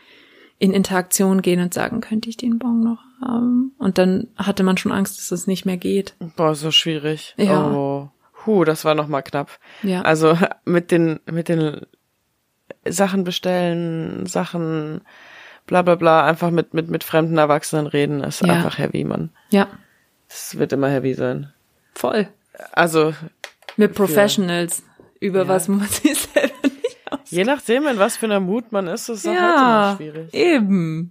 [0.59, 3.73] in Interaktion gehen und sagen, könnte ich den Bon noch haben?
[3.79, 6.15] Und dann hatte man schon Angst, dass es nicht mehr geht.
[6.37, 7.35] Boah, so schwierig.
[7.39, 7.71] Ja.
[7.73, 8.11] Oh.
[8.45, 9.59] Huh, das war noch mal knapp.
[9.83, 10.03] Ja.
[10.03, 11.87] Also mit den, mit den
[12.87, 15.01] Sachen bestellen, Sachen,
[15.71, 18.53] bla bla bla, einfach mit, mit, mit fremden Erwachsenen reden, ist Ja.
[18.55, 19.31] einfach heavy, Mann.
[19.51, 19.69] Ja,
[20.29, 21.53] Es wird immer heavy sein.
[21.95, 22.29] voll.
[22.73, 23.15] Also,
[23.77, 24.83] Mit Professionals,
[25.21, 25.49] über Ja.
[25.49, 27.19] was man sich selber nicht aus.
[27.31, 29.97] je nachdem, in was für einer Mut man ist, ist es auch halt Ja, immer
[29.97, 30.35] schwierig.
[30.35, 31.11] eben.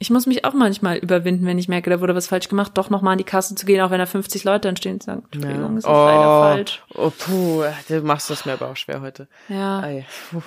[0.00, 2.88] Ich muss mich auch manchmal überwinden, wenn ich merke, da wurde was falsch gemacht, doch
[2.90, 5.24] nochmal an die Kasse zu gehen, auch wenn da 50 Leute dann stehen und sagen,
[5.32, 5.78] Entschuldigung, Ja.
[5.78, 6.42] ist das leider Oh.
[6.42, 6.82] falsch.
[6.94, 9.26] Oh, puh, du machst das mir aber auch schwer heute.
[9.48, 9.80] Ja.
[9.80, 10.06] Ei.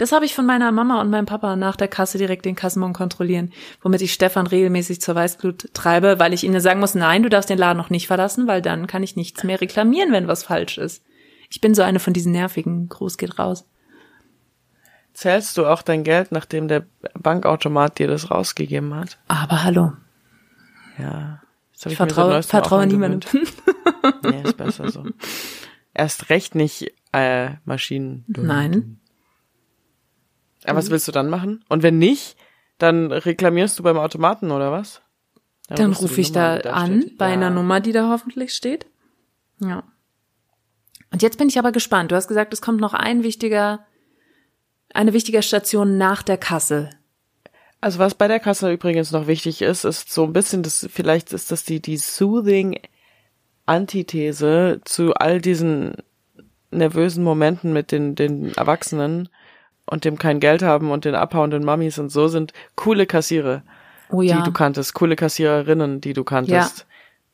[0.00, 2.94] Das habe ich von meiner Mama und meinem Papa nach der Kasse direkt den Kassenbon
[2.94, 7.28] kontrollieren, womit ich Stefan regelmäßig zur Weißglut treibe, weil ich ihnen sagen muss, nein, du
[7.28, 10.42] darfst den Laden noch nicht verlassen, weil dann kann ich nichts mehr reklamieren, wenn was
[10.42, 11.04] falsch ist.
[11.50, 13.66] Ich bin so eine von diesen nervigen, Gruß geht raus.
[15.12, 19.18] Zählst du auch dein Geld, nachdem der Bankautomat dir das rausgegeben hat?
[19.28, 19.92] Aber hallo,
[20.98, 21.42] Ja.
[21.74, 23.42] Ich seit vertraue, vertraue niemandem.
[24.22, 25.04] Nee, ist besser so.
[25.92, 28.24] Erst recht nicht äh, Maschinen.
[28.28, 28.99] Nein.
[30.64, 31.64] Aber was willst du dann machen?
[31.68, 32.36] Und wenn nicht,
[32.78, 35.02] dann reklamierst du beim Automaten oder was?
[35.68, 37.18] Dann die rufe ich Nummer, da an, steht.
[37.18, 37.32] bei ja.
[37.34, 38.86] einer Nummer, die da hoffentlich steht.
[39.60, 39.84] Ja.
[41.12, 42.10] Und jetzt bin ich aber gespannt.
[42.10, 43.84] Du hast gesagt, es kommt noch ein wichtiger,
[44.92, 46.90] eine wichtige Station nach der Kasse.
[47.80, 51.32] Also was bei der Kasse übrigens noch wichtig ist, ist so ein bisschen das, vielleicht
[51.32, 52.78] ist das die, die soothing
[53.64, 55.94] Antithese zu all diesen
[56.70, 59.28] nervösen Momenten mit den, den Erwachsenen
[59.90, 63.62] und dem kein Geld haben und den abhauenden Mummies und so sind coole Kassiere,
[64.10, 64.36] Oh ja.
[64.38, 66.86] die du kanntest, coole Kassiererinnen, die du kanntest.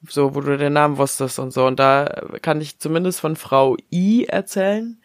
[0.08, 1.66] So, wo du den Namen wusstest und so.
[1.66, 5.00] Und da kann ich zumindest von Frau I erzählen.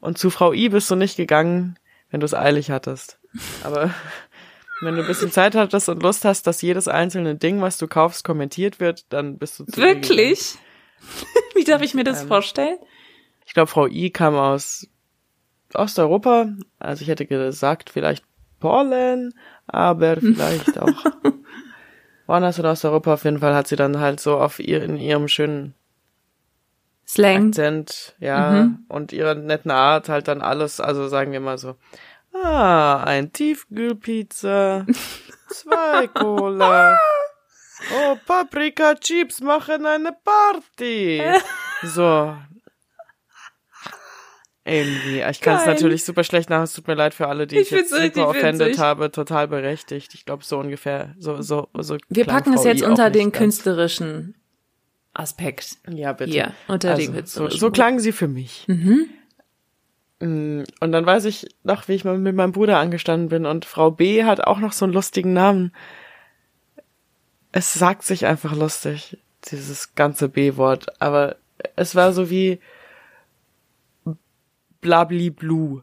[0.00, 1.76] Und zu Frau I bist du nicht gegangen,
[2.10, 3.18] wenn du es eilig hattest.
[3.64, 3.90] Aber
[4.80, 7.86] wenn du ein bisschen Zeit hattest und Lust hast, dass jedes einzelne Ding, was du
[7.86, 9.80] kaufst, kommentiert wird, dann bist du zu.
[9.80, 10.56] Wirklich?
[11.54, 12.78] Wie darf ich mir das Ähm, vorstellen?
[13.46, 14.88] Ich glaube, Frau I kam aus
[15.76, 16.48] Osteuropa.
[16.78, 18.24] Also ich hätte gesagt, vielleicht
[18.60, 19.34] Polen,
[19.66, 20.88] aber vielleicht auch
[22.26, 23.14] woanders in Osteuropa.
[23.14, 25.74] Auf jeden Fall hat sie dann halt so auf ihr, in ihrem schönen
[27.06, 27.48] Slang.
[27.48, 28.84] Akzent, ja, Mhm.
[28.88, 31.74] und ihrer netten Art halt dann alles, also sagen wir mal so,
[32.32, 34.86] ah, ein Tiefkühlpizza,
[35.48, 36.98] zwei Cola,
[37.92, 41.22] oh, Paprika Chips machen eine Party.
[41.84, 42.36] So.
[44.64, 45.22] Irgendwie.
[45.28, 46.62] Ich kann es natürlich super schlecht nach.
[46.62, 49.10] Es tut mir leid für alle, die ich, Ich jetzt super offended habe.
[49.10, 50.14] Total berechtigt.
[50.14, 51.14] Ich glaube, so ungefähr.
[51.18, 51.96] So, so, so.
[52.08, 53.38] Wir packen es jetzt unter den ganz.
[53.38, 54.36] künstlerischen
[55.14, 55.78] Aspekt.
[55.88, 56.30] Ja, bitte.
[56.30, 57.58] Hier, unter den Also, so, künstlerischen.
[57.60, 58.64] so klangen sie für mich.
[58.68, 59.08] Mhm.
[60.20, 63.64] Mm, Und dann weiß ich noch, wie ich mal mit meinem Bruder angestanden bin und
[63.64, 65.72] Frau B hat auch noch so einen lustigen Namen.
[67.50, 69.18] Es sagt sich einfach lustig,
[69.50, 71.36] dieses ganze B-Wort, aber
[71.74, 72.60] es war so wie
[74.82, 75.80] Blabliblu.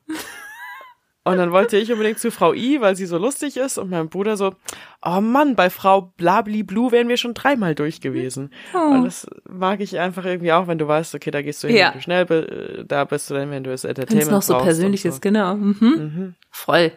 [1.26, 4.10] Und dann wollte ich unbedingt zu Frau I, weil sie so lustig ist und mein
[4.10, 4.56] Bruder so,
[5.04, 8.52] oh Mann, bei Frau Blabliblu wären wir schon dreimal durch gewesen.
[8.74, 11.78] Und das mag ich einfach irgendwie auch, wenn du weißt, okay, da gehst du hin,
[11.78, 11.88] Ja.
[11.90, 14.58] wenn du schnell bi- da bist du dann, wenn du es Entertainment es noch so
[14.58, 15.56] persönlich ist, genau.
[15.56, 16.36] Mhm.
[16.52, 16.92] Voll.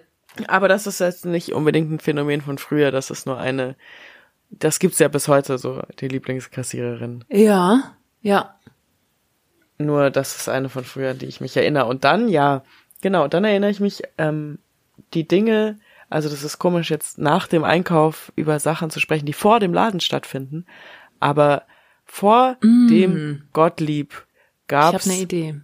[0.48, 3.76] Aber das ist jetzt nicht unbedingt ein Phänomen von früher, das ist nur eine,
[4.50, 7.24] das gibt's ja bis heute so, die Lieblingskassiererin.
[7.28, 7.92] Ja,
[8.22, 8.54] ja.
[9.86, 11.86] Nur das ist eine von früher, an die ich mich erinnere.
[11.86, 12.62] Und dann, ja,
[13.00, 14.58] genau, dann erinnere ich mich, ähm,
[15.14, 15.78] die Dinge,
[16.10, 19.72] also das ist komisch, jetzt nach dem Einkauf über Sachen zu sprechen, die vor dem
[19.72, 20.66] Laden stattfinden.
[21.20, 21.62] Aber
[22.04, 24.26] vor dem Gottlieb
[24.72, 24.74] Mm.
[24.74, 25.54] Ich habe eine Idee.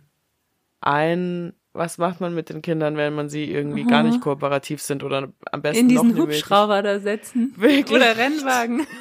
[0.81, 5.03] ein, was macht man mit den Kindern, wenn man sie irgendwie gar nicht kooperativ sind
[5.03, 7.55] oder am besten In diesen Hubschrauber da setzen.
[7.57, 7.97] Wirklich?
[7.97, 8.87] Oder Rennwagen.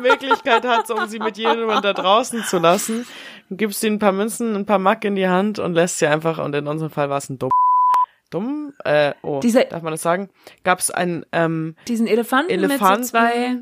[0.00, 3.06] Möglichkeit hat, um sie mit jemandem da draußen zu lassen,
[3.50, 6.38] gibst ihnen ein paar Münzen, ein paar Mack in die Hand und lässt sie einfach,
[6.38, 7.50] und in unserem Fall war es ein dumm.
[8.30, 8.72] Dumm?
[8.84, 10.30] Äh, oh, Dieser- darf man das sagen?
[10.64, 13.56] Gab es einen ähm, Diesen Elefanten, Elefanten mit so zwei,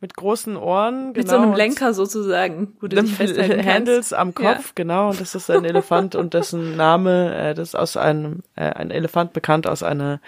[0.00, 3.68] mit großen Ohren, mit genau, so einem Lenker sozusagen, wo du dich festhalten kannst.
[3.68, 7.74] Handles am Kopf, genau, und das ist ein Elefant und dessen Name, äh, das ist
[7.74, 10.20] aus einem, äh, ein Elefant bekannt aus einer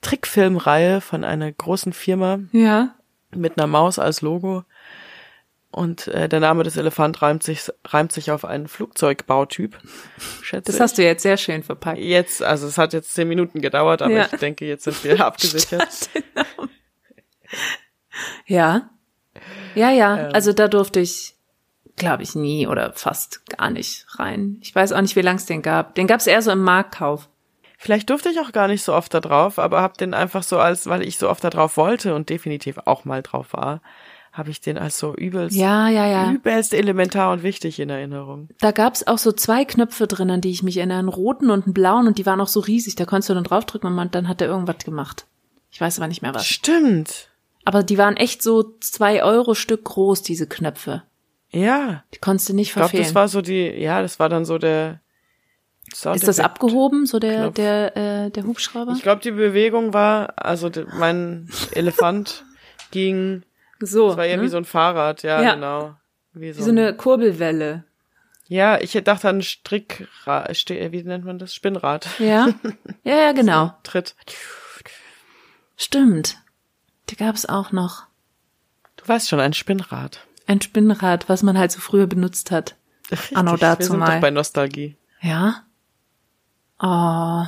[0.00, 2.94] Trickfilmreihe von einer großen Firma, Ja.
[3.34, 4.64] mit einer Maus als Logo.
[5.72, 9.78] Und äh, der Name des Elefant reimt sich, reimt sich auf einen Flugzeugbautyp.
[10.42, 11.98] Schätze Das hast du jetzt sehr schön verpackt.
[11.98, 12.04] ich.
[12.04, 14.28] Jetzt, also es hat jetzt zehn Minuten gedauert, aber Ja.
[14.30, 16.10] ich denke, jetzt sind wir abgesichert.
[18.46, 18.90] Ja.
[19.74, 20.26] Ja, ja.
[20.28, 20.34] Ähm.
[20.34, 21.34] Also da durfte ich,
[21.96, 24.58] glaube ich, nie oder fast gar nicht rein.
[24.60, 25.94] Ich weiß auch nicht, wie lang es den gab.
[25.94, 27.28] Den gab es eher so im Marktkauf.
[27.78, 30.58] Vielleicht durfte ich auch gar nicht so oft da drauf, aber hab den einfach so
[30.58, 33.80] als, weil ich so oft da drauf wollte und definitiv auch mal drauf war,
[34.32, 36.32] habe ich den als so übelst, Ja, ja, ja.
[36.32, 38.48] übelst elementar und wichtig in Erinnerung.
[38.60, 41.64] Da gab's auch so zwei Knöpfe drin, an die ich mich erinnere, einen roten und
[41.66, 42.94] einen blauen und die waren auch so riesig.
[42.96, 45.26] Da konntest du dann draufdrücken und dann hat er irgendwas gemacht.
[45.70, 46.46] Ich weiß aber nicht mehr was.
[46.46, 47.28] Stimmt.
[47.64, 51.02] Aber die waren echt so zwei Euro Stück groß, diese Knöpfe.
[51.50, 52.02] Ja.
[52.14, 53.04] Die konntest du nicht Ich glaube, verfehlen.
[53.04, 55.00] das war so die, ja, das war dann so der,
[55.92, 57.54] Ist das abgehoben, so der, Knopf.
[57.54, 58.92] der, äh, der Hubschrauber?
[58.96, 62.44] Ich glaube, die Bewegung war, also mein Elefant
[62.90, 63.42] ging,
[63.86, 64.10] so.
[64.10, 64.42] es war eher ne?
[64.44, 65.54] wie so ein Fahrrad, ja, Ja.
[65.54, 65.94] genau.
[66.34, 67.84] Wie so, wie so ein- eine Kurbelwelle.
[68.48, 71.54] Ja, ich dachte an Strickrad, Sti- wie nennt man das?
[71.54, 72.08] Spinnrad.
[72.18, 72.48] Ja?
[73.04, 73.72] ja, ja, genau.
[73.82, 74.14] Tritt.
[75.76, 76.38] Stimmt.
[77.10, 78.04] Die gab's auch noch.
[78.96, 80.26] Du weißt schon, ein Spinnrad.
[80.46, 82.76] Ein Spinnrad, was man halt so früher benutzt hat.
[83.34, 84.20] Anno Richtig, dazu wir sind mal.
[84.20, 84.96] bei Nostalgie.
[85.20, 85.62] Ja?
[86.80, 87.44] Oh.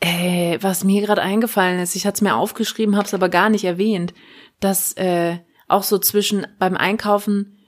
[0.00, 3.50] Äh, was mir gerade eingefallen ist, ich hatte es mir aufgeschrieben, habe es aber gar
[3.50, 4.14] nicht erwähnt,
[4.60, 5.38] dass äh,
[5.70, 7.58] auch so zwischen beim Einkaufen,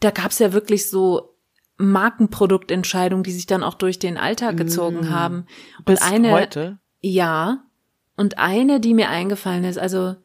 [0.00, 1.36] da gab's ja wirklich so
[1.78, 5.46] Markenproduktentscheidungen, die sich dann auch durch den Alltag gezogen haben.
[5.78, 6.78] Und Bis eine, heute.
[7.00, 7.64] ja,
[8.16, 10.16] und eine, die mir eingefallen ist, also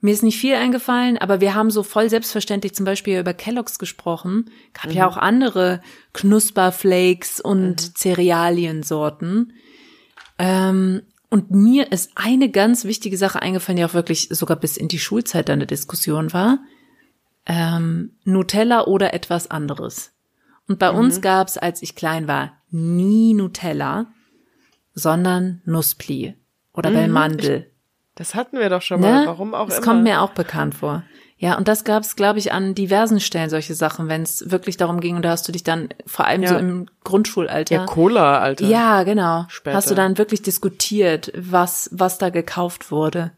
[0.00, 3.78] mir ist nicht viel eingefallen, aber wir haben so voll selbstverständlich zum Beispiel über Kelloggs
[3.78, 4.50] gesprochen.
[4.72, 5.80] Gab ja auch andere
[6.12, 9.52] Knusperflakes und Cerealiensorten.
[10.38, 14.88] Ähm, und mir ist eine ganz wichtige Sache eingefallen, die auch wirklich sogar bis in
[14.88, 16.58] die Schulzeit dann eine Diskussion war.
[17.46, 20.12] Ähm, Nutella oder etwas anderes.
[20.68, 24.06] Und bei uns gab's, als ich klein war, nie Nutella,
[24.94, 26.34] sondern Nusspli
[26.72, 27.70] oder Bellmandel.
[28.16, 29.20] Das hatten wir doch schon mal.
[29.20, 29.26] Ne?
[29.26, 29.86] Warum auch das immer.
[29.86, 31.04] kommt mir auch bekannt vor.
[31.38, 35.00] Ja, und das gab's, glaube ich, an diversen Stellen solche Sachen, wenn es wirklich darum
[35.00, 36.48] ging, und da hast du dich dann vor allem Ja.
[36.48, 37.74] so im Grundschulalter.
[37.74, 38.66] ja, Cola, Alter.
[38.66, 39.44] Ja, genau.
[39.48, 39.76] Später.
[39.76, 43.32] Hast du dann wirklich diskutiert, was, was da gekauft wurde.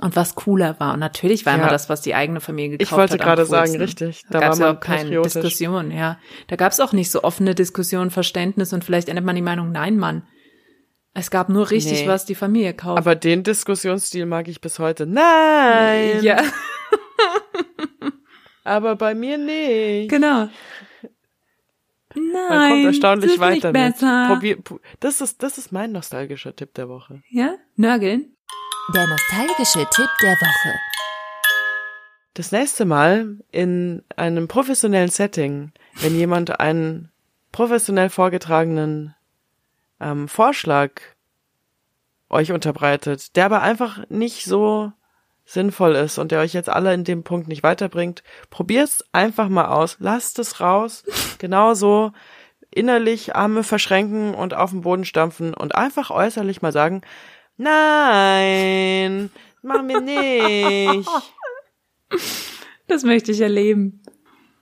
[0.00, 0.94] Und was cooler war.
[0.94, 1.58] Und natürlich war Ja.
[1.60, 3.20] immer das, was die eigene Familie gekauft Ich wollte hat.
[3.20, 4.22] gerade sagen, richtig.
[4.30, 5.32] Da Da ja man auch keine patriotisch.
[5.34, 6.18] Diskussion, ja.
[6.46, 9.98] Da gab's auch nicht so offene Diskussion, Verständnis und vielleicht ändert man die Meinung, nein,
[9.98, 10.22] Mann.
[11.14, 12.08] Es gab nur richtig, Nee.
[12.08, 12.96] was die Familie kauft.
[12.98, 15.04] Aber den Diskussionsstil mag ich bis heute.
[15.04, 16.22] Nein!
[16.22, 16.40] ja,
[18.64, 20.10] Aber bei mir nicht.
[20.10, 20.48] genau.
[22.14, 23.92] Nein, Man kommt erstaunlich das ist weiter nicht mit.
[23.94, 24.26] besser.
[24.28, 24.58] Probier,
[25.00, 27.22] das ist, das ist mein nostalgischer Tipp der Woche.
[27.30, 28.36] Ja, nörgeln.
[28.94, 30.74] Der nostalgische Tipp der Woche.
[32.34, 37.10] Das nächste Mal in einem professionellen Setting, wenn jemand einen
[37.50, 39.14] professionell vorgetragenen
[40.00, 40.92] ähm, Vorschlag
[42.28, 44.92] euch unterbreitet, der aber einfach nicht so
[45.44, 49.66] sinnvoll ist und der euch jetzt alle in dem Punkt nicht weiterbringt, probiert's einfach mal
[49.66, 51.04] aus, lasst es raus,
[51.38, 52.12] genauso
[52.70, 57.02] innerlich Arme verschränken und auf den Boden stampfen und einfach äußerlich mal sagen,
[57.56, 59.30] nein,
[59.62, 61.08] mach mir nicht.
[62.88, 64.02] Das möchte ich erleben.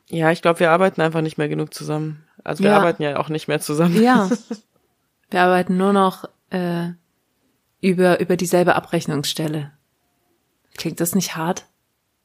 [0.09, 2.25] Ja, ich glaube, wir arbeiten einfach nicht mehr genug zusammen.
[2.45, 2.77] Also wir Ja.
[2.77, 4.01] arbeiten ja auch nicht mehr zusammen.
[4.01, 4.31] Ja.
[5.33, 6.89] Wir arbeiten nur noch äh,
[7.81, 9.73] über, über dieselbe Abrechnungsstelle.
[10.81, 11.67] Klingt das nicht hart?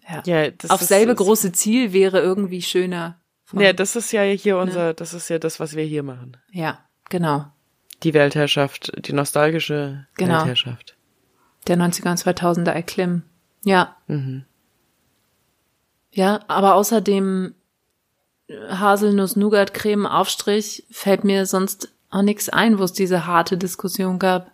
[0.09, 0.23] Ja.
[0.25, 3.19] Ja, das Auf ist- selbe ist- große Ziel wäre irgendwie schöner.
[3.53, 6.37] Ja, das ist ja hier unser, das ist ja das, was wir hier machen.
[6.51, 6.79] ja,
[7.09, 7.45] genau.
[8.03, 10.39] Die Weltherrschaft, die nostalgische Genau.
[10.39, 10.95] Weltherrschaft.
[11.67, 13.23] Der 90er und 2000er erklimmen.
[13.63, 13.95] Ja.
[14.07, 14.43] Mhm.
[16.11, 17.55] Ja, aber außerdem
[18.69, 24.51] Haselnuss-Nougat-Creme-Aufstrich fällt mir sonst auch nichts ein, wo es diese harte Diskussion gab.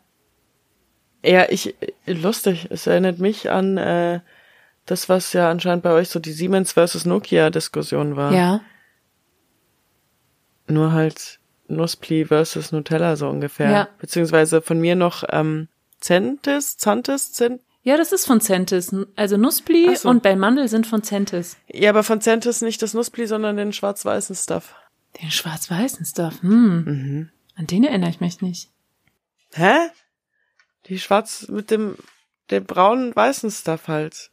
[1.23, 1.76] Ja, ich,
[2.06, 4.22] lustig, es erinnert mich an äh,
[4.85, 8.34] das, was ja anscheinend bei euch so die Siemens versus Nokia-Diskussion war.
[8.34, 8.61] Ja.
[10.68, 13.69] Nur halt Nusspli versus Nutella so ungefähr.
[13.69, 13.89] Ja.
[13.99, 15.68] Beziehungsweise von mir noch ähm,
[15.99, 18.95] Centis, Zantis, Cent Ja, das ist von Centis.
[19.15, 20.10] Also Nusspli Ach so.
[20.10, 21.57] und Bellmandel sind von Centis.
[21.68, 24.76] Ja, aber von Centis nicht das Nusspli, sondern den schwarz-weißen Stuff.
[25.22, 26.41] Den schwarz-weißen Stuff.
[26.41, 26.84] Hm.
[26.84, 27.30] Mhm.
[27.56, 28.69] An den erinnere ich mich nicht.
[29.53, 29.76] Hä?
[30.92, 31.96] Die schwarz mit dem,
[32.50, 34.30] dem braunen weißen Stuff halt.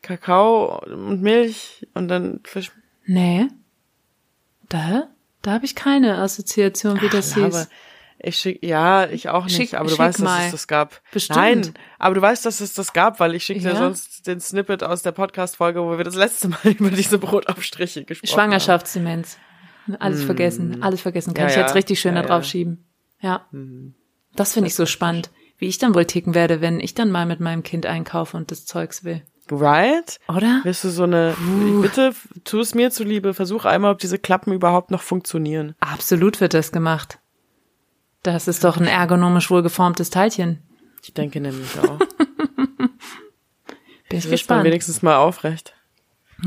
[0.00, 2.70] Kakao und Milch und dann Fisch.
[3.04, 3.48] Nee.
[4.68, 5.08] Da?
[5.42, 7.44] Da habe ich keine Assoziation, wie das Ach, hieß.
[7.56, 7.66] aber
[8.20, 10.36] Ich schick, ja, ich auch nicht, Schick- aber du weißt, mal.
[10.36, 11.02] dass es das gab.
[11.10, 11.36] Bestimmt.
[11.36, 13.76] Nein, aber du weißt, dass es das gab, weil ich schicke dir Ja?
[13.76, 18.30] sonst den Snippet aus der Podcast-Folge, wo wir das letzte Mal über diese Brotaufstriche gesprochen
[18.30, 18.50] haben.
[18.50, 19.36] Schwangerschaftsdemenz.
[19.98, 21.34] Alles vergessen, alles vergessen.
[21.34, 22.84] Kann Ja, ich jetzt richtig schön Ja, da drauf schieben.
[23.20, 23.48] Ja.
[24.36, 27.26] Das finde ich so spannend, wie ich dann wohl ticken werde, wenn ich dann mal
[27.26, 29.22] mit meinem Kind einkaufe und das Zeugs will.
[29.50, 30.20] Right?
[30.28, 30.60] Oder?
[30.64, 31.34] Wirst du so eine,
[31.82, 32.14] bitte
[32.44, 35.74] tu es mir zuliebe, versuch einmal, ob diese Klappen überhaupt noch funktionieren.
[35.80, 37.18] Absolut wird das gemacht.
[38.22, 40.62] Das ist doch ein ergonomisch wohl geformtes Teilchen.
[41.02, 41.98] Ich denke nämlich auch.
[44.08, 44.64] Bin ich Das ist gespannt.
[44.64, 45.74] wenigstens mal aufrecht.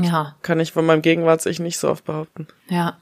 [0.00, 2.46] Ja, Kann ich von meinem Gegenwarts-Ich nicht so oft behaupten.
[2.68, 2.98] ja.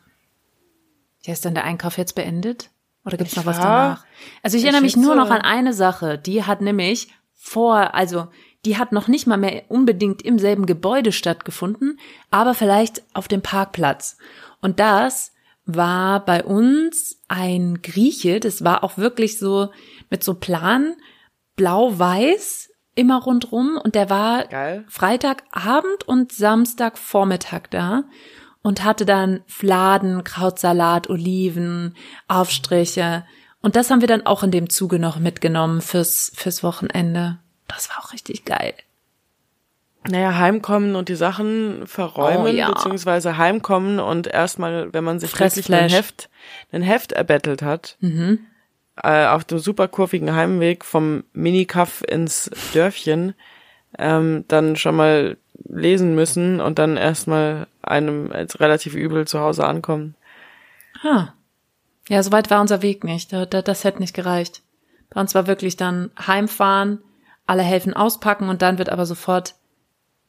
[1.23, 2.71] Ja, ist dann der Einkauf jetzt beendet?
[3.11, 4.05] Oder gibt's Ich noch was danach?
[4.43, 6.19] Also ich ich erinnere mich nur noch an eine Sache.
[6.19, 8.29] Die hat nämlich vor, also
[8.65, 11.99] die hat noch nicht mal mehr unbedingt im selben Gebäude stattgefunden,
[12.31, 14.19] aber vielleicht auf dem Parkplatz.
[14.61, 15.33] Und das
[15.65, 19.71] war bei uns ein Grieche, das war auch wirklich so
[20.11, 20.97] mit so Plan,
[21.57, 24.85] blau-weiß, immer rundrum und der war Geil.
[24.89, 28.05] Freitagabend und Samstagvormittag da
[28.63, 31.95] und hatte dann Fladen, Krautsalat, Oliven,
[32.29, 33.25] Aufstriche
[33.63, 37.39] und das haben wir dann auch in dem Zuge noch mitgenommen fürs, fürs Wochenende.
[37.69, 38.75] Das war auch richtig geil.
[40.09, 42.71] Naja, heimkommen und die Sachen verräumen, Oh, ja.
[42.71, 45.91] beziehungsweise heimkommen und erstmal, wenn man sich wirklich ein.
[45.91, 46.31] Heft,
[46.73, 48.39] ein Heft erbettelt hat, Mhm.
[49.03, 53.35] äh, auf dem super kurvigen Heimweg vom Minikaff ins Dörfchen,
[53.99, 59.67] ähm, dann schon mal lesen müssen und dann erstmal einem als relativ übel zu Hause
[59.67, 60.15] ankommen.
[61.03, 61.29] Ah.
[62.09, 63.33] Ja, soweit war unser Weg nicht.
[63.33, 64.63] Da, da, das hätte nicht gereicht.
[65.11, 66.99] Bei uns war wirklich dann heimfahren,
[67.47, 69.55] alle helfen auspacken und dann wird aber sofort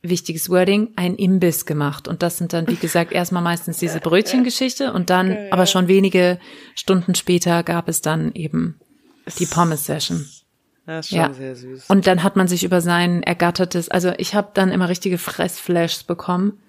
[0.02, 2.08] wichtiges Wording, ein Imbiss gemacht.
[2.08, 6.40] Und das sind dann, wie gesagt, erstmal meistens diese Brötchengeschichte und dann, aber schon wenige
[6.76, 8.80] Stunden später gab es dann eben
[9.38, 10.28] die Pommes-Session.
[10.86, 11.34] Das ist schon Ja.
[11.34, 11.86] sehr süß.
[11.90, 16.04] Und dann hat man sich über sein ergattertes, also ich habe dann immer richtige Fressflashs
[16.04, 16.60] bekommen,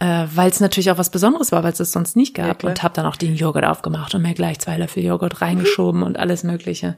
[0.00, 2.58] äh, weil es natürlich auch was Besonderes war, weil es das sonst nicht Ja, gab.
[2.58, 2.70] klar.
[2.70, 6.18] und habe dann auch den Joghurt aufgemacht und mir gleich zwei Löffel Joghurt reingeschoben und
[6.18, 6.96] alles Mögliche.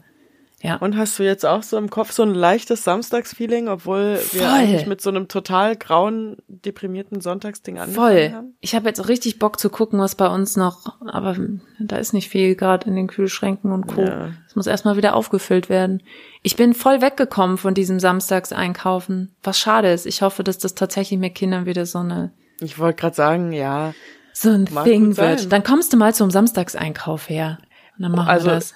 [0.64, 0.76] Ja.
[0.76, 4.48] Und hast du jetzt auch so im Kopf so ein leichtes Samstagsfeeling, obwohl wir Voll.
[4.48, 8.32] eigentlich mit so einem total grauen, deprimierten Sonntagsding angefangen Voll.
[8.32, 8.56] haben?
[8.60, 11.36] Ich habe jetzt auch richtig Bock zu gucken, was bei uns noch, aber
[11.80, 14.00] da ist nicht viel gerade in den Kühlschränken und Co.
[14.00, 14.30] Ja.
[14.48, 16.02] Es muss erstmal wieder aufgefüllt werden.
[16.42, 20.06] Ich bin voll weggekommen von diesem Samstagseinkaufen, was schade ist.
[20.06, 23.92] Ich hoffe, dass das tatsächlich mit Kindern wieder so eine Ich wollte gerade sagen, ja.
[24.32, 25.52] so ein Mag Ding wird.
[25.52, 27.58] Dann kommst du mal zum Samstagseinkauf her.
[27.98, 28.74] Und dann machen Also, wir das.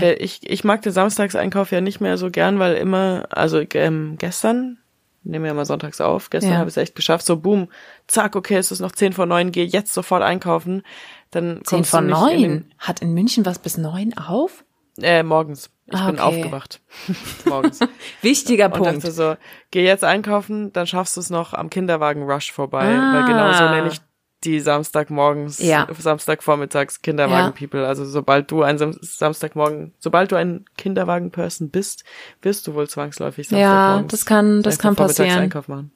[0.00, 0.16] Geil.
[0.20, 4.78] Ich, ich mag den Samstagseinkauf ja nicht mehr so gern, weil immer, also ähm, gestern,
[5.22, 6.58] nehmen wir ja mal sonntags auf, gestern Ja.
[6.58, 7.68] habe ich es echt geschafft, so boom,
[8.06, 10.82] zack, okay, es ist noch 10 vor 9, geh jetzt sofort einkaufen.
[11.30, 12.74] Dann Zehn kommst vor du nicht in neun.
[12.78, 14.64] Hat in München was bis neun auf?
[14.96, 15.70] Den, äh, morgens.
[15.86, 16.22] Ich Ah, bin okay.
[16.22, 16.80] aufgewacht.
[17.46, 17.80] morgens.
[18.22, 18.96] Wichtiger Und Punkt.
[18.96, 19.36] dachte so,
[19.70, 22.86] geh jetzt einkaufen, dann schaffst du es noch am Kinderwagen-Rush vorbei.
[22.96, 23.12] Ah.
[23.14, 24.00] Weil genau so nenne ich
[24.44, 25.86] die Samstagmorgens, Ja.
[25.96, 27.86] Samstagvormittags Kinderwagen-People.
[27.86, 32.04] Also sobald du ein Sam Samstagmorgen, sobald du ein Kinderwagen-Person bist,
[32.42, 35.38] wirst du wohl zwangsläufig Ja, Samstagmorgens das kann, das kann passieren.
[35.38, 35.90] Einkauf machen.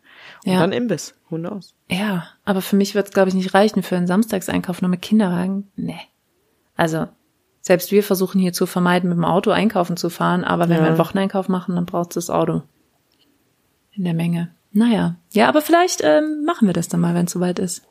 [0.45, 0.61] Und Ja.
[0.61, 1.15] dann Imbiss.
[1.31, 1.75] Who knows?
[1.91, 5.03] Ja, aber für mich wird es, glaube ich, nicht reichen für einen Samstagseinkauf nur mit
[5.03, 5.71] Kinderwagen.
[5.77, 6.01] Nee.
[6.77, 7.07] Also,
[7.61, 10.83] selbst wir versuchen hier zu vermeiden, mit dem Auto einkaufen zu fahren, aber wenn Ja.
[10.85, 12.63] wir einen Wocheneinkauf machen, dann braucht das Auto.
[13.93, 14.55] In der Menge.
[14.73, 15.17] Naja.
[15.33, 17.83] Ja, aber vielleicht ähm, machen wir das dann mal, wenn es soweit ist.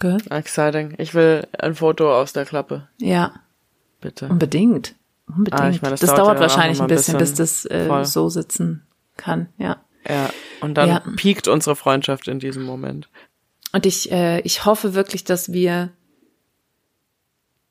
[0.00, 0.18] Gell?
[0.30, 0.94] Exciting.
[0.98, 3.32] Ich will ein Foto aus der Klappe, Ja,
[4.00, 4.28] bitte.
[4.28, 4.94] unbedingt.
[5.28, 5.60] Unbedingt.
[5.60, 7.70] Ah, ich meine, das das, dauert dauert wahrscheinlich ein ein bisschen, bis bisschen.
[7.70, 8.82] das äh, so sitzen
[9.16, 9.48] kann.
[9.58, 9.76] Ja.
[10.08, 10.30] Ja.
[10.60, 11.02] Und dann Ja.
[11.16, 13.08] piekt unsere Freundschaft in diesem Moment.
[13.72, 15.90] Und ich, äh, ich hoffe wirklich, dass wir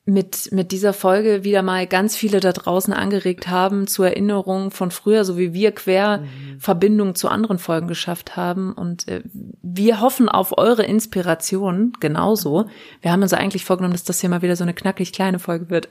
[0.03, 4.89] mit, mit dieser Folge wieder mal ganz viele da draußen angeregt haben zur Erinnerung von
[4.89, 6.23] früher, so wie wir quer
[6.57, 8.73] Verbindungen zu anderen Folgen geschafft haben.
[8.73, 9.21] Und äh,
[9.61, 12.65] wir hoffen auf eure Inspiration genauso.
[13.01, 15.69] Wir haben uns eigentlich vorgenommen, dass das hier mal wieder so eine knackig kleine Folge
[15.69, 15.87] wird.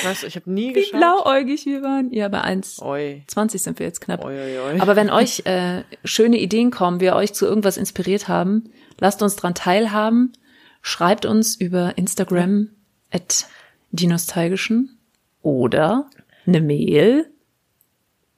[0.00, 1.00] Ich weiß, ich habe nie Wie geschaut.
[1.00, 2.12] blauäugig wir waren.
[2.12, 3.58] Ja, bei 1,20 Oi.
[3.58, 4.24] sind wir jetzt knapp.
[4.24, 4.80] Oi, oi, oi.
[4.80, 9.36] Aber wenn euch äh, schöne Ideen kommen, wir euch zu irgendwas inspiriert haben, lasst uns
[9.36, 10.32] dran teilhaben.
[10.80, 12.70] Schreibt uns über Instagram
[13.10, 13.46] at
[13.90, 14.98] dinostalgischen
[15.42, 16.08] oder
[16.46, 17.30] eine Mail,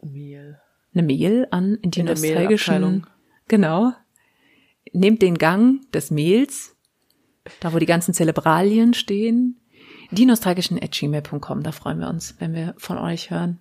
[0.02, 0.60] Mehl.
[0.94, 2.74] eine Mail an der dinostalgischen.
[2.74, 3.06] Mailabteilung.
[3.48, 3.92] Genau.
[4.92, 6.76] Nehmt den Gang des Mails,
[7.60, 9.60] da wo die ganzen Zelebralien stehen,
[10.10, 11.62] dinostalgischen at gmail.com.
[11.62, 13.58] Da freuen wir uns, wenn wir von euch hören.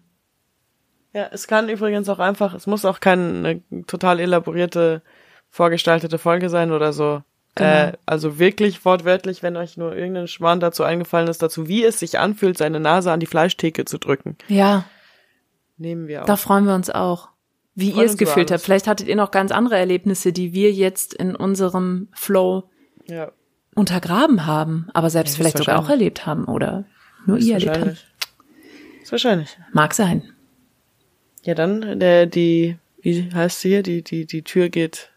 [1.13, 5.01] Ja, es kann übrigens auch einfach, es muss auch keine total elaborierte,
[5.49, 7.23] vorgestaltete Folge sein oder so.
[7.59, 7.69] Genau.
[7.69, 11.99] Äh, also wirklich wortwörtlich, wenn euch nur irgendein Schmarrn dazu eingefallen ist, dazu, wie es
[11.99, 14.37] sich anfühlt, seine Nase an die Fleischtheke zu drücken.
[14.47, 14.85] Ja,
[15.79, 16.25] Nehmen wir auch.
[16.25, 17.29] Da freuen wir uns auch.
[17.73, 18.61] Wie Freuen ihr es gefühlt habt.
[18.61, 22.69] Vielleicht hattet ihr noch ganz andere Erlebnisse, die wir jetzt in unserem Flow
[23.07, 23.31] ja,
[23.75, 26.83] untergraben haben, aber selbst Ja, vielleicht sogar auch erlebt haben oder
[27.25, 27.79] nur ihr erlebt habt.
[27.79, 28.05] wahrscheinlich.
[29.01, 29.57] Ist wahrscheinlich.
[29.71, 30.33] Mag sein.
[31.43, 33.83] Ja, dann, der, die, wie heißt sie hier?
[33.83, 35.11] Die, die, die Tür geht,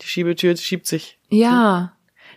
[0.00, 1.18] die Schiebetür schiebt sich.
[1.30, 1.92] Ja,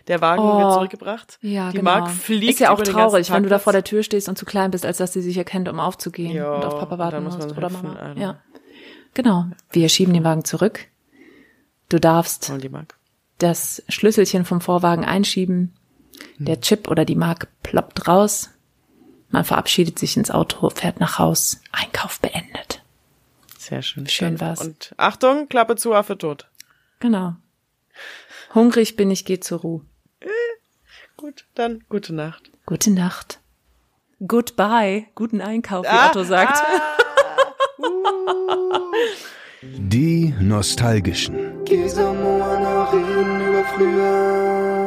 [0.08, 0.58] Der Wagen Oh.
[0.58, 1.38] wird zurückgebracht.
[1.42, 1.90] ja, die genau.
[1.90, 4.44] Mark fliegt Ist ja auch traurig, wenn du da vor der Tür stehst und zu
[4.44, 7.36] klein bist, als dass sie sich erkennt, um aufzugehen Ja, und auf Papa warten muss
[7.36, 8.14] musst oder Mama.
[8.16, 8.40] Ja.
[9.14, 9.46] Genau.
[9.70, 10.88] Wir schieben den Wagen zurück.
[11.88, 12.96] Du darfst die Mark.
[13.38, 15.74] das Schlüsselchen vom Vorwagen einschieben.
[16.38, 18.50] Der Chip oder die Mark ploppt raus.
[19.30, 21.60] Man verabschiedet sich ins Auto, fährt nach Haus.
[21.72, 22.82] Einkauf beendet.
[23.58, 24.06] Sehr schön.
[24.08, 24.60] Schön war's.
[24.60, 26.48] Und Achtung, Klappe zu, Affe tot.
[27.00, 27.34] Genau.
[28.54, 29.80] Hungrig bin ich, geh zur Ruhe.
[31.16, 32.50] Gut, dann gute Nacht.
[32.66, 33.40] Gute Nacht.
[34.26, 35.06] Goodbye.
[35.14, 36.62] Guten Einkauf, wie Otto sagt.
[39.62, 41.64] Die Nostalgischen.
[41.64, 44.81] Geh so Moana reden über früher.